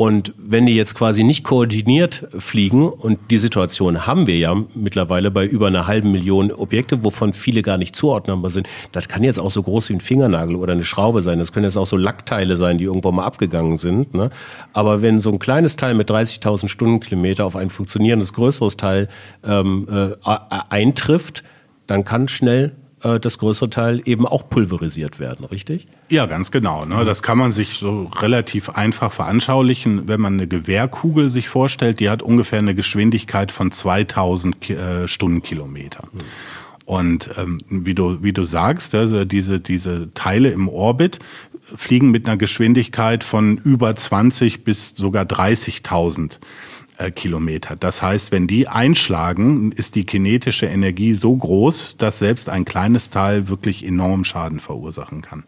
und 0.00 0.32
wenn 0.38 0.64
die 0.64 0.74
jetzt 0.74 0.94
quasi 0.94 1.24
nicht 1.24 1.44
koordiniert 1.44 2.26
fliegen, 2.38 2.88
und 2.88 3.18
die 3.30 3.36
Situation 3.36 4.06
haben 4.06 4.26
wir 4.26 4.38
ja 4.38 4.56
mittlerweile 4.74 5.30
bei 5.30 5.44
über 5.44 5.66
einer 5.66 5.86
halben 5.86 6.10
Million 6.10 6.50
Objekte, 6.52 7.04
wovon 7.04 7.34
viele 7.34 7.60
gar 7.60 7.76
nicht 7.76 7.94
zuordnbar 7.94 8.50
sind, 8.50 8.66
das 8.92 9.08
kann 9.08 9.22
jetzt 9.22 9.38
auch 9.38 9.50
so 9.50 9.62
groß 9.62 9.90
wie 9.90 9.92
ein 9.92 10.00
Fingernagel 10.00 10.56
oder 10.56 10.72
eine 10.72 10.86
Schraube 10.86 11.20
sein, 11.20 11.38
das 11.38 11.52
können 11.52 11.64
jetzt 11.64 11.76
auch 11.76 11.84
so 11.84 11.98
Lackteile 11.98 12.56
sein, 12.56 12.78
die 12.78 12.84
irgendwo 12.84 13.12
mal 13.12 13.26
abgegangen 13.26 13.76
sind. 13.76 14.14
Ne? 14.14 14.30
Aber 14.72 15.02
wenn 15.02 15.20
so 15.20 15.30
ein 15.32 15.38
kleines 15.38 15.76
Teil 15.76 15.92
mit 15.92 16.10
30.000 16.10 16.68
Stundenkilometer 16.68 17.44
auf 17.44 17.54
ein 17.54 17.68
funktionierendes 17.68 18.32
größeres 18.32 18.78
Teil 18.78 19.06
ähm, 19.44 19.86
äh, 19.90 20.14
eintrifft, 20.70 21.44
dann 21.86 22.04
kann 22.04 22.26
schnell 22.28 22.72
äh, 23.02 23.20
das 23.20 23.38
größere 23.38 23.70
Teil 23.70 24.02
eben 24.04 24.26
auch 24.26 24.48
pulverisiert 24.48 25.18
werden, 25.18 25.44
richtig? 25.44 25.86
Ja, 26.08 26.26
ganz 26.26 26.50
genau. 26.50 26.84
Ne? 26.84 27.04
Das 27.04 27.22
kann 27.22 27.38
man 27.38 27.52
sich 27.52 27.78
so 27.78 28.04
relativ 28.20 28.70
einfach 28.70 29.12
veranschaulichen, 29.12 30.08
wenn 30.08 30.20
man 30.20 30.34
eine 30.34 30.46
Gewehrkugel 30.46 31.30
sich 31.30 31.48
vorstellt, 31.48 32.00
die 32.00 32.10
hat 32.10 32.22
ungefähr 32.22 32.58
eine 32.58 32.74
Geschwindigkeit 32.74 33.52
von 33.52 33.72
2000 33.72 34.70
äh, 34.70 35.08
Stundenkilometer. 35.08 36.04
Mhm. 36.12 36.20
Und 36.84 37.30
ähm, 37.38 37.58
wie 37.68 37.94
du 37.94 38.20
wie 38.22 38.32
du 38.32 38.42
sagst, 38.42 38.96
also 38.96 39.24
diese 39.24 39.60
diese 39.60 40.12
Teile 40.14 40.50
im 40.50 40.68
Orbit 40.68 41.20
fliegen 41.76 42.10
mit 42.10 42.26
einer 42.26 42.36
Geschwindigkeit 42.36 43.22
von 43.22 43.58
über 43.58 43.94
20 43.94 44.64
bis 44.64 44.94
sogar 44.96 45.24
30.000 45.24 46.32
äh, 46.32 46.36
Kilometer. 47.08 47.76
Das 47.76 48.02
heißt, 48.02 48.32
wenn 48.32 48.46
die 48.46 48.68
einschlagen, 48.68 49.72
ist 49.72 49.94
die 49.94 50.04
kinetische 50.04 50.66
Energie 50.66 51.14
so 51.14 51.34
groß, 51.34 51.96
dass 51.98 52.18
selbst 52.18 52.48
ein 52.48 52.64
kleines 52.64 53.10
Teil 53.10 53.48
wirklich 53.48 53.86
enorm 53.86 54.24
Schaden 54.24 54.60
verursachen 54.60 55.22
kann. 55.22 55.44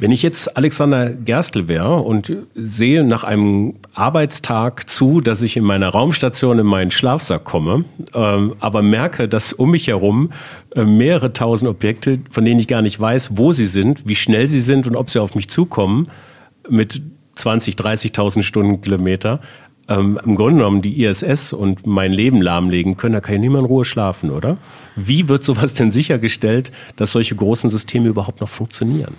Wenn 0.00 0.12
ich 0.12 0.22
jetzt 0.22 0.56
Alexander 0.56 1.10
Gerstl 1.10 1.66
wäre 1.66 1.96
und 1.96 2.32
sehe 2.54 3.02
nach 3.02 3.24
einem 3.24 3.74
Arbeitstag 3.94 4.88
zu, 4.88 5.20
dass 5.20 5.42
ich 5.42 5.56
in 5.56 5.64
meiner 5.64 5.88
Raumstation 5.88 6.60
in 6.60 6.66
meinen 6.66 6.92
Schlafsack 6.92 7.42
komme, 7.42 7.84
ähm, 8.14 8.54
aber 8.60 8.82
merke, 8.82 9.28
dass 9.28 9.52
um 9.52 9.72
mich 9.72 9.88
herum 9.88 10.30
äh, 10.76 10.84
mehrere 10.84 11.32
tausend 11.32 11.68
Objekte, 11.68 12.20
von 12.30 12.44
denen 12.44 12.60
ich 12.60 12.68
gar 12.68 12.80
nicht 12.80 12.98
weiß, 12.98 13.36
wo 13.36 13.52
sie 13.52 13.66
sind, 13.66 14.06
wie 14.06 14.14
schnell 14.14 14.46
sie 14.46 14.60
sind 14.60 14.86
und 14.86 14.94
ob 14.94 15.10
sie 15.10 15.20
auf 15.20 15.34
mich 15.34 15.48
zukommen, 15.48 16.08
mit 16.68 17.02
20, 17.34 17.74
30.000 17.74 18.42
Stundenkilometer, 18.42 19.40
ähm, 19.88 20.20
im 20.24 20.34
Grunde 20.34 20.58
genommen 20.58 20.82
die 20.82 21.04
ISS 21.04 21.52
und 21.52 21.86
mein 21.86 22.12
Leben 22.12 22.42
lahmlegen 22.42 22.96
können, 22.96 23.14
da 23.14 23.20
kann 23.20 23.36
ich 23.36 23.40
nicht 23.40 23.50
mehr 23.50 23.60
in 23.60 23.66
Ruhe 23.66 23.84
schlafen, 23.84 24.30
oder? 24.30 24.58
Wie 24.96 25.28
wird 25.28 25.44
sowas 25.44 25.74
denn 25.74 25.92
sichergestellt, 25.92 26.72
dass 26.96 27.12
solche 27.12 27.34
großen 27.34 27.70
Systeme 27.70 28.08
überhaupt 28.08 28.40
noch 28.40 28.48
funktionieren? 28.48 29.14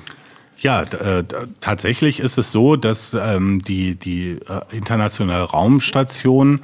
Ja, 0.62 0.84
äh, 0.84 1.24
tatsächlich 1.62 2.20
ist 2.20 2.38
es 2.38 2.52
so, 2.52 2.76
dass 2.76 3.14
ähm, 3.14 3.62
die, 3.62 3.96
die 3.96 4.32
äh, 4.32 4.76
internationale 4.76 5.44
Raumstation 5.44 6.60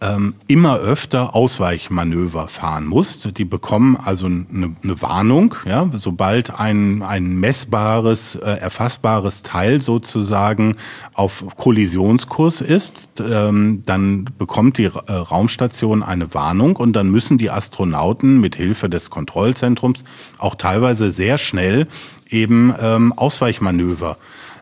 ähm, 0.00 0.34
immer 0.46 0.78
öfter 0.78 1.34
Ausweichmanöver 1.34 2.48
fahren 2.48 2.86
muss. 2.86 3.20
Die 3.20 3.44
bekommen 3.44 3.96
also 3.96 4.26
eine, 4.26 4.76
eine 4.82 5.02
Warnung, 5.02 5.54
ja, 5.66 5.88
sobald 5.92 6.58
ein, 6.58 7.02
ein 7.02 7.38
messbares, 7.38 8.34
äh, 8.36 8.50
erfassbares 8.50 9.42
Teil 9.42 9.82
sozusagen 9.82 10.76
auf 11.12 11.44
Kollisionskurs 11.56 12.60
ist, 12.60 13.08
ähm, 13.20 13.82
dann 13.84 14.30
bekommt 14.38 14.78
die 14.78 14.84
äh, 14.84 15.12
Raumstation 15.12 16.02
eine 16.02 16.32
Warnung 16.32 16.76
und 16.76 16.94
dann 16.94 17.10
müssen 17.10 17.38
die 17.38 17.50
Astronauten 17.50 18.40
mit 18.40 18.56
Hilfe 18.56 18.88
des 18.88 19.10
Kontrollzentrums 19.10 20.04
auch 20.38 20.54
teilweise 20.54 21.10
sehr 21.10 21.36
schnell 21.38 21.86
eben 22.28 22.72
ähm, 22.80 23.12
Ausweichmanöver 23.12 24.16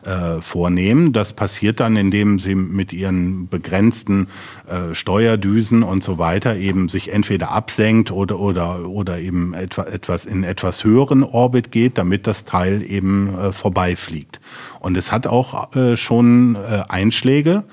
äh, 0.09 0.41
vornehmen. 0.41 1.13
Das 1.13 1.33
passiert 1.33 1.79
dann, 1.79 1.95
indem 1.95 2.39
sie 2.39 2.55
mit 2.55 2.93
ihren 2.93 3.47
begrenzten 3.47 4.27
äh, 4.67 4.95
Steuerdüsen 4.95 5.83
und 5.83 6.03
so 6.03 6.17
weiter 6.17 6.55
eben 6.55 6.89
sich 6.89 7.13
entweder 7.13 7.51
absenkt 7.51 8.11
oder 8.11 8.39
oder 8.39 8.87
oder 8.87 9.19
eben 9.19 9.53
etwa, 9.53 9.83
etwas 9.83 10.25
in 10.25 10.43
etwas 10.43 10.83
höheren 10.83 11.23
Orbit 11.23 11.71
geht, 11.71 11.97
damit 11.99 12.25
das 12.25 12.45
Teil 12.45 12.81
eben 12.81 13.37
äh, 13.37 13.53
vorbeifliegt. 13.53 14.39
Und 14.79 14.97
es 14.97 15.11
hat 15.11 15.27
auch 15.27 15.75
äh, 15.75 15.95
schon 15.95 16.55
äh, 16.55 16.83
Einschläge 16.87 17.63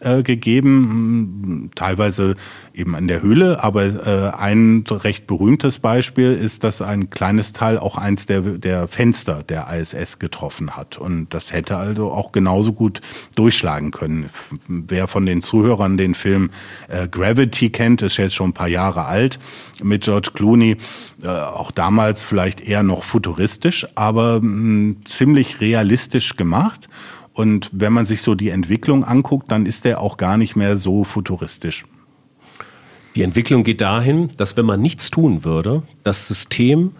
äh, 0.00 0.22
gegeben, 0.22 1.70
teilweise 1.74 2.36
eben 2.74 2.94
in 2.94 3.08
der 3.08 3.22
Höhle. 3.22 3.62
Aber 3.62 3.84
äh, 3.84 4.36
ein 4.36 4.84
recht 4.88 5.26
berühmtes 5.26 5.78
Beispiel 5.78 6.32
ist, 6.32 6.64
dass 6.64 6.82
ein 6.82 7.10
kleines 7.10 7.52
Teil 7.52 7.78
auch 7.78 7.96
eins 7.96 8.26
der, 8.26 8.40
der 8.40 8.88
Fenster 8.88 9.42
der 9.42 9.68
ISS 9.72 10.18
getroffen 10.18 10.76
hat. 10.76 10.98
Und 10.98 11.32
das 11.32 11.52
hätte 11.52 11.76
also 11.76 12.10
auch 12.10 12.32
genauso 12.32 12.72
gut 12.72 13.00
durchschlagen 13.36 13.90
können. 13.90 14.28
Wer 14.68 15.06
von 15.06 15.24
den 15.24 15.42
Zuhörern 15.42 15.96
den 15.96 16.14
Film 16.14 16.50
äh, 16.88 17.08
Gravity 17.08 17.70
kennt, 17.70 18.02
ist 18.02 18.16
jetzt 18.16 18.34
schon 18.34 18.50
ein 18.50 18.54
paar 18.54 18.68
Jahre 18.68 19.04
alt, 19.04 19.38
mit 19.82 20.04
George 20.04 20.30
Clooney, 20.34 20.76
äh, 21.26 21.28
auch 21.28 21.72
damals 21.72 22.22
vielleicht 22.22 22.60
eher 22.60 22.82
noch 22.82 23.02
futuristisch, 23.02 23.86
aber 23.96 24.40
mh, 24.40 25.04
ziemlich 25.04 25.60
realistisch 25.60 26.36
gemacht. 26.36 26.88
Und 27.32 27.68
wenn 27.72 27.92
man 27.92 28.06
sich 28.06 28.22
so 28.22 28.34
die 28.34 28.50
Entwicklung 28.50 29.04
anguckt, 29.04 29.50
dann 29.50 29.66
ist 29.66 29.84
der 29.84 30.00
auch 30.00 30.16
gar 30.16 30.36
nicht 30.36 30.56
mehr 30.56 30.78
so 30.78 31.04
futuristisch. 31.04 31.84
Die 33.16 33.22
Entwicklung 33.22 33.64
geht 33.64 33.80
dahin, 33.80 34.30
dass 34.36 34.56
wenn 34.56 34.66
man 34.66 34.80
nichts 34.80 35.10
tun 35.10 35.44
würde, 35.44 35.82
das 36.04 36.28
System 36.28 36.92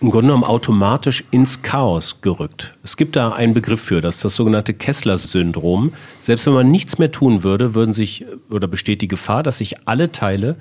im 0.00 0.10
Grunde 0.10 0.28
genommen 0.28 0.44
automatisch 0.44 1.24
ins 1.30 1.62
Chaos 1.62 2.20
gerückt. 2.20 2.76
Es 2.82 2.96
gibt 2.96 3.16
da 3.16 3.32
einen 3.32 3.54
Begriff 3.54 3.80
für, 3.80 4.00
das 4.00 4.16
ist 4.16 4.24
das 4.24 4.36
sogenannte 4.36 4.74
Kessler-Syndrom. 4.74 5.92
Selbst 6.22 6.46
wenn 6.46 6.54
man 6.54 6.70
nichts 6.70 6.98
mehr 6.98 7.10
tun 7.10 7.42
würde, 7.42 7.74
würden 7.74 7.94
sich 7.94 8.24
oder 8.50 8.68
besteht 8.68 9.02
die 9.02 9.08
Gefahr, 9.08 9.42
dass 9.42 9.58
sich 9.58 9.86
alle 9.86 10.12
Teile 10.12 10.56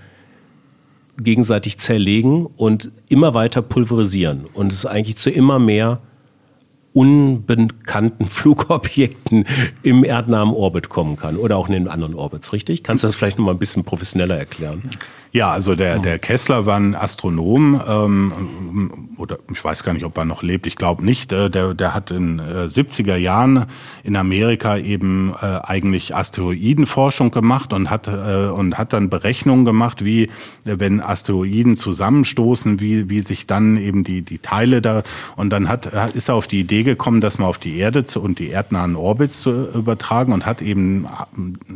gegenseitig 1.17 1.77
zerlegen 1.77 2.45
und 2.45 2.91
immer 3.09 3.33
weiter 3.33 3.61
pulverisieren 3.61 4.45
und 4.53 4.71
es 4.71 4.85
eigentlich 4.85 5.17
zu 5.17 5.29
immer 5.29 5.59
mehr 5.59 5.99
unbekannten 6.93 8.25
Flugobjekten 8.27 9.45
im 9.81 10.03
erdnahen 10.03 10.51
Orbit 10.51 10.89
kommen 10.89 11.17
kann 11.17 11.37
oder 11.37 11.57
auch 11.57 11.67
in 11.67 11.73
den 11.73 11.87
anderen 11.87 12.13
Orbits, 12.15 12.53
richtig? 12.53 12.83
Kannst 12.83 13.03
du 13.03 13.07
das 13.07 13.15
vielleicht 13.15 13.37
noch 13.37 13.45
mal 13.45 13.51
ein 13.51 13.59
bisschen 13.59 13.83
professioneller 13.83 14.37
erklären? 14.37 14.89
Ja, 15.35 15.49
also 15.49 15.73
der, 15.73 15.97
der 15.97 16.19
Kessler 16.19 16.67
war 16.67 16.77
ein 16.79 16.93
Astronom, 16.93 17.81
ähm, 17.87 19.13
oder 19.17 19.39
ich 19.51 19.63
weiß 19.63 19.83
gar 19.83 19.93
nicht, 19.93 20.05
ob 20.05 20.15
er 20.15 20.25
noch 20.25 20.43
lebt, 20.43 20.67
ich 20.67 20.75
glaube 20.75 21.03
nicht. 21.03 21.31
Äh, 21.31 21.49
der, 21.49 21.73
der 21.73 21.95
hat 21.95 22.11
in 22.11 22.37
äh, 22.37 22.67
70er 22.67 23.15
Jahren 23.15 23.65
in 24.03 24.15
Amerika 24.15 24.77
eben 24.77 25.33
äh, 25.41 25.59
eigentlich 25.63 26.15
Asteroidenforschung 26.15 27.31
gemacht 27.31 27.73
und 27.73 27.89
hat, 27.89 28.07
äh, 28.07 28.49
und 28.49 28.77
hat 28.77 28.93
dann 28.93 29.09
Berechnungen 29.09 29.65
gemacht, 29.65 30.05
wie, 30.05 30.25
äh, 30.25 30.29
wenn 30.65 31.01
Asteroiden 31.01 31.77
zusammenstoßen, 31.77 32.79
wie, 32.79 33.09
wie 33.09 33.21
sich 33.21 33.47
dann 33.47 33.77
eben 33.77 34.03
die, 34.03 34.21
die 34.21 34.37
Teile 34.37 34.83
da, 34.83 35.01
und 35.35 35.49
dann 35.49 35.67
hat, 35.67 35.87
ist 36.13 36.29
er 36.29 36.35
auf 36.35 36.45
die 36.45 36.59
Idee 36.59 36.83
gekommen, 36.83 37.21
das 37.21 37.39
mal 37.39 37.47
auf 37.47 37.57
die 37.57 37.75
Erde 37.77 38.05
zu, 38.05 38.21
und 38.21 38.37
die 38.37 38.51
erdnahen 38.51 38.95
Orbits 38.95 39.41
zu 39.41 39.69
übertragen 39.73 40.31
und 40.31 40.45
hat 40.45 40.61
eben 40.61 41.07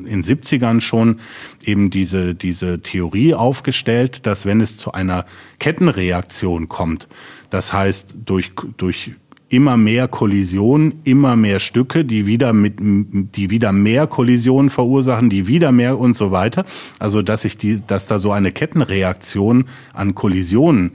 in 0.05 0.21
70ern 0.21 0.79
schon 0.79 1.21
eben 1.67 1.89
diese, 1.89 2.33
diese 2.33 2.81
Theorie 2.81 3.33
aufgestellt, 3.33 4.25
dass 4.25 4.45
wenn 4.45 4.61
es 4.61 4.77
zu 4.77 4.93
einer 4.93 5.25
Kettenreaktion 5.59 6.69
kommt, 6.69 7.07
das 7.49 7.73
heißt 7.73 8.15
durch, 8.25 8.51
durch 8.77 9.11
immer 9.49 9.77
mehr 9.77 10.07
Kollisionen, 10.07 10.99
immer 11.03 11.35
mehr 11.35 11.59
Stücke, 11.59 12.03
die 12.03 12.25
wieder 12.25 12.51
mit, 12.53 12.75
die 12.79 13.49
wieder 13.49 13.71
mehr 13.71 14.07
Kollisionen 14.07 14.69
verursachen, 14.69 15.29
die 15.29 15.47
wieder 15.47 15.71
mehr 15.71 15.97
und 15.97 16.15
so 16.15 16.31
weiter. 16.31 16.65
Also, 16.99 17.21
dass 17.21 17.43
sich 17.43 17.57
die, 17.57 17.81
dass 17.85 18.07
da 18.07 18.19
so 18.19 18.31
eine 18.31 18.51
Kettenreaktion 18.51 19.65
an 19.93 20.15
Kollisionen 20.15 20.91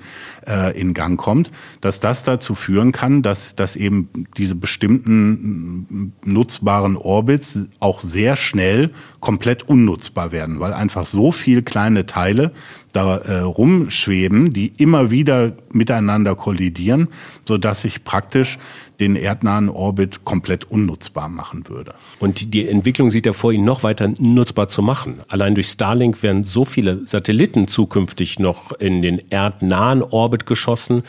äh, 0.47 0.79
in 0.79 0.95
Gang 0.95 1.19
kommt, 1.19 1.51
dass 1.81 2.01
das 2.01 2.25
dazu 2.25 2.55
führen 2.55 2.93
kann, 2.93 3.23
dass, 3.23 3.55
dass 3.55 3.77
eben 3.77 4.09
diese 4.37 4.55
bestimmten 4.55 6.13
nutzbaren 6.25 6.97
Orbits 6.97 7.61
auch 7.81 8.01
sehr 8.01 8.37
schnell 8.37 8.91
komplett 9.21 9.63
unnutzbar 9.69 10.33
werden, 10.33 10.61
weil 10.61 10.73
einfach 10.73 11.07
so 11.07 11.33
viel 11.33 11.63
kleine 11.63 12.07
Teile 12.07 12.53
da 12.93 13.17
äh, 13.17 13.39
rumschweben, 13.39 14.53
die 14.53 14.73
immer 14.77 15.11
wieder 15.11 15.53
miteinander 15.73 16.35
kollidieren, 16.35 17.09
so 17.47 17.59
dass 17.59 17.83
sich 17.83 18.05
praktisch 18.05 18.59
den 19.01 19.17
erdnahen 19.17 19.69
Orbit 19.69 20.25
komplett 20.25 20.65
unnutzbar 20.65 21.29
machen 21.29 21.69
würde. 21.69 21.95
Und 22.21 22.55
die 22.55 22.69
Entwicklung 22.69 23.11
sieht 23.11 23.27
ja 23.27 23.33
vor, 23.33 23.53
ihn 23.53 23.65
noch 23.65 23.83
weiter 23.83 24.13
nutzbar 24.19 24.69
zu 24.69 24.83
machen. 24.83 25.21
Allein 25.29 25.55
durch 25.55 25.69
Starlink 25.69 26.23
werden 26.23 26.45
so 26.45 26.65
viele 26.65 27.07
Satelliten 27.07 27.69
zukünftig 27.69 28.39
noch 28.39 28.73
in 28.73 29.03
den 29.03 29.21
erdnahen 29.31 30.03
Orbit 30.03 30.47
geschossen. 30.47 31.03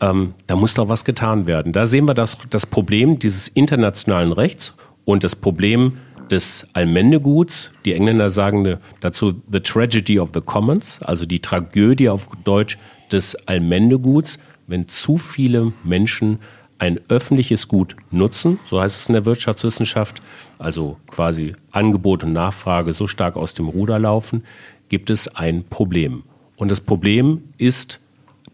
Ähm, 0.00 0.34
da 0.46 0.56
muss 0.56 0.74
doch 0.74 0.88
was 0.88 1.04
getan 1.04 1.46
werden. 1.46 1.72
Da 1.72 1.86
sehen 1.86 2.06
wir 2.06 2.14
das, 2.14 2.36
das 2.50 2.66
Problem 2.66 3.18
dieses 3.18 3.48
internationalen 3.48 4.32
Rechts 4.32 4.74
und 5.04 5.24
das 5.24 5.36
Problem 5.36 5.98
des 6.30 6.66
Allmendeguts. 6.72 7.70
Die 7.84 7.94
Engländer 7.94 8.30
sagen 8.30 8.78
dazu 9.00 9.42
The 9.50 9.60
Tragedy 9.60 10.20
of 10.20 10.30
the 10.34 10.40
Commons, 10.40 11.00
also 11.02 11.24
die 11.24 11.40
Tragödie 11.40 12.08
auf 12.08 12.28
Deutsch 12.44 12.78
des 13.10 13.34
Allmendeguts, 13.46 14.38
wenn 14.66 14.88
zu 14.88 15.16
viele 15.16 15.72
Menschen 15.82 16.38
ein 16.78 17.00
öffentliches 17.08 17.68
Gut 17.68 17.96
nutzen, 18.10 18.58
so 18.64 18.80
heißt 18.80 19.00
es 19.00 19.08
in 19.08 19.14
der 19.14 19.24
Wirtschaftswissenschaft, 19.24 20.20
also 20.58 20.96
quasi 21.08 21.54
Angebot 21.70 22.24
und 22.24 22.32
Nachfrage 22.32 22.92
so 22.92 23.06
stark 23.06 23.36
aus 23.36 23.54
dem 23.54 23.68
Ruder 23.68 23.98
laufen, 23.98 24.44
gibt 24.88 25.10
es 25.10 25.28
ein 25.28 25.64
Problem. 25.64 26.22
Und 26.56 26.70
das 26.70 26.80
Problem 26.80 27.42
ist 27.58 28.00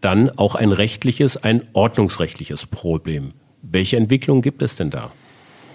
dann 0.01 0.29
auch 0.29 0.55
ein 0.55 0.71
rechtliches, 0.71 1.37
ein 1.37 1.63
ordnungsrechtliches 1.73 2.65
Problem. 2.65 3.31
Welche 3.61 3.97
Entwicklung 3.97 4.41
gibt 4.41 4.61
es 4.61 4.75
denn 4.75 4.89
da? 4.89 5.11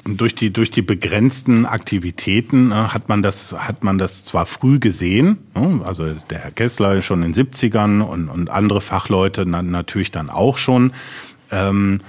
durch 0.05 0.35
die 0.35 0.51
durch 0.51 0.71
die 0.71 0.83
begrenzten 0.83 1.67
Aktivitäten 1.67 2.73
äh, 2.73 2.75
hat 2.75 3.09
man 3.09 3.23
das 3.23 3.53
hat 3.53 3.85
man 3.85 3.99
das 3.99 4.25
zwar 4.25 4.47
früh 4.47 4.79
gesehen, 4.79 5.39
ne? 5.55 5.83
also 5.85 6.15
der 6.31 6.39
Herr 6.39 6.51
Kessler 6.51 7.03
schon 7.03 7.23
in 7.23 7.33
den 7.33 7.47
70ern 7.47 8.01
und, 8.01 8.29
und 8.29 8.49
andere 8.51 8.81
Fachleute 8.81 9.45
na, 9.47 9.63
natürlich 9.63 10.11
dann 10.11 10.31
auch 10.31 10.57
schon. 10.57 10.93
Ähm, 11.51 12.01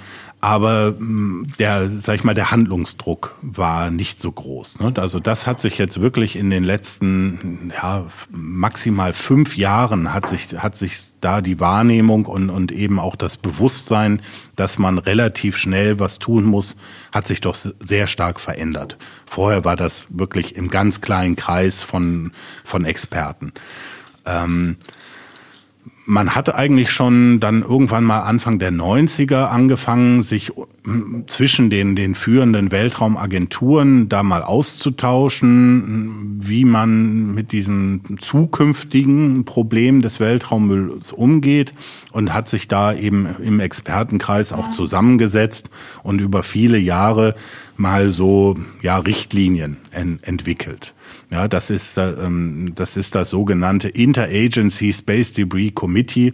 aber 0.41 0.95
mm, 0.97 1.53
der, 1.59 1.89
sag 1.99 2.15
ich 2.15 2.23
mal, 2.23 2.33
der 2.33 2.49
Handlungsdruck 2.49 3.35
war 3.43 3.91
nicht 3.91 4.19
so 4.19 4.31
groß. 4.31 4.79
Ne? 4.79 4.91
Also 4.97 5.19
das 5.19 5.45
hat 5.45 5.61
sich 5.61 5.77
jetzt 5.77 6.01
wirklich 6.01 6.35
in 6.35 6.49
den 6.49 6.63
letzten 6.63 7.71
ja, 7.71 8.07
maximal 8.31 9.13
fünf 9.13 9.55
Jahren 9.55 10.11
hat 10.13 10.27
sich 10.27 10.57
hat 10.57 10.75
sich 10.75 10.97
da 11.21 11.41
die 11.41 11.59
Wahrnehmung 11.59 12.25
und 12.25 12.49
und 12.49 12.71
eben 12.71 12.99
auch 12.99 13.15
das 13.15 13.37
Bewusstsein, 13.37 14.21
dass 14.55 14.79
man 14.79 14.97
relativ 14.97 15.57
schnell 15.57 15.99
was 15.99 16.17
tun 16.17 16.43
muss, 16.43 16.75
hat 17.11 17.27
sich 17.27 17.41
doch 17.41 17.55
sehr 17.55 18.07
stark 18.07 18.39
verändert. 18.39 18.97
Vorher 19.27 19.63
war 19.63 19.75
das 19.75 20.07
wirklich 20.09 20.55
im 20.55 20.69
ganz 20.69 21.01
kleinen 21.01 21.35
Kreis 21.35 21.83
von 21.83 22.31
von 22.63 22.83
Experten. 22.83 23.53
Ähm, 24.25 24.77
man 26.05 26.35
hat 26.35 26.53
eigentlich 26.53 26.91
schon 26.91 27.39
dann 27.39 27.61
irgendwann 27.61 28.03
mal 28.03 28.21
Anfang 28.21 28.59
der 28.59 28.71
90er 28.71 29.45
angefangen, 29.45 30.23
sich 30.23 30.51
hm, 30.83 31.25
zwischen 31.27 31.69
den, 31.69 31.95
den 31.95 32.15
führenden 32.15 32.71
Weltraumagenturen 32.71 34.09
da 34.09 34.23
mal 34.23 34.41
auszutauschen, 34.43 36.39
wie 36.41 36.65
man 36.65 37.33
mit 37.33 37.51
diesem 37.51 38.01
zukünftigen 38.19 39.45
Problem 39.45 40.01
des 40.01 40.19
Weltraummülls 40.19 41.11
umgeht 41.11 41.73
und 42.11 42.33
hat 42.33 42.49
sich 42.49 42.67
da 42.67 42.93
eben 42.93 43.27
im 43.41 43.59
Expertenkreis 43.59 44.53
auch 44.53 44.71
zusammengesetzt 44.71 45.69
und 46.03 46.19
über 46.19 46.43
viele 46.43 46.77
Jahre 46.77 47.35
mal 47.77 48.09
so 48.09 48.57
ja 48.81 48.97
Richtlinien 48.97 49.77
en 49.91 50.19
entwickelt. 50.23 50.93
Ja, 51.31 51.47
das 51.47 51.69
ist, 51.69 51.97
ähm, 51.97 52.73
das 52.75 52.97
ist 52.97 53.15
das 53.15 53.29
sogenannte 53.29 53.87
Interagency 53.87 54.91
Space 54.91 55.31
Debris 55.31 55.73
Committee, 55.73 56.33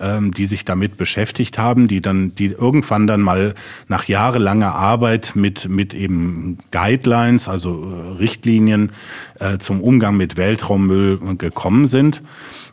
ähm, 0.00 0.32
die 0.32 0.46
sich 0.46 0.64
damit 0.64 0.96
beschäftigt 0.96 1.58
haben, 1.58 1.86
die 1.86 2.02
dann, 2.02 2.34
die 2.34 2.46
irgendwann 2.46 3.06
dann 3.06 3.20
mal 3.20 3.54
nach 3.86 4.08
jahrelanger 4.08 4.74
Arbeit 4.74 5.36
mit, 5.36 5.68
mit 5.68 5.94
eben 5.94 6.58
Guidelines, 6.72 7.48
also 7.48 7.84
äh, 7.84 8.18
Richtlinien 8.18 8.90
äh, 9.38 9.58
zum 9.58 9.80
Umgang 9.80 10.16
mit 10.16 10.36
Weltraummüll 10.36 11.36
gekommen 11.36 11.86
sind. 11.86 12.20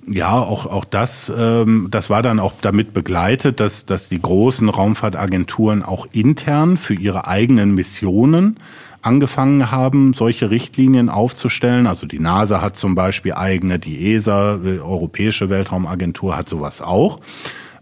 Ja, 0.08 0.40
auch, 0.40 0.66
auch 0.66 0.86
das, 0.86 1.32
ähm, 1.38 1.90
das 1.92 2.10
war 2.10 2.24
dann 2.24 2.40
auch 2.40 2.54
damit 2.62 2.96
begleitet, 2.96 3.60
dass, 3.60 3.86
dass 3.86 4.10
die 4.10 4.20
großen 4.20 4.70
Raumfahrtagenturen 4.70 5.84
auch 5.84 6.08
intern 6.14 6.78
für 6.78 6.96
ihre 6.96 7.28
eigenen 7.28 7.76
Missionen 7.76 8.58
angefangen 9.02 9.72
haben, 9.72 10.14
solche 10.14 10.52
Richtlinien 10.52 11.10
aufzustellen. 11.10 11.88
Also 11.88 12.06
die 12.06 12.20
NASA 12.20 12.62
hat 12.62 12.78
zum 12.78 12.96
Beispiel 12.96 13.34
eigene, 13.34 13.80
die 13.80 14.14
ESA, 14.14 14.58
die 14.58 14.80
Europäische 14.80 15.50
Weltraumagentur 15.50 16.36
hat 16.36 16.50
sowas 16.50 16.82
auch, 16.82 17.20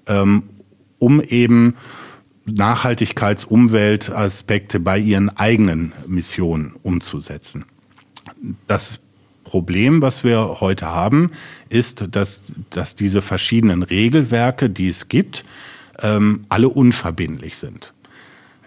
ähm, 0.08 0.44
um 1.00 1.22
eben 1.22 1.76
Nachhaltigkeits-, 2.48 3.46
Umweltaspekte 3.46 4.80
bei 4.80 4.98
ihren 4.98 5.36
eigenen 5.36 5.92
Missionen 6.08 6.76
umzusetzen. 6.84 7.66
Das 8.68 9.00
Problem, 9.44 10.02
was 10.02 10.24
wir 10.24 10.60
heute 10.60 10.88
haben, 10.88 11.32
ist, 11.70 12.06
dass, 12.12 12.44
dass 12.70 12.96
diese 12.96 13.22
verschiedenen 13.22 13.84
Regelwerke, 13.84 14.70
die 14.70 14.90
es 14.90 15.08
gibt, 15.08 15.46
ähm, 16.00 16.46
alle 16.50 16.70
unverbindlich 16.70 17.58
sind. 17.58 17.94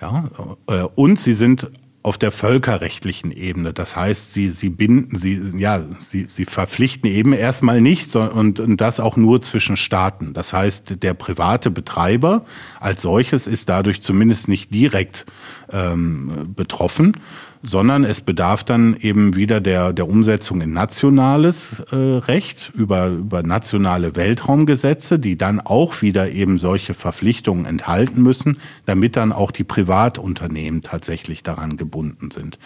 Ja, 0.00 0.30
äh, 0.66 0.82
und 0.94 1.18
sie 1.18 1.34
sind 1.34 1.70
auf 2.02 2.16
der 2.16 2.32
völkerrechtlichen 2.32 3.30
Ebene. 3.30 3.74
Das 3.74 3.94
heißt, 3.94 4.32
sie, 4.32 4.50
sie 4.52 4.70
binden, 4.70 5.18
sie, 5.18 5.38
ja, 5.58 5.84
sie, 5.98 6.26
sie 6.28 6.46
verpflichten 6.46 7.10
eben 7.10 7.34
erstmal 7.34 7.82
nicht 7.82 8.14
und, 8.16 8.58
und 8.58 8.80
das 8.80 9.00
auch 9.00 9.16
nur 9.16 9.42
zwischen 9.42 9.76
Staaten. 9.76 10.32
Das 10.32 10.54
heißt, 10.54 11.02
der 11.02 11.12
private 11.12 11.70
Betreiber 11.70 12.46
als 12.78 13.02
solches 13.02 13.46
ist 13.46 13.68
dadurch 13.68 14.00
zumindest 14.00 14.48
nicht 14.48 14.72
direkt 14.72 15.26
ähm, 15.70 16.54
betroffen, 16.56 17.18
sondern 17.62 18.04
es 18.04 18.22
bedarf 18.22 18.64
dann 18.64 18.96
eben 19.00 19.36
wieder 19.36 19.60
der, 19.60 19.92
der 19.92 20.08
Umsetzung 20.08 20.62
in 20.62 20.72
nationales 20.72 21.80
äh, 21.90 21.96
Recht 21.96 22.72
über, 22.74 23.08
über 23.08 23.42
nationale 23.42 24.16
Weltraumgesetze, 24.16 25.18
die 25.18 25.36
dann 25.36 25.60
auch 25.60 26.00
wieder 26.00 26.30
eben 26.30 26.58
solche 26.58 26.94
Verpflichtungen 26.94 27.66
enthalten 27.66 28.22
müssen, 28.22 28.58
damit 28.86 29.16
dann 29.16 29.32
auch 29.32 29.50
die 29.50 29.64
Privatunternehmen 29.64 30.82
tatsächlich 30.82 31.42
daran 31.42 31.76
gebunden 31.76 32.30
sind. 32.30 32.58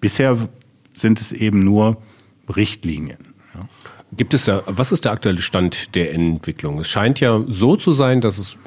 Bisher 0.00 0.36
sind 0.92 1.20
es 1.20 1.32
eben 1.32 1.60
nur 1.60 1.96
Richtlinien. 2.54 3.18
Ja. 3.54 3.68
Gibt 4.14 4.34
es 4.34 4.44
da, 4.44 4.62
was 4.66 4.92
ist 4.92 5.06
der 5.06 5.12
aktuelle 5.12 5.40
Stand 5.40 5.94
der 5.94 6.12
Entwicklung? 6.12 6.78
Es 6.78 6.88
scheint 6.88 7.20
ja 7.20 7.42
so 7.48 7.76
zu 7.76 7.92
sein, 7.92 8.20
dass 8.20 8.36
es 8.36 8.58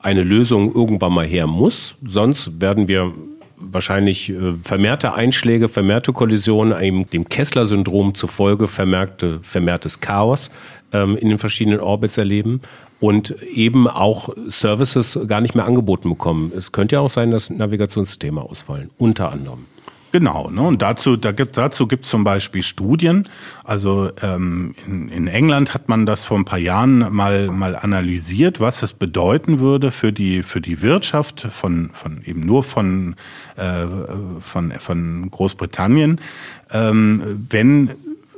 eine 0.00 0.22
Lösung 0.22 0.74
irgendwann 0.74 1.12
mal 1.12 1.26
her 1.26 1.46
muss, 1.46 1.96
sonst 2.04 2.60
werden 2.60 2.88
wir 2.88 3.12
wahrscheinlich 3.60 4.30
äh, 4.30 4.54
vermehrte 4.62 5.14
Einschläge, 5.14 5.68
vermehrte 5.68 6.12
Kollisionen, 6.12 6.80
eben 6.80 7.08
dem 7.10 7.28
Kessler-Syndrom 7.28 8.14
zufolge 8.14 8.68
vermerkte, 8.68 9.40
vermehrtes 9.42 10.00
Chaos 10.00 10.50
ähm, 10.92 11.16
in 11.16 11.28
den 11.28 11.38
verschiedenen 11.38 11.80
Orbits 11.80 12.18
erleben 12.18 12.60
und 13.00 13.30
eben 13.42 13.86
auch 13.86 14.30
Services 14.46 15.18
gar 15.26 15.40
nicht 15.40 15.54
mehr 15.54 15.66
angeboten 15.66 16.08
bekommen. 16.08 16.52
Es 16.56 16.72
könnte 16.72 16.96
ja 16.96 17.00
auch 17.00 17.10
sein, 17.10 17.30
dass 17.30 17.50
Navigationssysteme 17.50 18.40
ausfallen, 18.42 18.90
unter 18.98 19.30
anderem. 19.30 19.66
Genau, 20.10 20.48
ne? 20.50 20.62
und 20.62 20.80
dazu, 20.80 21.16
da 21.16 21.32
gibt, 21.32 21.58
dazu 21.58 21.86
gibt 21.86 22.04
es 22.04 22.10
zum 22.10 22.24
Beispiel 22.24 22.62
Studien. 22.62 23.28
Also 23.62 24.10
ähm, 24.22 24.74
in, 24.86 25.08
in 25.10 25.26
England 25.26 25.74
hat 25.74 25.90
man 25.90 26.06
das 26.06 26.24
vor 26.24 26.38
ein 26.38 26.46
paar 26.46 26.58
Jahren 26.58 27.14
mal, 27.14 27.48
mal 27.48 27.76
analysiert, 27.76 28.58
was 28.58 28.82
es 28.82 28.94
bedeuten 28.94 29.60
würde 29.60 29.90
für 29.90 30.12
die, 30.12 30.42
für 30.42 30.62
die 30.62 30.80
Wirtschaft 30.80 31.42
von, 31.50 31.90
von 31.92 32.22
eben 32.24 32.40
nur 32.46 32.62
von, 32.62 33.16
äh, 33.56 33.86
von, 34.40 34.72
von 34.78 35.30
Großbritannien, 35.30 36.20
ähm, 36.70 37.46
wenn 37.50 37.90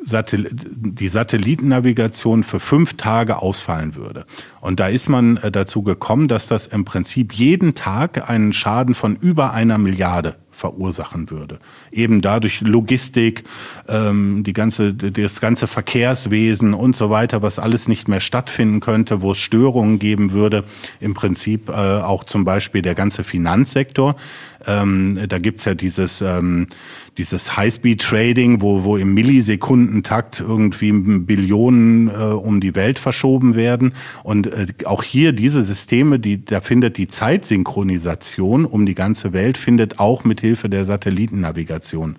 Satelli 0.03 0.49
die 0.53 1.09
Satellitennavigation 1.09 2.43
für 2.43 2.59
fünf 2.59 2.97
Tage 2.97 3.37
ausfallen 3.37 3.95
würde. 3.95 4.25
Und 4.61 4.81
da 4.81 4.89
ist 4.89 5.09
man 5.09 5.37
äh, 5.37 5.53
dazu 5.53 5.83
gekommen, 5.83 6.27
dass 6.27 6.49
das 6.49 6.67
im 6.67 6.85
Prinzip 6.85 7.33
jeden 7.35 7.75
Tag 7.75 8.29
einen 8.29 8.53
Schaden 8.53 8.95
von 8.95 9.15
über 9.15 9.53
einer 9.53 9.79
Milliarde 9.79 10.37
verursachen 10.61 11.31
würde. 11.31 11.59
Eben 11.91 12.21
dadurch 12.21 12.61
Logistik, 12.61 13.45
ähm, 13.89 14.45
die 14.45 14.53
ganze, 14.53 14.95
das 14.95 15.41
ganze 15.41 15.67
Verkehrswesen 15.67 16.75
und 16.75 16.95
so 16.95 17.11
weiter, 17.11 17.43
was 17.43 17.59
alles 17.59 17.89
nicht 17.89 18.07
mehr 18.09 18.21
stattfinden 18.21 18.81
könnte, 18.81 19.23
wo 19.23 19.33
es 19.33 19.39
Störungen 19.39 19.99
geben 19.99 20.33
würde. 20.33 20.65
Im 21.01 21.15
Prinzip 21.15 21.69
äh, 21.69 21.73
auch 21.73 22.25
zum 22.25 22.45
Beispiel 22.45 22.83
der 22.83 22.95
ganze 22.95 23.25
Finanzsektor. 23.25 24.17
Ähm, 24.67 25.19
da 25.29 25.39
gibt's 25.39 25.65
ja 25.65 25.75
dieses, 25.75 26.21
ähm, 26.21 26.67
dieses 27.19 27.57
High-Speed-Trading, 27.57 28.61
wo, 28.61 28.85
wo 28.85 28.97
im 28.97 29.15
Millisekundentakt 29.15 30.41
irgendwie 30.41 30.93
Billionen 30.93 32.09
äh, 32.09 32.13
um 32.13 32.61
die 32.61 32.75
Welt 32.75 32.99
verschoben 32.99 33.55
werden. 33.55 33.95
Und 34.23 34.47
äh, 34.47 34.67
auch 34.85 35.03
hier 35.03 35.33
diese 35.33 35.65
Systeme, 35.65 36.19
die, 36.19 36.45
da 36.45 36.61
findet 36.61 36.97
die 36.99 37.09
Zeitsynchronisation 37.09 38.65
um 38.65 38.87
die 38.87 38.95
ganze 38.95 39.33
Welt, 39.33 39.59
findet 39.59 39.99
auch 39.99 40.25
mit 40.25 40.41
Hilfe 40.41 40.69
der 40.69 40.85
Satellitennavigation 40.85 42.17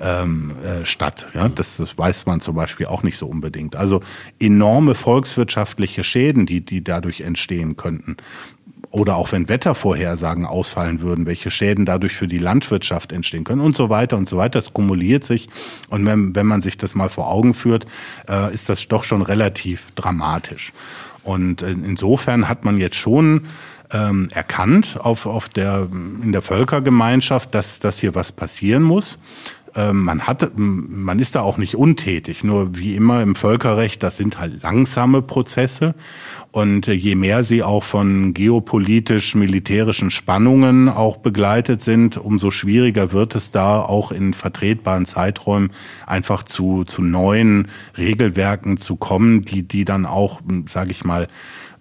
ähm, 0.00 0.52
äh, 0.62 0.84
statt. 0.84 1.26
Ja, 1.34 1.48
das, 1.48 1.76
das 1.76 1.96
weiß 1.96 2.26
man 2.26 2.40
zum 2.40 2.54
Beispiel 2.54 2.86
auch 2.86 3.02
nicht 3.02 3.16
so 3.16 3.26
unbedingt. 3.26 3.76
Also 3.76 4.00
enorme 4.38 4.94
volkswirtschaftliche 4.94 6.04
Schäden, 6.04 6.46
die, 6.46 6.60
die 6.60 6.82
dadurch 6.82 7.20
entstehen 7.20 7.76
könnten 7.76 8.16
oder 8.90 9.16
auch 9.16 9.30
wenn 9.32 9.48
Wettervorhersagen 9.48 10.46
ausfallen 10.46 11.00
würden, 11.00 11.26
welche 11.26 11.50
Schäden 11.50 11.84
dadurch 11.86 12.14
für 12.14 12.26
die 12.26 12.38
Landwirtschaft 12.38 13.12
entstehen 13.12 13.44
können 13.44 13.60
und 13.60 13.76
so 13.76 13.88
weiter 13.88 14.16
und 14.16 14.28
so 14.28 14.36
weiter. 14.36 14.58
Das 14.58 14.72
kumuliert 14.72 15.24
sich. 15.24 15.48
Und 15.88 16.04
wenn, 16.06 16.34
wenn 16.34 16.46
man 16.46 16.60
sich 16.60 16.76
das 16.76 16.94
mal 16.94 17.08
vor 17.08 17.28
Augen 17.28 17.54
führt, 17.54 17.86
äh, 18.28 18.52
ist 18.52 18.68
das 18.68 18.86
doch 18.88 19.04
schon 19.04 19.22
relativ 19.22 19.92
dramatisch. 19.94 20.72
Und 21.22 21.62
insofern 21.62 22.48
hat 22.48 22.64
man 22.64 22.78
jetzt 22.78 22.96
schon 22.96 23.42
ähm, 23.92 24.28
erkannt 24.32 24.98
auf, 24.98 25.26
auf 25.26 25.48
der, 25.48 25.88
in 26.22 26.32
der 26.32 26.42
Völkergemeinschaft, 26.42 27.54
dass, 27.54 27.80
dass 27.80 27.98
hier 27.98 28.14
was 28.14 28.32
passieren 28.32 28.82
muss. 28.82 29.18
Ähm, 29.74 30.02
man 30.02 30.22
hat, 30.26 30.52
man 30.56 31.18
ist 31.18 31.34
da 31.34 31.42
auch 31.42 31.56
nicht 31.56 31.76
untätig. 31.76 32.44
Nur 32.44 32.76
wie 32.76 32.96
immer 32.96 33.22
im 33.22 33.34
Völkerrecht, 33.34 34.02
das 34.02 34.16
sind 34.16 34.38
halt 34.38 34.62
langsame 34.62 35.22
Prozesse. 35.22 35.94
Und 36.52 36.88
äh, 36.88 36.92
je 36.92 37.14
mehr 37.14 37.44
sie 37.44 37.62
auch 37.62 37.84
von 37.84 38.34
geopolitisch-militärischen 38.34 40.10
Spannungen 40.10 40.88
auch 40.88 41.18
begleitet 41.18 41.80
sind, 41.80 42.16
umso 42.16 42.50
schwieriger 42.50 43.12
wird 43.12 43.36
es 43.36 43.50
da 43.50 43.80
auch 43.80 44.10
in 44.10 44.34
vertretbaren 44.34 45.06
Zeiträumen 45.06 45.70
einfach 46.06 46.42
zu, 46.42 46.84
zu 46.84 47.02
neuen 47.02 47.68
Regelwerken 47.96 48.76
zu 48.78 48.96
kommen, 48.96 49.42
die, 49.42 49.62
die 49.62 49.84
dann 49.84 50.06
auch, 50.06 50.40
sage 50.68 50.90
ich 50.90 51.04
mal, 51.04 51.28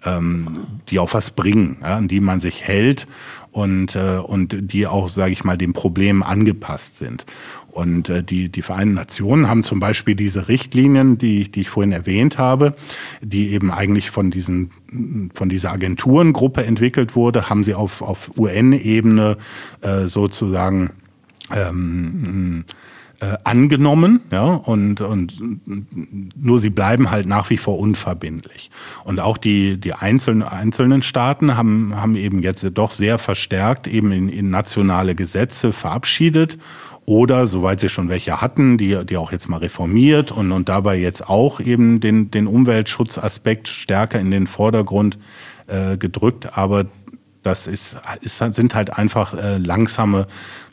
ähm, 0.05 0.67
die 0.89 0.99
auch 0.99 1.13
was 1.13 1.31
bringen, 1.31 1.77
ja, 1.81 1.97
an 1.97 2.07
die 2.07 2.19
man 2.19 2.39
sich 2.39 2.61
hält 2.61 3.07
und, 3.51 3.95
äh, 3.95 4.17
und 4.17 4.55
die 4.71 4.87
auch, 4.87 5.09
sage 5.09 5.31
ich 5.31 5.43
mal, 5.43 5.57
dem 5.57 5.73
Problem 5.73 6.23
angepasst 6.23 6.97
sind. 6.97 7.25
Und 7.72 8.09
äh, 8.09 8.24
die, 8.24 8.49
die 8.49 8.61
Vereinten 8.61 8.95
Nationen 8.95 9.47
haben 9.47 9.63
zum 9.63 9.80
Beispiel 9.80 10.15
diese 10.15 10.47
Richtlinien, 10.47 11.17
die, 11.17 11.49
die 11.49 11.61
ich 11.61 11.70
vorhin 11.70 11.91
erwähnt 11.91 12.38
habe, 12.38 12.74
die 13.22 13.51
eben 13.51 13.72
eigentlich 13.72 14.09
von 14.09 14.32
diesen 14.32 14.72
von 15.36 15.49
dieser 15.49 15.72
Agenturengruppe 15.72 16.63
entwickelt 16.63 17.15
wurde, 17.15 17.47
haben 17.47 17.63
sie 17.63 17.76
auf, 17.76 18.01
auf 18.01 18.32
UN-Ebene 18.38 19.38
äh, 19.82 20.07
sozusagen 20.07 20.89
ähm, 21.55 22.65
äh, 23.22 23.38
angenommen, 23.43 24.22
ja, 24.32 24.45
und, 24.45 25.01
und 25.01 25.34
nur 26.36 26.59
sie 26.59 26.70
bleiben 26.70 27.11
halt 27.11 27.28
nach 27.28 27.49
wie 27.49 27.57
vor 27.57 27.78
unverbindlich. 27.78 28.72
Und 29.03 29.20
auch 29.20 29.38
die, 29.38 29.78
die 29.78 29.93
einzelnen, 29.93 30.43
einzelnen 30.43 31.01
Staaten 31.01 31.57
haben, 31.57 31.95
haben 31.95 32.15
eben 32.15 32.41
jetzt 32.41 32.65
doch 32.74 32.91
sehr 32.91 33.17
verstärkt 33.17 33.88
eben 33.88 34.11
in, 34.11 34.30
in 34.30 34.49
nationale 34.49 35.15
Gesetze 35.15 35.74
verabschiedet 35.74 36.57
oder 37.05 37.47
soweit 37.47 37.80
sie 37.80 37.89
schon 37.89 38.07
welche 38.07 38.39
hatten, 38.39 38.78
die, 38.78 39.03
die 39.03 39.17
auch 39.17 39.32
jetzt 39.32 39.49
mal 39.49 39.57
reformiert 39.57 40.32
und, 40.32 40.51
und 40.51 40.70
dabei 40.70 40.97
jetzt 40.97 41.28
auch 41.28 41.59
eben 41.59 41.99
den, 41.99 42.30
den 42.30 42.47
Umweltschutzaspekt 42.47 43.67
stärker 43.67 44.20
in 44.20 44.32
den 44.32 44.47
Vordergrund 44.47 45.17
äh, 45.67 45.97
gedrückt. 45.97 46.55
Aber 46.57 46.86
das 47.41 47.67
ist, 47.67 47.95
ist, 48.22 48.38
sind 48.38 48.76
halt 48.76 48.93
einfach 48.97 49.34
äh, 49.34 49.57
langsame 49.57 50.28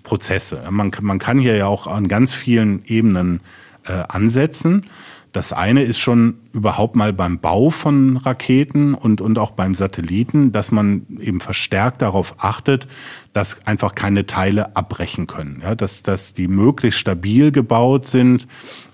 Prozesse. 0.07 0.63
Man, 0.71 0.93
man 1.01 1.19
kann 1.19 1.39
hier 1.39 1.57
ja 1.57 1.67
auch 1.67 1.89
an 1.89 2.07
ganz 2.07 2.33
vielen 2.33 2.85
Ebenen 2.87 3.41
äh, 3.85 3.93
ansetzen. 3.93 4.87
Das 5.33 5.53
eine 5.53 5.83
ist 5.83 5.99
schon 5.99 6.39
überhaupt 6.53 6.95
mal 6.95 7.13
beim 7.13 7.41
Bau 7.41 7.71
von 7.71 8.17
Raketen 8.17 8.95
und, 8.95 9.21
und 9.21 9.37
auch 9.37 9.51
beim 9.51 9.75
Satelliten, 9.75 10.53
dass 10.53 10.71
man 10.71 11.05
eben 11.21 11.41
verstärkt 11.41 12.03
darauf 12.03 12.37
achtet, 12.39 12.87
dass 13.35 13.67
einfach 13.67 13.97
keine 13.97 14.27
Teile 14.27 14.77
abbrechen 14.77 15.27
können. 15.27 15.61
Ja, 15.63 15.75
dass, 15.75 16.05
dass 16.05 16.33
die 16.33 16.49
möglichst 16.49 17.01
stabil 17.01 17.51
gebaut 17.51 18.07
sind, 18.07 18.47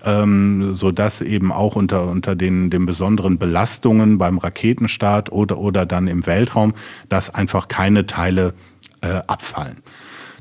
ähm, 0.03 0.73
so 0.73 0.91
dass 0.91 1.21
eben 1.21 1.51
auch 1.53 1.75
unter, 1.75 2.09
unter 2.09 2.35
den, 2.35 2.71
den 2.71 2.87
besonderen 2.87 3.37
Belastungen 3.37 4.17
beim 4.17 4.39
Raketenstart 4.39 5.31
oder, 5.31 5.59
oder 5.59 5.85
dann 5.85 6.07
im 6.07 6.25
Weltraum, 6.25 6.73
dass 7.07 7.33
einfach 7.33 7.67
keine 7.67 8.07
Teile 8.07 8.55
äh, 9.01 9.21
abfallen. 9.27 9.77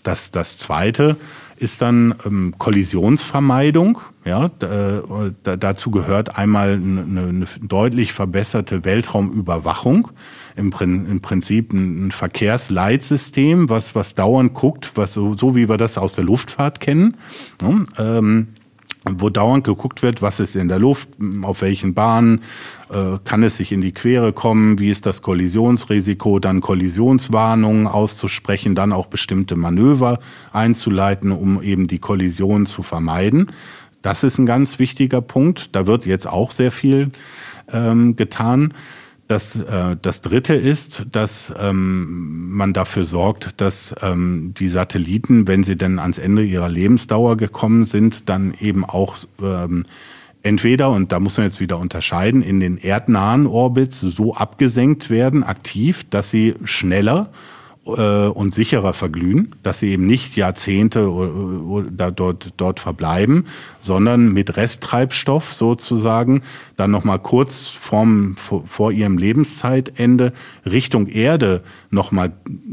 Das, 0.03 0.31
das 0.31 0.59
zweite 0.59 1.17
ist 1.57 1.81
dann 1.81 2.15
ähm, 2.27 2.55
Kollisionsvermeidung. 2.59 4.01
Ja, 4.25 4.51
da, 4.59 5.57
dazu 5.57 5.91
gehört 5.91 6.37
einmal 6.37 6.75
eine, 6.75 7.03
eine 7.03 7.47
deutlich 7.61 8.13
verbesserte 8.13 8.85
Weltraumüberwachung. 8.85 10.09
Im, 10.57 10.73
im 10.81 11.21
Prinzip 11.21 11.73
ein, 11.73 12.11
Verkehrsleitsystem, 12.11 13.69
was, 13.69 13.95
was 13.95 14.15
dauernd 14.15 14.55
guckt, 14.55 14.93
was 14.97 15.13
so, 15.13 15.35
so 15.35 15.57
wie 15.57 15.69
wir 15.69 15.77
das 15.77 15.99
aus 15.99 16.15
der 16.15 16.25
Luftfahrt 16.25 16.81
kennen. 16.81 17.17
Ja, 17.61 17.69
ähm, 17.99 18.49
wo 19.05 19.31
dauernd 19.31 19.65
geguckt 19.65 20.03
wird, 20.03 20.23
was 20.23 20.39
ist 20.39 20.55
in 20.55 20.69
der 20.69 20.79
Luft, 20.79 21.09
auf 21.43 21.63
welchen 21.63 21.95
Bahnen, 21.95 22.39
äh, 22.39 22.43
kann 23.25 23.43
es 23.43 23.57
sich 23.57 23.73
in 23.73 23.81
die 23.81 23.93
Quere 23.93 24.33
kommen, 24.33 24.79
wie 24.79 24.91
ist 24.91 25.07
das 25.07 25.23
Kollisionsrisiko, 25.23 26.39
dann 26.39 26.61
Kollisionswarnungen 26.61 27.87
auszusprechen, 27.87 28.75
dann 28.75 28.93
auch 28.93 29.07
bestimmte 29.07 29.57
Manöver 29.57 30.19
einzuleiten, 30.53 31.33
um 31.33 31.63
eben 31.63 31.87
die 31.87 31.99
Kollision 31.99 32.67
zu 32.67 32.83
vermeiden. 32.83 33.51
Das 34.03 34.25
ist 34.25 34.39
ein 34.39 34.47
ganz 34.47 34.79
wichtiger 34.79 35.21
Punkt. 35.21 35.75
Da 35.75 35.87
wird 35.87 36.07
jetzt 36.07 36.27
auch 36.27 36.51
sehr 36.51 36.73
viel 36.73 37.13
ähm, 37.73 38.17
getan. 38.17 38.75
Das, 39.29 39.57
äh, 39.57 39.97
das 40.03 40.21
Dritte 40.21 40.55
ist, 40.55 41.07
dass 41.11 41.53
ähm, 41.59 42.51
man 42.51 42.73
dafür 42.73 43.05
sorgt, 43.05 43.61
dass 43.61 43.95
ähm, 44.03 44.53
die 44.59 44.69
Satelliten, 44.69 45.47
wenn 45.47 45.65
sie 45.65 45.77
denn 45.77 45.99
ans 45.99 46.19
Ende 46.19 46.43
ihrer 46.43 46.69
Lebensdauer 46.69 47.37
gekommen 47.37 47.85
sind, 47.85 48.29
dann 48.29 48.53
eben 48.61 48.85
auch 48.85 49.17
ähm, 49.41 49.85
entweder, 50.43 50.91
und 50.91 51.13
da 51.13 51.21
muss 51.21 51.37
man 51.37 51.47
jetzt 51.47 51.61
wieder 51.61 51.79
unterscheiden, 51.79 52.43
in 52.43 52.61
den 52.61 52.79
erdnahen 52.79 53.47
Orbits 53.47 54.01
so 54.01 54.35
abgesenkt 54.35 55.11
werden, 55.11 55.43
aktiv, 55.45 56.05
dass 56.11 56.31
sie 56.31 56.55
schneller 56.65 57.31
äh, 57.85 58.27
und 58.27 58.55
sicherer 58.55 58.93
verglühen, 58.93 59.57
dass 59.63 59.81
sie 59.81 59.91
eben 59.91 60.07
nicht 60.07 60.37
Jahrzehnte 60.37 61.11
oder 61.11 62.13
dort, 62.13 62.55
dort 62.57 62.81
verbleiben, 62.81 63.47
sondern 63.81 64.33
mit 64.33 64.57
Resttreibstoff 64.57 65.53
sozusagen 65.53 66.43
dann 66.77 66.91
nochmal 66.91 67.19
kurz 67.19 67.69
vorm, 67.69 68.37
vor, 68.37 68.65
vor 68.67 68.93
ihrem 68.93 69.19
Lebenszeitende 69.19 70.33
Richtung 70.65 71.09
Erde 71.09 71.63
nochmal 71.91 72.33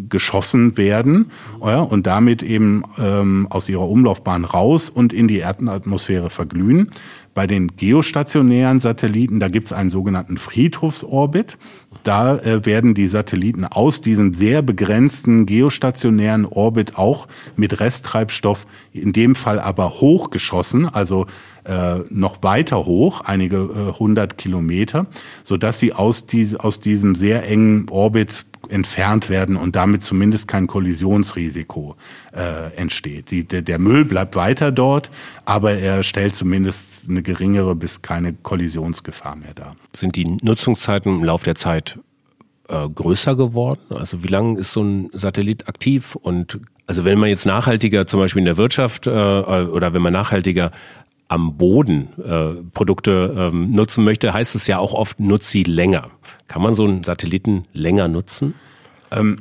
geschossen 0.10 0.78
werden 0.78 1.32
ja, 1.64 1.80
und 1.80 2.06
damit 2.06 2.44
eben 2.44 2.84
ähm, 3.00 3.48
aus 3.50 3.68
ihrer 3.68 3.90
Umlaufbahn 3.90 4.46
raus 4.46 4.90
und 4.90 5.12
in 5.12 5.28
die 5.28 5.40
Erdenatmosphäre 5.40 6.30
verglühen. 6.30 6.92
Bei 7.40 7.48
den 7.48 7.78
geostationären 7.78 8.82
Satelliten, 8.82 9.40
da 9.40 9.48
gibt 9.48 9.68
es 9.68 9.72
einen 9.72 9.90
sogenannten 9.90 10.38
Friedhofsorbit. 10.38 11.58
Da 12.04 12.38
äh, 12.38 12.66
werden 12.66 12.96
die 12.96 13.08
Satelliten 13.08 13.64
aus 13.64 14.02
diesem 14.02 14.34
sehr 14.34 14.62
begrenzten 14.62 15.46
geostationären 15.46 16.46
Orbit 16.46 16.98
auch 16.98 17.30
mit 17.56 17.80
Resttreibstoff, 17.80 18.68
in 18.92 19.14
dem 19.14 19.36
Fall 19.36 19.62
aber 19.62 20.02
hochgeschossen, 20.02 20.86
also 20.86 21.28
äh, 21.64 22.00
noch 22.10 22.44
weiter 22.44 22.86
hoch, 22.86 23.22
einige 23.22 23.56
äh, 23.56 23.98
hundert 23.98 24.38
Kilometer, 24.38 25.08
so 25.46 25.56
dass 25.56 25.80
sie 25.80 25.94
aus, 25.94 26.26
die, 26.26 26.58
aus 26.58 26.82
diesem 26.82 27.16
sehr 27.16 27.48
engen 27.48 27.88
Orbit 27.90 28.44
entfernt 28.68 29.30
werden 29.30 29.56
und 29.56 29.76
damit 29.76 30.04
zumindest 30.04 30.48
kein 30.48 30.68
Kollisionsrisiko 30.68 31.96
äh, 32.34 32.76
entsteht. 32.76 33.32
Die, 33.32 33.44
der, 33.44 33.62
der 33.62 33.80
Müll 33.80 34.06
bleibt 34.06 34.36
weiter 34.36 34.72
dort, 34.72 35.10
aber 35.46 35.74
er 35.74 36.04
stellt 36.04 36.36
zumindest 36.36 36.99
eine 37.10 37.22
geringere 37.22 37.76
bis 37.76 38.02
keine 38.02 38.34
Kollisionsgefahr 38.34 39.36
mehr 39.36 39.54
dar. 39.54 39.76
Sind 39.94 40.16
die 40.16 40.26
Nutzungszeiten 40.26 41.18
im 41.18 41.24
Laufe 41.24 41.46
der 41.46 41.56
Zeit 41.56 42.00
äh, 42.68 42.88
größer 42.88 43.36
geworden? 43.36 43.82
Also 43.90 44.24
wie 44.24 44.28
lange 44.28 44.60
ist 44.60 44.74
so 44.74 44.84
ein 44.84 45.10
Satellit 45.14 45.68
aktiv? 45.68 46.16
Und 46.16 46.60
also 46.88 47.06
wenn 47.06 47.20
man 47.20 47.30
jetzt 47.30 47.46
nachhaltiger 47.46 48.08
zum 48.08 48.20
Beispiel 48.20 48.40
in 48.40 48.46
der 48.46 48.58
Wirtschaft 48.58 49.08
äh, 49.08 49.12
oder 49.12 49.94
wenn 49.94 50.02
man 50.02 50.14
nachhaltiger 50.14 50.72
am 51.28 51.58
Boden 51.58 52.10
äh, 52.24 52.64
Produkte 52.74 53.36
ähm, 53.38 53.72
nutzen 53.72 54.04
möchte, 54.04 54.34
heißt 54.34 54.56
es 54.56 54.66
ja 54.66 54.80
auch 54.80 54.94
oft, 54.94 55.20
nutze 55.20 55.52
sie 55.52 55.64
länger. 55.64 56.10
Kann 56.48 56.62
man 56.62 56.74
so 56.74 56.86
einen 56.86 57.04
Satelliten 57.04 57.66
länger 57.72 58.08
nutzen? 58.08 58.56
Ähm, 59.12 59.38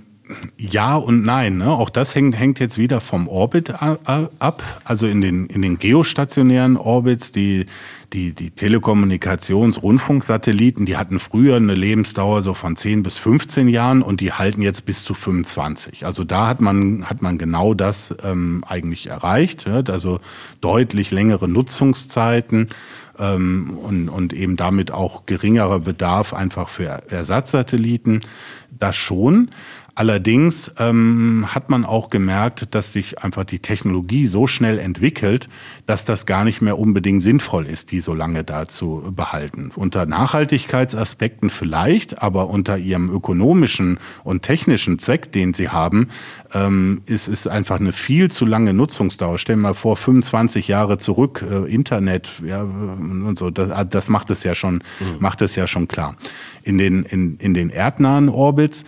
ja 0.57 0.97
und 0.97 1.25
nein. 1.25 1.59
Ne? 1.59 1.71
Auch 1.71 1.91
das 1.91 2.15
hängt, 2.15 2.39
hängt 2.39 2.61
jetzt 2.61 2.79
wieder 2.79 3.01
vom 3.01 3.27
Orbit 3.29 3.75
ab. 3.81 4.63
Also 4.85 5.07
in 5.07 5.21
den, 5.21 5.47
in 5.47 5.63
den 5.63 5.79
geostationären 5.79 6.77
Orbits, 6.77 7.33
die 7.33 7.67
die, 8.13 8.33
die 8.33 8.51
Telekommunikations-Rundfunksatelliten, 8.51 10.87
die 10.87 10.97
hatten 10.97 11.19
früher 11.19 11.57
eine 11.57 11.75
Lebensdauer 11.75 12.43
so 12.43 12.55
von 12.55 12.77
10 12.77 13.03
bis 13.03 13.19
15 13.19 13.69
Jahren 13.69 14.01
und 14.03 14.23
die 14.23 14.33
halten 14.33 14.63
jetzt 14.63 14.87
bis 14.87 15.05
zu 15.05 15.13
25. 15.13 16.07
Also 16.07 16.25
da 16.25 16.47
hat 16.47 16.63
man, 16.63 17.11
hat 17.11 17.21
man 17.21 17.37
genau 17.37 17.75
das 17.75 18.15
ähm, 18.23 18.65
eigentlich 18.67 19.09
erreicht. 19.09 19.67
Ja? 19.67 19.83
Also 19.89 20.21
deutlich 20.63 21.11
längere 21.11 21.49
Nutzungszeiten 21.49 22.71
ähm, 23.19 23.77
und, 23.77 24.09
und 24.09 24.33
eben 24.33 24.57
damit 24.57 24.91
auch 24.91 25.27
geringerer 25.27 25.81
Bedarf 25.81 26.33
einfach 26.33 26.71
für 26.71 27.03
Ersatzsatelliten. 27.11 28.23
Das 28.71 28.97
schon. 28.97 29.51
Allerdings 29.99 30.71
ähm, 30.79 31.47
hat 31.49 31.71
man 31.71 31.85
auch 31.85 32.09
gemerkt, 32.09 32.73
dass 32.77 32.93
sich 32.93 33.19
einfach 33.19 33.43
die 33.43 33.59
Technologie 33.59 34.29
so 34.29 34.47
schnell 34.47 34.79
entwickelt, 34.79 35.49
dass 35.87 36.05
das 36.05 36.25
gar 36.25 36.45
nicht 36.45 36.63
mehr 36.63 36.79
unbedingt 36.79 37.21
sinnvoll 37.21 37.67
ist, 37.67 37.91
die 37.91 37.99
so 37.99 38.15
lange 38.15 38.45
da 38.45 38.69
zu 38.69 39.13
behalten. 39.17 39.73
Unter 39.75 40.07
Nachhaltigkeitsaspekten 40.07 41.51
vielleicht, 41.51 42.23
aber 42.23 42.49
unter 42.49 42.79
ihrem 42.79 43.11
ökonomischen 43.11 43.99
und 44.23 44.43
technischen 44.43 45.01
Zweck, 45.01 45.33
den 45.33 45.53
sie 45.53 45.69
haben, 45.69 46.11
ähm, 46.55 47.03
ist 47.07 47.29
es 47.29 47.47
einfach 47.47 47.81
eine 47.81 47.93
viel 47.93 48.31
zu 48.31 48.47
lange 48.47 48.73
Nutzungsdauer. 48.73 49.39
Stell 49.39 49.57
dir 49.57 49.63
mal 49.63 49.75
vor, 49.75 49.97
25 49.97 50.69
Jahre 50.69 50.99
zurück, 50.99 51.45
äh, 51.49 51.73
Internet, 51.73 52.33
ja, 52.45 52.63
und 52.63 53.39
so, 53.39 53.51
das, 53.51 53.89
das 53.91 54.09
macht 54.09 54.31
es 54.31 54.45
ja 54.45 54.55
schon, 54.55 54.83
mhm. 55.01 55.17
macht 55.19 55.43
es 55.43 55.57
ja 55.57 55.67
schon 55.67 55.89
klar. 55.89 56.17
In 56.63 56.79
den, 56.79 57.05
in, 57.05 57.37
in 57.39 57.55
den 57.55 57.71
erdnahen 57.71 58.29
Orbits 58.29 58.85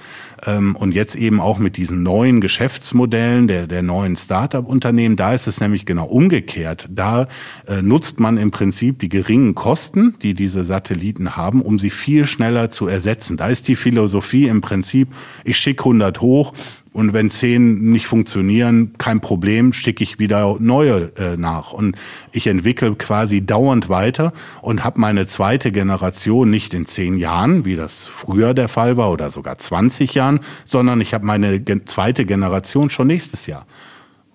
ähm, 0.47 0.77
und 0.77 0.93
jetzt 0.93 1.15
eben 1.15 1.41
auch 1.41 1.59
mit 1.59 1.77
diesen 1.77 2.03
neuen 2.03 2.41
Geschäftsmodellen 2.41 3.47
der, 3.47 3.67
der 3.67 3.83
neuen 3.83 4.17
Start-up-Unternehmen, 4.17 5.17
da 5.17 5.35
ist 5.35 5.47
es 5.47 5.61
nämlich 5.61 5.87
genau 5.87 6.07
umgekehrt. 6.07 6.89
Da 6.91 7.29
äh, 7.67 7.83
nutzt 7.83 8.21
man 8.21 8.39
im 8.39 8.51
Prinzip 8.51 8.99
die 8.99 9.09
geringen 9.09 9.55
Kosten, 9.55 10.17
die 10.23 10.35
diese 10.35 10.65
Satelliten 10.65 11.37
haben, 11.37 11.63
um 11.63 11.79
sie 11.79 11.91
viel 11.91 12.27
schneller 12.27 12.71
zu 12.71 12.87
ersetzen. 12.87 13.37
Da 13.37 13.49
ist 13.49 13.69
die 13.69 13.77
Philosophie 13.77 14.47
im 14.47 14.61
Prinzip, 14.61 15.09
ich 15.45 15.59
schicke 15.59 15.85
100 15.85 16.21
hoch, 16.21 16.55
und 16.93 17.12
wenn 17.12 17.30
zehn 17.30 17.91
nicht 17.91 18.07
funktionieren, 18.07 18.95
kein 18.99 19.20
Problem, 19.20 19.72
schicke 19.72 20.03
ich 20.03 20.18
wieder 20.18 20.57
neue 20.59 21.12
äh, 21.16 21.36
nach. 21.36 21.72
Und 21.72 21.97
ich 22.32 22.49
entwickle 22.49 22.97
quasi 22.97 23.47
dauernd 23.47 23.88
weiter 23.88 24.32
und 24.61 24.82
habe 24.82 25.01
meine 25.01 25.26
zweite 25.26 25.70
Generation 25.70 26.51
nicht 26.51 26.74
in 26.74 26.86
zehn 26.86 27.16
Jahren, 27.16 27.64
wie 27.64 27.76
das 27.76 28.07
früher 28.07 28.55
der 28.55 28.68
Fall 28.68 28.97
war, 28.97 29.12
oder 29.12 29.30
sogar 29.30 29.57
20 29.59 30.14
Jahren, 30.14 30.41
sondern 30.64 31.01
ich 31.01 31.14
habe 31.14 31.24
meine 31.24 31.64
zweite 31.84 32.24
Generation 32.24 32.91
schon 32.91 33.07
nächstes 33.07 33.47
Jahr. 33.47 33.66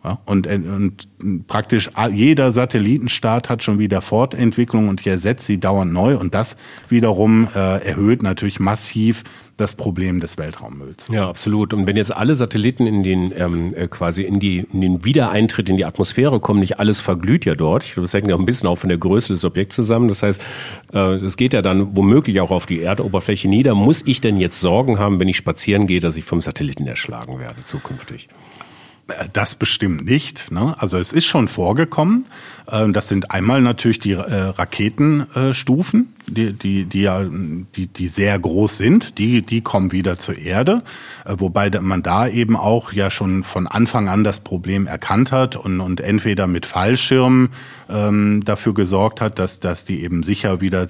Ja, 0.06 0.20
und, 0.26 0.46
äh, 0.46 0.62
und 0.64 1.08
praktisch 1.48 1.90
jeder 2.14 2.52
Satellitenstart 2.52 3.50
hat 3.50 3.64
schon 3.64 3.80
wieder 3.80 4.04
Fortentwicklung 4.04 4.88
und 4.88 5.02
ich 5.02 5.08
ersetze 5.08 5.48
sie 5.48 5.60
dauernd 5.60 5.92
neu. 5.92 6.16
Und 6.16 6.36
das 6.36 6.58
wiederum 6.90 7.48
äh, 7.56 7.84
erhöht 7.84 8.22
natürlich 8.22 8.60
massiv 8.60 9.24
das 9.58 9.74
Problem 9.74 10.20
des 10.20 10.38
Weltraummülls. 10.38 11.08
Ja, 11.10 11.28
absolut. 11.28 11.74
Und 11.74 11.88
wenn 11.88 11.96
jetzt 11.96 12.16
alle 12.16 12.36
Satelliten 12.36 12.86
in 12.86 13.02
den 13.02 13.34
ähm, 13.36 13.74
äh, 13.74 13.88
quasi 13.88 14.22
in 14.22 14.40
die 14.40 14.68
in 14.72 14.82
den 14.82 15.06
Wiedereintritt 15.06 15.70
in 15.70 15.78
die 15.78 15.86
Atmosphäre 15.86 16.40
kommen, 16.40 16.60
nicht 16.60 16.78
alles 16.80 17.02
verglüht 17.02 17.46
ja 17.46 17.56
dort. 17.56 17.98
Das 17.98 18.14
hängt 18.14 18.28
ja 18.28 18.36
auch 18.36 18.40
ein 18.40 18.46
bisschen 18.46 18.70
auch 18.70 18.76
von 18.76 18.90
der 18.90 19.00
Größe 19.00 19.34
des 19.34 19.44
Objekts 19.44 19.76
zusammen. 19.76 20.08
Das 20.08 20.22
heißt, 20.22 20.40
äh, 20.94 21.16
es 21.16 21.36
geht 21.36 21.54
ja 21.54 21.64
dann 21.64 21.96
womöglich 21.96 22.42
auch 22.42 22.52
auf 22.52 22.68
die 22.68 22.82
Erdoberfläche 22.82 23.48
nieder. 23.48 23.74
Muss 23.74 24.04
ich 24.06 24.22
denn 24.22 24.38
jetzt 24.38 24.60
Sorgen 24.60 25.00
haben, 25.00 25.20
wenn 25.20 25.30
ich 25.30 25.38
spazieren 25.38 25.88
gehe, 25.88 26.00
dass 26.00 26.16
ich 26.16 26.26
vom 26.26 26.42
Satelliten 26.42 26.86
erschlagen 26.86 27.40
werde 27.40 27.64
zukünftig? 27.64 28.30
Das 29.34 29.54
bestimmt 29.54 30.06
nicht. 30.06 30.52
Ne? 30.52 30.76
Also 30.80 30.98
es 30.98 31.14
ist 31.14 31.26
schon 31.26 31.48
vorgekommen. 31.48 32.24
Ähm, 32.68 32.92
das 32.92 33.08
sind 33.08 33.30
einmal 33.30 33.62
natürlich 33.62 34.00
die 34.00 34.14
äh, 34.14 34.18
Raketenstufen, 34.18 36.16
die, 36.26 36.54
die, 36.54 36.86
die 36.86 37.02
ja, 37.02 37.24
die, 37.24 37.86
die 37.86 38.08
sehr 38.08 38.40
groß 38.40 38.78
sind. 38.78 39.20
Die, 39.20 39.44
die 39.44 39.62
kommen 39.62 39.92
wieder 39.92 40.18
zur 40.18 40.40
Erde, 40.40 40.82
äh, 41.24 41.36
wobei 41.38 41.70
man 41.82 42.02
da 42.02 42.28
eben 42.28 42.56
auch 42.56 42.94
ja 42.94 43.12
schon 43.12 43.44
von 43.44 43.68
Anfang 43.68 44.10
an 44.10 44.24
das 44.24 44.40
Problem 44.40 44.88
erkannt 44.88 45.32
hat 45.32 45.56
und, 45.56 45.82
und 45.82 46.02
entweder 46.02 46.48
mit 46.48 46.66
Fallschirmen 46.66 47.50
ähm, 47.90 48.44
dafür 48.44 48.74
gesorgt 48.74 49.22
hat, 49.22 49.38
dass, 49.38 49.60
dass 49.60 49.86
die 49.86 50.02
eben 50.02 50.24
sicher 50.24 50.62
wieder 50.62 50.84
äh, 50.84 50.88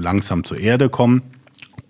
langsam 0.00 0.42
zur 0.42 0.58
Erde 0.58 0.88
kommen 0.88 1.22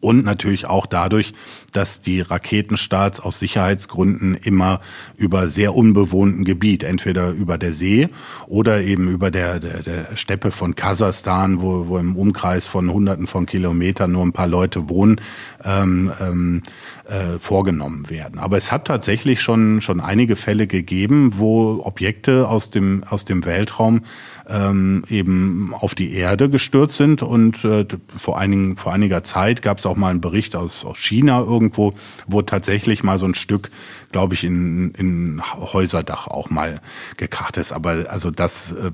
und 0.03 0.24
natürlich 0.24 0.66
auch 0.66 0.86
dadurch, 0.86 1.32
dass 1.70 2.03
die 2.03 2.20
Raketenstarts 2.20 3.20
aus 3.20 3.38
Sicherheitsgründen 3.38 4.34
immer 4.34 4.80
über 5.16 5.48
sehr 5.48 5.76
unbewohnten 5.76 6.44
Gebiet, 6.44 6.82
entweder 6.82 7.30
über 7.30 7.57
der 7.57 7.72
See 7.72 8.09
oder 8.48 8.82
eben 8.82 9.09
über 9.09 9.30
der, 9.30 9.61
der, 9.61 9.80
der 9.82 10.16
Steppe 10.16 10.50
von 10.50 10.74
Kasachstan, 10.74 11.62
wo, 11.62 11.86
wo 11.86 11.98
im 11.98 12.16
Umkreis 12.16 12.66
von 12.66 12.92
Hunderten 12.92 13.28
von 13.28 13.46
Kilometern 13.46 14.11
nur 14.11 14.24
ein 14.24 14.32
paar 14.32 14.48
Leute 14.48 14.88
wohnen, 14.88 15.20
ähm, 15.64 16.12
ähm, 16.20 16.62
äh, 17.05 17.38
vorgenommen 17.38 18.11
werden. 18.11 18.40
Aber 18.40 18.57
es 18.57 18.72
hat 18.72 18.86
tatsächlich 18.86 19.40
schon, 19.40 19.80
schon 19.80 20.00
einige 20.00 20.34
Fälle 20.34 20.66
gegeben, 20.66 21.30
wo 21.36 21.80
Objekte 21.84 22.48
aus 22.48 22.70
dem, 22.70 23.05
aus 23.05 23.24
dem 23.24 23.44
Weltraum 23.44 24.03
ähm, 24.49 25.05
eben 25.09 25.74
auf 25.74 25.95
die 25.95 26.12
Erde 26.12 26.51
gestürzt 26.51 26.97
sind. 26.97 27.22
Und 27.22 27.64
äh, 27.64 27.86
vor, 28.16 28.38
einigen, 28.38 28.76
vor 28.76 28.93
einiger 28.93 29.24
Zeit 29.24 29.62
gab 29.62 29.78
es 29.78 29.86
auch 29.86 29.97
mal 29.97 30.11
einen 30.11 30.20
Bericht 30.20 30.57
aus, 30.57 30.84
aus 30.84 30.99
China 30.99 31.40
irgendwo, 31.40 31.95
wo 32.26 32.43
tatsächlich 32.43 33.03
mal 33.03 33.18
so 33.18 33.26
ein 33.26 33.34
Stück, 33.34 33.70
glaube 34.11 34.34
ich, 34.34 34.45
in, 34.45 34.93
in 34.93 35.43
Häuserdach 35.55 36.26
auch 36.28 36.51
mal 36.51 36.80
gekracht 37.16 37.57
ist. 37.57 37.72
Aber 37.72 38.07
also 38.09 38.30
das 38.30 38.72
äh, 38.72 38.90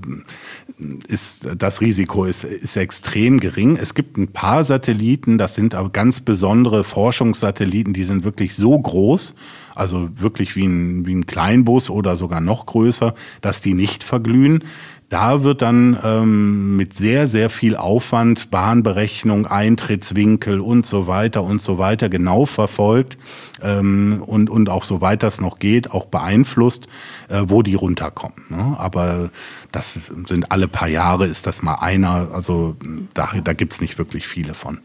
ist 1.09 1.49
das 1.57 1.81
Risiko 1.81 2.25
ist, 2.25 2.45
ist 2.45 2.77
extrem 2.77 3.41
gering. 3.41 3.77
Es 3.77 3.95
gibt 3.95 4.17
ein 4.17 4.29
paar 4.29 4.65
Satelliten, 4.65 5.39
das 5.39 5.55
sind 5.55 5.75
aber 5.75 5.91
ganz 5.91 6.21
besondere 6.21 6.85
Forschungssatelliten, 6.85 7.93
die 7.93 8.05
sind 8.05 8.25
wirklich 8.25 8.55
so 8.55 8.79
groß, 8.79 9.35
also 9.75 10.09
wirklich 10.17 10.57
wie 10.57 10.67
ein, 10.67 11.07
wie 11.07 11.15
ein 11.15 11.27
Kleinbus 11.27 11.91
oder 11.91 12.17
sogar 12.17 12.41
noch 12.41 12.67
größer, 12.67 13.15
dass 13.41 13.61
die 13.61 13.75
nicht 13.75 14.05
verglühen. 14.05 14.65
Da 15.09 15.43
wird 15.43 15.63
dann 15.63 15.99
ähm, 16.05 16.77
mit 16.77 16.95
sehr, 16.95 17.29
sehr 17.29 17.49
viel 17.49 17.77
Aufwand 17.77 18.51
Bahnberechnung, 18.51 19.47
Eintrittswinkel 19.47 20.61
und 20.61 20.85
so 20.85 21.07
weiter 21.07 21.43
und 21.43 21.63
so 21.63 21.79
weiter 21.79 22.11
genau 22.11 22.45
verfolgt 22.45 23.17
ähm, 23.63 24.23
und, 24.27 24.51
und 24.51 24.69
auch 24.69 24.85
soweit 24.85 25.23
das 25.23 25.41
noch 25.41 25.59
geht, 25.59 25.91
auch 25.93 26.07
beeinflusst, 26.07 26.89
äh, 27.29 27.43
wo 27.47 27.63
die 27.63 27.75
runterkommen. 27.75 28.45
Ne? 28.51 28.77
Aber 28.79 29.31
das 29.73 29.95
sind 29.95 30.53
alle 30.53 30.69
paar 30.69 30.89
Jahre, 30.89 31.27
ist 31.27 31.47
das 31.47 31.63
mal 31.63 31.77
einer, 31.77 32.29
also 32.35 32.77
da, 33.15 33.31
da 33.43 33.55
gibt's 33.55 33.81
nicht 33.81 33.97
wirklich 33.97 34.29
viele 34.29 34.53
von. 34.53 34.81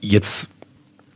Jetzt 0.00 0.48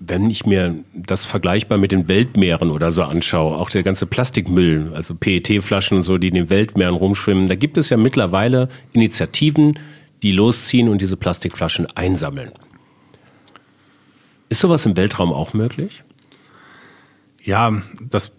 wenn 0.06 0.30
ich 0.30 0.46
mir 0.46 0.74
das 0.94 1.24
vergleichbar 1.24 1.78
mit 1.78 1.92
den 1.92 2.08
Weltmeeren 2.08 2.70
oder 2.70 2.92
so 2.92 3.02
anschaue, 3.02 3.56
auch 3.56 3.70
der 3.70 3.82
ganze 3.82 4.06
Plastikmüll, 4.06 4.92
also 4.94 5.14
PET-Flaschen 5.14 5.98
und 5.98 6.02
so, 6.02 6.18
die 6.18 6.28
in 6.28 6.34
den 6.34 6.50
Weltmeeren 6.50 6.94
rumschwimmen, 6.94 7.48
da 7.48 7.54
gibt 7.54 7.76
es 7.76 7.90
ja 7.90 7.96
mittlerweile 7.96 8.68
Initiativen, 8.92 9.78
die 10.22 10.32
losziehen 10.32 10.88
und 10.88 11.00
diese 11.02 11.16
Plastikflaschen 11.16 11.86
einsammeln. 11.96 12.52
Ist 14.48 14.60
sowas 14.60 14.86
im 14.86 14.96
Weltraum 14.96 15.32
auch 15.32 15.54
möglich? 15.54 16.04
Ja, 17.44 17.82
das 18.10 18.32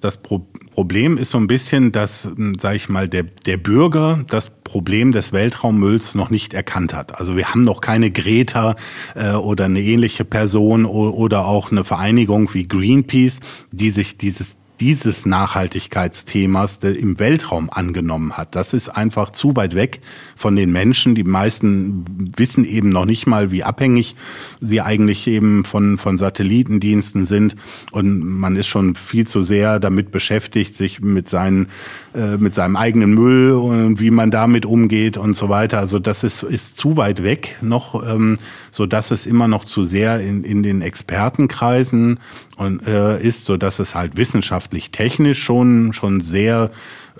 das 0.00 0.18
Pro 0.18 0.46
Problem 0.72 1.18
ist 1.18 1.30
so 1.30 1.38
ein 1.38 1.46
bisschen, 1.46 1.92
dass, 1.92 2.28
sage 2.60 2.76
ich 2.76 2.88
mal, 2.88 3.08
der, 3.08 3.24
der 3.24 3.58
Bürger 3.58 4.24
das 4.28 4.50
Problem 4.64 5.12
des 5.12 5.32
Weltraummülls 5.32 6.14
noch 6.14 6.30
nicht 6.30 6.54
erkannt 6.54 6.94
hat. 6.94 7.20
Also 7.20 7.36
wir 7.36 7.50
haben 7.50 7.62
noch 7.62 7.80
keine 7.80 8.10
Greta 8.10 8.76
äh, 9.14 9.32
oder 9.32 9.66
eine 9.66 9.80
ähnliche 9.80 10.24
Person 10.24 10.84
oder 10.84 11.46
auch 11.46 11.70
eine 11.70 11.84
Vereinigung 11.84 12.52
wie 12.54 12.66
Greenpeace, 12.66 13.40
die 13.70 13.90
sich 13.90 14.16
dieses 14.16 14.56
dieses 14.80 15.26
Nachhaltigkeitsthemas 15.26 16.78
im 16.78 17.20
Weltraum 17.20 17.70
angenommen 17.70 18.36
hat. 18.36 18.56
Das 18.56 18.72
ist 18.72 18.88
einfach 18.88 19.30
zu 19.30 19.54
weit 19.54 19.76
weg 19.76 20.00
von 20.42 20.56
den 20.56 20.72
Menschen. 20.72 21.14
Die 21.14 21.24
meisten 21.24 22.04
wissen 22.36 22.64
eben 22.64 22.90
noch 22.90 23.06
nicht 23.06 23.26
mal, 23.26 23.50
wie 23.52 23.62
abhängig 23.62 24.16
sie 24.60 24.80
eigentlich 24.80 25.26
eben 25.28 25.64
von, 25.64 25.96
von 25.96 26.18
Satellitendiensten 26.18 27.24
sind. 27.24 27.54
Und 27.92 28.20
man 28.24 28.56
ist 28.56 28.66
schon 28.66 28.94
viel 28.94 29.26
zu 29.26 29.42
sehr 29.42 29.78
damit 29.78 30.10
beschäftigt, 30.10 30.74
sich 30.74 31.00
mit 31.00 31.28
seinen 31.28 31.68
äh, 32.14 32.36
mit 32.36 32.54
seinem 32.54 32.76
eigenen 32.76 33.14
Müll 33.14 33.52
und 33.52 33.98
wie 34.00 34.10
man 34.10 34.30
damit 34.30 34.66
umgeht 34.66 35.16
und 35.16 35.34
so 35.34 35.48
weiter. 35.48 35.78
Also 35.78 35.98
das 35.98 36.24
ist, 36.24 36.42
ist 36.42 36.76
zu 36.76 36.98
weit 36.98 37.22
weg 37.22 37.56
noch, 37.62 38.06
ähm, 38.06 38.38
so 38.70 38.84
dass 38.84 39.10
es 39.10 39.24
immer 39.24 39.48
noch 39.48 39.64
zu 39.64 39.82
sehr 39.84 40.20
in, 40.20 40.44
in 40.44 40.62
den 40.62 40.82
Expertenkreisen 40.82 42.20
und, 42.56 42.86
äh, 42.86 43.22
ist, 43.22 43.46
so 43.46 43.56
dass 43.56 43.78
es 43.78 43.94
halt 43.94 44.18
wissenschaftlich 44.18 44.90
technisch 44.90 45.42
schon, 45.42 45.94
schon 45.94 46.20
sehr 46.20 46.70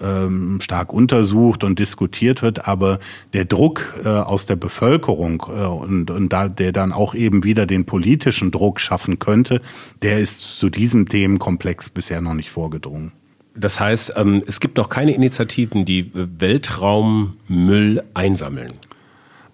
ähm, 0.00 0.60
stark 0.60 0.92
untersucht 0.92 1.64
und 1.64 1.78
diskutiert 1.78 2.42
wird, 2.42 2.66
aber 2.66 2.98
der 3.32 3.44
Druck 3.44 3.94
äh, 4.04 4.08
aus 4.08 4.46
der 4.46 4.56
Bevölkerung 4.56 5.44
äh, 5.48 5.66
und, 5.66 6.10
und 6.10 6.28
da, 6.32 6.48
der 6.48 6.72
dann 6.72 6.92
auch 6.92 7.14
eben 7.14 7.44
wieder 7.44 7.66
den 7.66 7.84
politischen 7.84 8.50
Druck 8.50 8.80
schaffen 8.80 9.18
könnte, 9.18 9.60
der 10.02 10.18
ist 10.18 10.40
zu 10.40 10.70
diesem 10.70 11.08
Themenkomplex 11.08 11.90
bisher 11.90 12.20
noch 12.20 12.34
nicht 12.34 12.50
vorgedrungen. 12.50 13.12
Das 13.54 13.80
heißt, 13.80 14.14
ähm, 14.16 14.42
es 14.46 14.60
gibt 14.60 14.78
noch 14.78 14.88
keine 14.88 15.14
Initiativen, 15.14 15.84
die 15.84 16.10
Weltraummüll 16.14 18.02
einsammeln. 18.14 18.72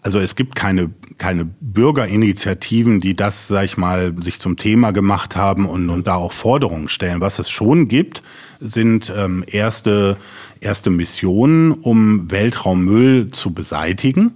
Also 0.02 0.20
es 0.20 0.36
gibt 0.36 0.54
keine, 0.54 0.90
keine 1.18 1.44
Bürgerinitiativen, 1.44 3.00
die 3.00 3.16
das, 3.16 3.48
sag 3.48 3.64
ich 3.64 3.76
mal, 3.76 4.14
sich 4.22 4.38
zum 4.38 4.56
Thema 4.56 4.92
gemacht 4.92 5.34
haben 5.34 5.66
und, 5.66 5.90
und 5.90 6.06
da 6.06 6.14
auch 6.14 6.32
Forderungen 6.32 6.88
stellen. 6.88 7.20
Was 7.20 7.40
es 7.40 7.50
schon 7.50 7.88
gibt, 7.88 8.22
sind 8.60 9.12
ähm, 9.14 9.44
erste, 9.46 10.16
erste 10.60 10.90
Missionen, 10.90 11.72
um 11.72 12.30
Weltraummüll 12.30 13.30
zu 13.30 13.52
beseitigen. 13.52 14.32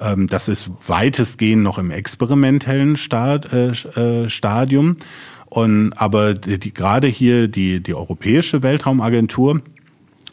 Ähm, 0.00 0.28
das 0.28 0.48
ist 0.48 0.70
weitestgehend 0.86 1.62
noch 1.62 1.78
im 1.78 1.90
experimentellen 1.90 2.96
Stad, 2.96 3.52
äh, 3.52 3.70
äh 3.70 4.28
Stadium. 4.28 4.96
Und 5.46 5.92
aber 5.92 6.34
die, 6.34 6.58
die 6.58 6.74
gerade 6.74 7.06
hier 7.06 7.48
die 7.48 7.80
die 7.80 7.94
europäische 7.94 8.62
Weltraumagentur 8.62 9.60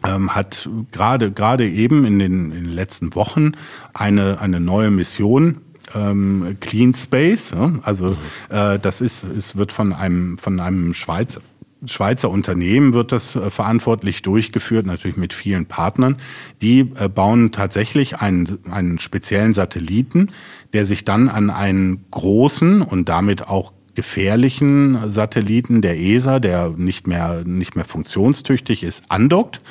ähm, 0.03 0.33
hat 0.33 0.67
gerade 0.91 1.31
gerade 1.31 1.69
eben 1.69 2.05
in 2.05 2.17
den, 2.17 2.51
in 2.51 2.63
den 2.63 2.73
letzten 2.73 3.13
Wochen 3.13 3.51
eine 3.93 4.41
eine 4.41 4.59
neue 4.59 4.89
Mission 4.89 5.57
ähm, 5.93 6.57
Clean 6.59 6.93
Space. 6.95 7.51
Ja? 7.51 7.73
Also 7.83 8.17
äh, 8.49 8.79
das 8.79 9.01
ist 9.01 9.23
es 9.23 9.55
wird 9.55 9.71
von 9.71 9.93
einem 9.93 10.39
von 10.39 10.59
einem 10.59 10.95
Schweizer 10.95 11.41
Schweizer 11.85 12.29
Unternehmen 12.29 12.93
wird 12.93 13.11
das 13.11 13.35
äh, 13.35 13.49
verantwortlich 13.49 14.21
durchgeführt, 14.21 14.85
natürlich 14.85 15.17
mit 15.17 15.33
vielen 15.33 15.65
Partnern. 15.65 16.17
Die 16.61 16.91
äh, 16.95 17.09
bauen 17.09 17.51
tatsächlich 17.51 18.17
einen, 18.17 18.59
einen 18.69 18.99
speziellen 18.99 19.53
Satelliten, 19.53 20.29
der 20.73 20.85
sich 20.85 21.05
dann 21.05 21.27
an 21.27 21.49
einen 21.49 22.05
großen 22.11 22.81
und 22.81 23.09
damit 23.09 23.47
auch 23.47 23.73
gefährlichen 23.95 25.11
Satelliten 25.11 25.81
der 25.81 25.99
ESA, 25.99 26.39
der 26.39 26.69
nicht 26.69 27.07
mehr, 27.07 27.43
nicht 27.45 27.75
mehr 27.75 27.83
funktionstüchtig 27.83 28.83
ist, 28.83 29.03
andockt 29.09 29.61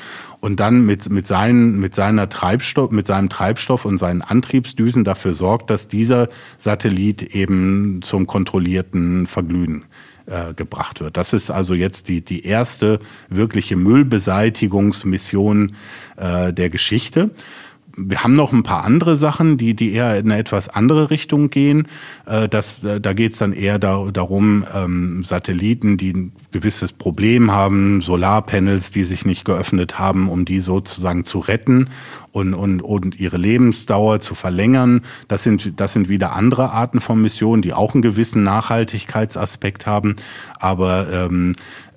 und 0.40 0.60
dann 0.60 0.84
mit, 0.84 1.08
mit, 1.10 1.26
seinen, 1.26 1.80
mit, 1.80 1.94
seiner 1.94 2.28
Treibstoff, 2.28 2.90
mit 2.90 3.06
seinem 3.06 3.28
Treibstoff 3.28 3.84
und 3.84 3.98
seinen 3.98 4.20
Antriebsdüsen 4.20 5.04
dafür 5.04 5.34
sorgt, 5.34 5.70
dass 5.70 5.88
dieser 5.88 6.28
Satellit 6.58 7.22
eben 7.34 8.00
zum 8.02 8.26
kontrollierten 8.26 9.26
Verglühen 9.26 9.84
äh, 10.30 10.54
gebracht 10.54 11.00
wird. 11.00 11.16
Das 11.16 11.32
ist 11.32 11.50
also 11.50 11.74
jetzt 11.74 12.08
die, 12.08 12.20
die 12.24 12.46
erste 12.46 13.00
wirkliche 13.28 13.76
Müllbeseitigungsmission 13.76 15.74
äh, 16.16 16.52
der 16.52 16.70
Geschichte 16.70 17.30
wir 17.96 18.22
haben 18.22 18.34
noch 18.34 18.52
ein 18.52 18.62
paar 18.62 18.84
andere 18.84 19.16
Sachen, 19.16 19.56
die, 19.56 19.74
die 19.74 19.92
eher 19.92 20.16
in 20.18 20.30
eine 20.30 20.40
etwas 20.40 20.68
andere 20.68 21.10
Richtung 21.10 21.50
gehen. 21.50 21.88
Äh, 22.26 22.48
das, 22.48 22.84
äh, 22.84 23.00
da 23.00 23.12
geht 23.12 23.32
es 23.32 23.38
dann 23.38 23.52
eher 23.52 23.78
da, 23.78 24.08
darum, 24.12 24.64
ähm, 24.74 25.24
Satelliten, 25.24 25.96
die 25.96 26.12
ein 26.12 26.32
gewisses 26.52 26.92
Problem 26.92 27.50
haben, 27.50 28.00
Solarpanels, 28.00 28.90
die 28.90 29.04
sich 29.04 29.24
nicht 29.24 29.44
geöffnet 29.44 29.98
haben, 29.98 30.28
um 30.28 30.44
die 30.44 30.60
sozusagen 30.60 31.24
zu 31.24 31.38
retten 31.38 31.90
und, 32.32 32.54
und, 32.54 32.82
und 32.82 33.18
ihre 33.18 33.36
Lebensdauer 33.36 34.20
zu 34.20 34.34
verlängern. 34.34 35.02
Das 35.28 35.42
sind, 35.42 35.80
das 35.80 35.92
sind 35.92 36.08
wieder 36.08 36.34
andere 36.34 36.70
Arten 36.70 37.00
von 37.00 37.20
Missionen, 37.20 37.62
die 37.62 37.72
auch 37.72 37.94
einen 37.94 38.02
gewissen 38.02 38.44
Nachhaltigkeitsaspekt 38.44 39.86
haben. 39.86 40.16
Aber 40.58 41.08
ähm, 41.12 41.52
äh, 41.52 41.89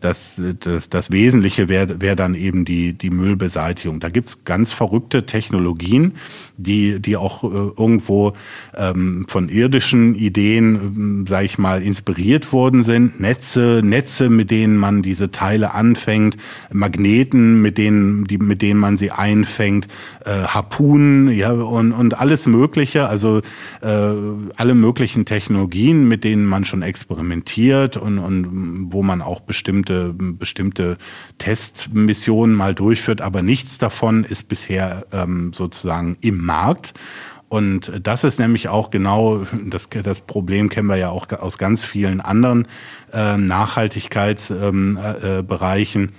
das, 0.00 0.40
das, 0.60 0.88
das 0.88 1.10
Wesentliche 1.10 1.68
wäre 1.68 2.00
wär 2.00 2.16
dann 2.16 2.34
eben 2.34 2.64
die, 2.64 2.92
die 2.94 3.10
Müllbeseitigung. 3.10 4.00
Da 4.00 4.08
gibt's 4.08 4.44
ganz 4.44 4.72
verrückte 4.72 5.26
Technologien, 5.26 6.12
die, 6.56 7.00
die 7.00 7.16
auch 7.16 7.44
äh, 7.44 7.46
irgendwo 7.46 8.32
ähm, 8.74 9.26
von 9.28 9.48
irdischen 9.48 10.14
Ideen, 10.14 10.74
ähm, 10.76 11.26
sage 11.26 11.44
ich 11.44 11.58
mal, 11.58 11.82
inspiriert 11.82 12.52
worden 12.52 12.82
sind. 12.82 13.20
Netze, 13.20 13.82
Netze, 13.84 14.30
mit 14.30 14.50
denen 14.50 14.76
man 14.76 15.02
diese 15.02 15.30
Teile 15.30 15.74
anfängt, 15.74 16.36
Magneten, 16.72 17.60
mit 17.60 17.78
denen, 17.78 18.24
die, 18.24 18.38
mit 18.38 18.62
denen 18.62 18.80
man 18.80 18.96
sie 18.96 19.10
einfängt, 19.10 19.88
äh, 20.24 20.30
Harpunen, 20.30 21.28
ja, 21.30 21.52
und, 21.52 21.92
und 21.92 22.18
alles 22.18 22.46
Mögliche, 22.46 23.08
also 23.08 23.42
äh, 23.82 24.12
alle 24.56 24.74
möglichen 24.74 25.24
Technologien, 25.24 26.08
mit 26.08 26.24
denen 26.24 26.46
man 26.46 26.64
schon 26.64 26.82
experimentiert 26.82 27.96
und, 27.96 28.18
und 28.18 28.92
wo 28.92 29.02
man 29.02 29.22
auch 29.26 29.40
bestimmte, 29.40 30.14
bestimmte 30.16 30.96
Testmissionen 31.38 32.54
mal 32.54 32.74
durchführt, 32.74 33.20
aber 33.20 33.42
nichts 33.42 33.78
davon 33.78 34.22
ist 34.24 34.48
bisher 34.48 35.06
ähm, 35.12 35.52
sozusagen 35.52 36.16
im 36.20 36.44
Markt. 36.44 36.94
Und 37.48 37.92
das 38.02 38.24
ist 38.24 38.40
nämlich 38.40 38.68
auch 38.68 38.90
genau, 38.90 39.44
das, 39.66 39.88
das 39.88 40.22
Problem 40.22 40.68
kennen 40.68 40.88
wir 40.88 40.96
ja 40.96 41.10
auch 41.10 41.30
aus 41.30 41.58
ganz 41.58 41.84
vielen 41.84 42.20
anderen 42.20 42.66
äh, 43.12 43.36
Nachhaltigkeitsbereichen. 43.36 46.02
Ähm, 46.02 46.08
äh, 46.08 46.12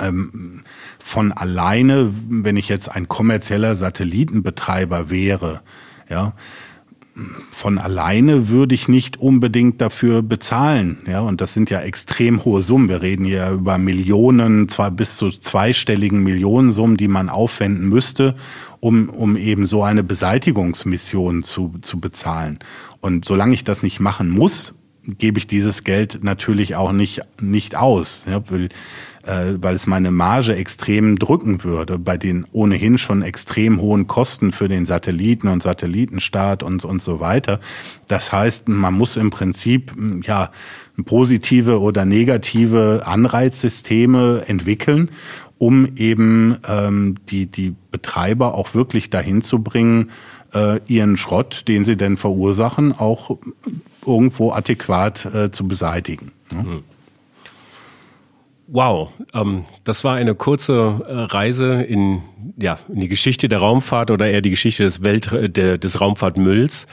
ähm, 0.00 0.62
von 0.98 1.32
alleine, 1.32 2.12
wenn 2.28 2.56
ich 2.56 2.68
jetzt 2.68 2.88
ein 2.88 3.08
kommerzieller 3.08 3.76
Satellitenbetreiber 3.76 5.10
wäre, 5.10 5.60
ja, 6.08 6.32
von 7.50 7.78
alleine 7.78 8.48
würde 8.48 8.74
ich 8.74 8.88
nicht 8.88 9.18
unbedingt 9.18 9.80
dafür 9.80 10.22
bezahlen. 10.22 10.98
Ja, 11.06 11.20
und 11.20 11.40
das 11.40 11.54
sind 11.54 11.70
ja 11.70 11.80
extrem 11.80 12.44
hohe 12.44 12.62
Summen. 12.64 12.88
Wir 12.88 13.02
reden 13.02 13.24
hier 13.24 13.50
über 13.50 13.78
Millionen, 13.78 14.68
zwar 14.68 14.90
bis 14.90 15.16
zu 15.16 15.30
zweistelligen 15.30 16.24
Millionensummen, 16.24 16.96
die 16.96 17.06
man 17.06 17.28
aufwenden 17.28 17.88
müsste, 17.88 18.34
um, 18.80 19.08
um 19.08 19.36
eben 19.36 19.66
so 19.66 19.84
eine 19.84 20.02
Beseitigungsmission 20.02 21.44
zu, 21.44 21.74
zu 21.82 22.00
bezahlen. 22.00 22.58
Und 23.00 23.24
solange 23.24 23.54
ich 23.54 23.62
das 23.62 23.84
nicht 23.84 24.00
machen 24.00 24.28
muss, 24.28 24.74
gebe 25.06 25.38
ich 25.38 25.46
dieses 25.46 25.84
Geld 25.84 26.24
natürlich 26.24 26.74
auch 26.74 26.92
nicht, 26.92 27.20
nicht 27.40 27.76
aus. 27.76 28.24
Ja, 28.28 28.42
weil 28.50 28.70
äh, 29.26 29.54
weil 29.60 29.74
es 29.74 29.86
meine 29.86 30.10
Marge 30.10 30.54
extrem 30.54 31.18
drücken 31.18 31.64
würde 31.64 31.98
bei 31.98 32.16
den 32.16 32.46
ohnehin 32.52 32.98
schon 32.98 33.22
extrem 33.22 33.80
hohen 33.80 34.06
Kosten 34.06 34.52
für 34.52 34.68
den 34.68 34.86
Satelliten 34.86 35.48
und 35.48 35.62
Satellitenstart 35.62 36.62
und, 36.62 36.84
und 36.84 37.02
so 37.02 37.20
weiter. 37.20 37.60
Das 38.08 38.32
heißt, 38.32 38.68
man 38.68 38.94
muss 38.94 39.16
im 39.16 39.30
Prinzip 39.30 39.92
ja 40.22 40.50
positive 41.04 41.80
oder 41.80 42.04
negative 42.04 43.02
Anreizsysteme 43.04 44.44
entwickeln, 44.46 45.10
um 45.58 45.96
eben 45.96 46.56
ähm, 46.68 47.16
die, 47.30 47.46
die 47.46 47.74
Betreiber 47.90 48.54
auch 48.54 48.74
wirklich 48.74 49.10
dahin 49.10 49.42
zu 49.42 49.60
bringen, 49.60 50.10
äh, 50.52 50.80
ihren 50.86 51.16
Schrott, 51.16 51.64
den 51.68 51.84
sie 51.84 51.96
denn 51.96 52.16
verursachen, 52.16 52.92
auch 52.92 53.38
irgendwo 54.06 54.52
adäquat 54.52 55.24
äh, 55.26 55.50
zu 55.50 55.66
beseitigen. 55.66 56.32
Ne? 56.52 56.62
Mhm. 56.62 56.84
Wow, 58.66 59.12
ähm, 59.34 59.64
das 59.84 60.04
war 60.04 60.16
eine 60.16 60.34
kurze 60.34 61.02
äh, 61.06 61.12
Reise 61.12 61.82
in, 61.82 62.22
ja, 62.56 62.78
in 62.88 63.00
die 63.00 63.08
Geschichte 63.08 63.48
der 63.48 63.58
Raumfahrt 63.58 64.10
oder 64.10 64.26
eher 64.26 64.40
die 64.40 64.50
Geschichte 64.50 64.84
des 64.84 65.04
Welt, 65.04 65.30
äh, 65.32 65.50
der, 65.50 65.76
des 65.76 66.00
Raumfahrtmülls. 66.00 66.86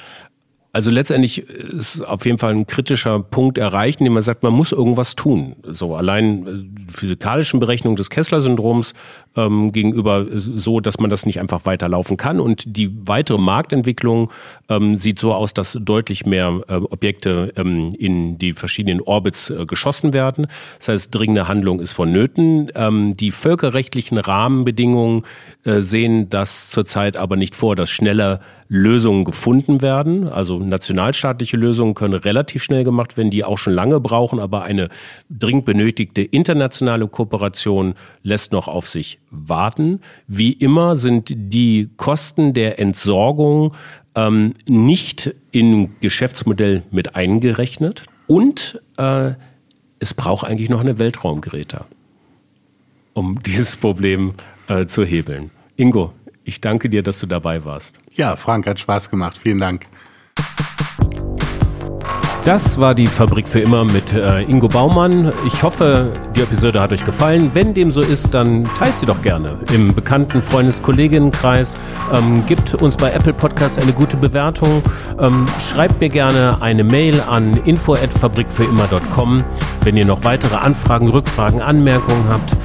Also 0.73 0.89
letztendlich 0.89 1.39
ist 1.49 2.01
auf 2.07 2.25
jeden 2.25 2.37
Fall 2.37 2.53
ein 2.53 2.65
kritischer 2.65 3.19
Punkt 3.19 3.57
erreicht, 3.57 3.99
indem 3.99 4.13
man 4.13 4.21
sagt, 4.21 4.41
man 4.41 4.53
muss 4.53 4.71
irgendwas 4.71 5.15
tun. 5.15 5.57
So 5.63 5.95
allein 5.95 6.47
äh, 6.47 6.91
physikalischen 6.91 7.59
Berechnungen 7.59 7.97
des 7.97 8.09
Kessler-Syndroms 8.09 8.93
ähm, 9.35 9.73
gegenüber 9.73 10.25
so, 10.29 10.79
dass 10.79 10.99
man 10.99 11.09
das 11.09 11.25
nicht 11.25 11.41
einfach 11.41 11.65
weiterlaufen 11.65 12.15
kann. 12.15 12.39
Und 12.39 12.77
die 12.77 12.89
weitere 13.05 13.37
Marktentwicklung 13.37 14.31
ähm, 14.69 14.95
sieht 14.95 15.19
so 15.19 15.33
aus, 15.33 15.53
dass 15.53 15.77
deutlich 15.79 16.25
mehr 16.25 16.61
äh, 16.69 16.75
Objekte 16.75 17.51
ähm, 17.57 17.93
in 17.99 18.37
die 18.37 18.53
verschiedenen 18.53 19.01
Orbits 19.01 19.49
äh, 19.49 19.65
geschossen 19.65 20.13
werden. 20.13 20.47
Das 20.79 20.87
heißt, 20.87 21.13
dringende 21.13 21.49
Handlung 21.49 21.81
ist 21.81 21.91
vonnöten. 21.91 22.71
Ähm, 22.75 23.17
die 23.17 23.31
völkerrechtlichen 23.31 24.17
Rahmenbedingungen 24.17 25.23
äh, 25.65 25.81
sehen 25.81 26.29
das 26.29 26.69
zurzeit 26.69 27.17
aber 27.17 27.35
nicht 27.35 27.55
vor, 27.55 27.75
dass 27.75 27.89
schneller 27.89 28.39
Lösungen 28.73 29.25
gefunden 29.25 29.81
werden. 29.81 30.29
Also 30.29 30.57
nationalstaatliche 30.57 31.57
Lösungen 31.57 31.93
können 31.93 32.13
relativ 32.13 32.63
schnell 32.63 32.85
gemacht 32.85 33.17
werden, 33.17 33.29
die 33.29 33.43
auch 33.43 33.57
schon 33.57 33.73
lange 33.73 33.99
brauchen, 33.99 34.39
aber 34.39 34.63
eine 34.63 34.87
dringend 35.29 35.65
benötigte 35.65 36.21
internationale 36.21 37.09
Kooperation 37.09 37.95
lässt 38.23 38.53
noch 38.53 38.69
auf 38.69 38.87
sich 38.87 39.19
warten. 39.29 39.99
Wie 40.25 40.53
immer 40.53 40.95
sind 40.95 41.33
die 41.35 41.89
Kosten 41.97 42.53
der 42.53 42.79
Entsorgung 42.79 43.73
ähm, 44.15 44.53
nicht 44.69 45.35
im 45.51 45.99
Geschäftsmodell 45.99 46.83
mit 46.91 47.13
eingerechnet 47.13 48.03
und 48.25 48.81
äh, 48.97 49.31
es 49.99 50.13
braucht 50.13 50.47
eigentlich 50.47 50.69
noch 50.69 50.79
eine 50.79 50.97
Weltraumgeräte, 50.97 51.83
um 53.11 53.37
dieses 53.45 53.75
Problem 53.75 54.33
äh, 54.69 54.85
zu 54.85 55.03
hebeln. 55.03 55.51
Ingo, 55.75 56.13
ich 56.45 56.61
danke 56.61 56.89
dir, 56.89 57.03
dass 57.03 57.19
du 57.19 57.27
dabei 57.27 57.65
warst. 57.65 58.00
Ja, 58.13 58.35
Frank, 58.35 58.67
hat 58.67 58.79
Spaß 58.79 59.09
gemacht. 59.09 59.37
Vielen 59.37 59.59
Dank. 59.59 59.87
Das 62.43 62.79
war 62.79 62.95
die 62.95 63.05
Fabrik 63.05 63.47
für 63.47 63.59
immer 63.59 63.85
mit 63.85 64.13
äh, 64.13 64.41
Ingo 64.41 64.67
Baumann. 64.67 65.31
Ich 65.45 65.61
hoffe, 65.61 66.11
die 66.35 66.41
Episode 66.41 66.81
hat 66.81 66.91
euch 66.91 67.05
gefallen. 67.05 67.51
Wenn 67.53 67.75
dem 67.75 67.91
so 67.91 68.01
ist, 68.01 68.33
dann 68.33 68.63
teilt 68.63 68.97
sie 68.97 69.05
doch 69.05 69.21
gerne 69.21 69.59
im 69.71 69.93
bekannten 69.93 70.41
Freundes-Kolleginnenkreis. 70.41 71.77
Ähm, 72.11 72.43
gibt 72.47 72.73
uns 72.73 72.97
bei 72.97 73.11
Apple 73.11 73.33
Podcast 73.33 73.79
eine 73.79 73.93
gute 73.93 74.17
Bewertung. 74.17 74.81
Ähm, 75.19 75.45
schreibt 75.69 75.99
mir 75.99 76.09
gerne 76.09 76.57
eine 76.61 76.83
Mail 76.83 77.21
an 77.29 77.59
info@fabrikfürimmer.com, 77.65 79.43
wenn 79.83 79.95
ihr 79.95 80.07
noch 80.07 80.23
weitere 80.23 80.55
Anfragen, 80.55 81.09
Rückfragen, 81.09 81.61
Anmerkungen 81.61 82.25
habt. 82.27 82.57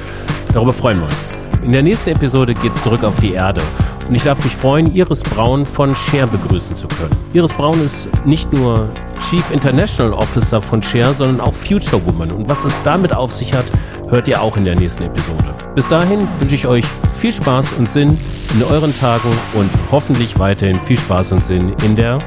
Darüber 0.53 0.73
freuen 0.73 0.97
wir 0.97 1.05
uns. 1.05 1.37
In 1.63 1.71
der 1.71 1.83
nächsten 1.83 2.09
Episode 2.09 2.55
geht 2.55 2.73
es 2.73 2.81
zurück 2.81 3.03
auf 3.03 3.19
die 3.19 3.33
Erde. 3.33 3.61
Und 4.07 4.15
ich 4.15 4.23
darf 4.23 4.41
mich 4.43 4.55
freuen, 4.55 4.95
Iris 4.95 5.21
Braun 5.21 5.65
von 5.65 5.93
Share 5.93 6.27
begrüßen 6.27 6.75
zu 6.75 6.87
können. 6.87 7.15
Iris 7.33 7.51
Braun 7.51 7.79
ist 7.83 8.25
nicht 8.25 8.51
nur 8.53 8.89
Chief 9.29 9.51
International 9.51 10.13
Officer 10.13 10.61
von 10.61 10.81
Share, 10.81 11.13
sondern 11.13 11.41
auch 11.41 11.53
Future 11.53 12.05
Woman. 12.05 12.31
Und 12.31 12.47
was 12.47 12.63
es 12.63 12.73
damit 12.83 13.13
auf 13.13 13.33
sich 13.33 13.53
hat, 13.53 13.65
hört 14.09 14.27
ihr 14.29 14.41
auch 14.41 14.55
in 14.55 14.63
der 14.63 14.75
nächsten 14.75 15.03
Episode. 15.03 15.53
Bis 15.75 15.87
dahin 15.87 16.25
wünsche 16.39 16.55
ich 16.55 16.65
euch 16.65 16.85
viel 17.13 17.33
Spaß 17.33 17.73
und 17.73 17.89
Sinn 17.89 18.17
in 18.53 18.63
euren 18.63 18.97
Tagen 18.97 19.29
und 19.53 19.69
hoffentlich 19.91 20.39
weiterhin 20.39 20.77
viel 20.77 20.97
Spaß 20.97 21.33
und 21.33 21.43
Sinn 21.43 21.73
in 21.83 21.95
der 21.95 22.19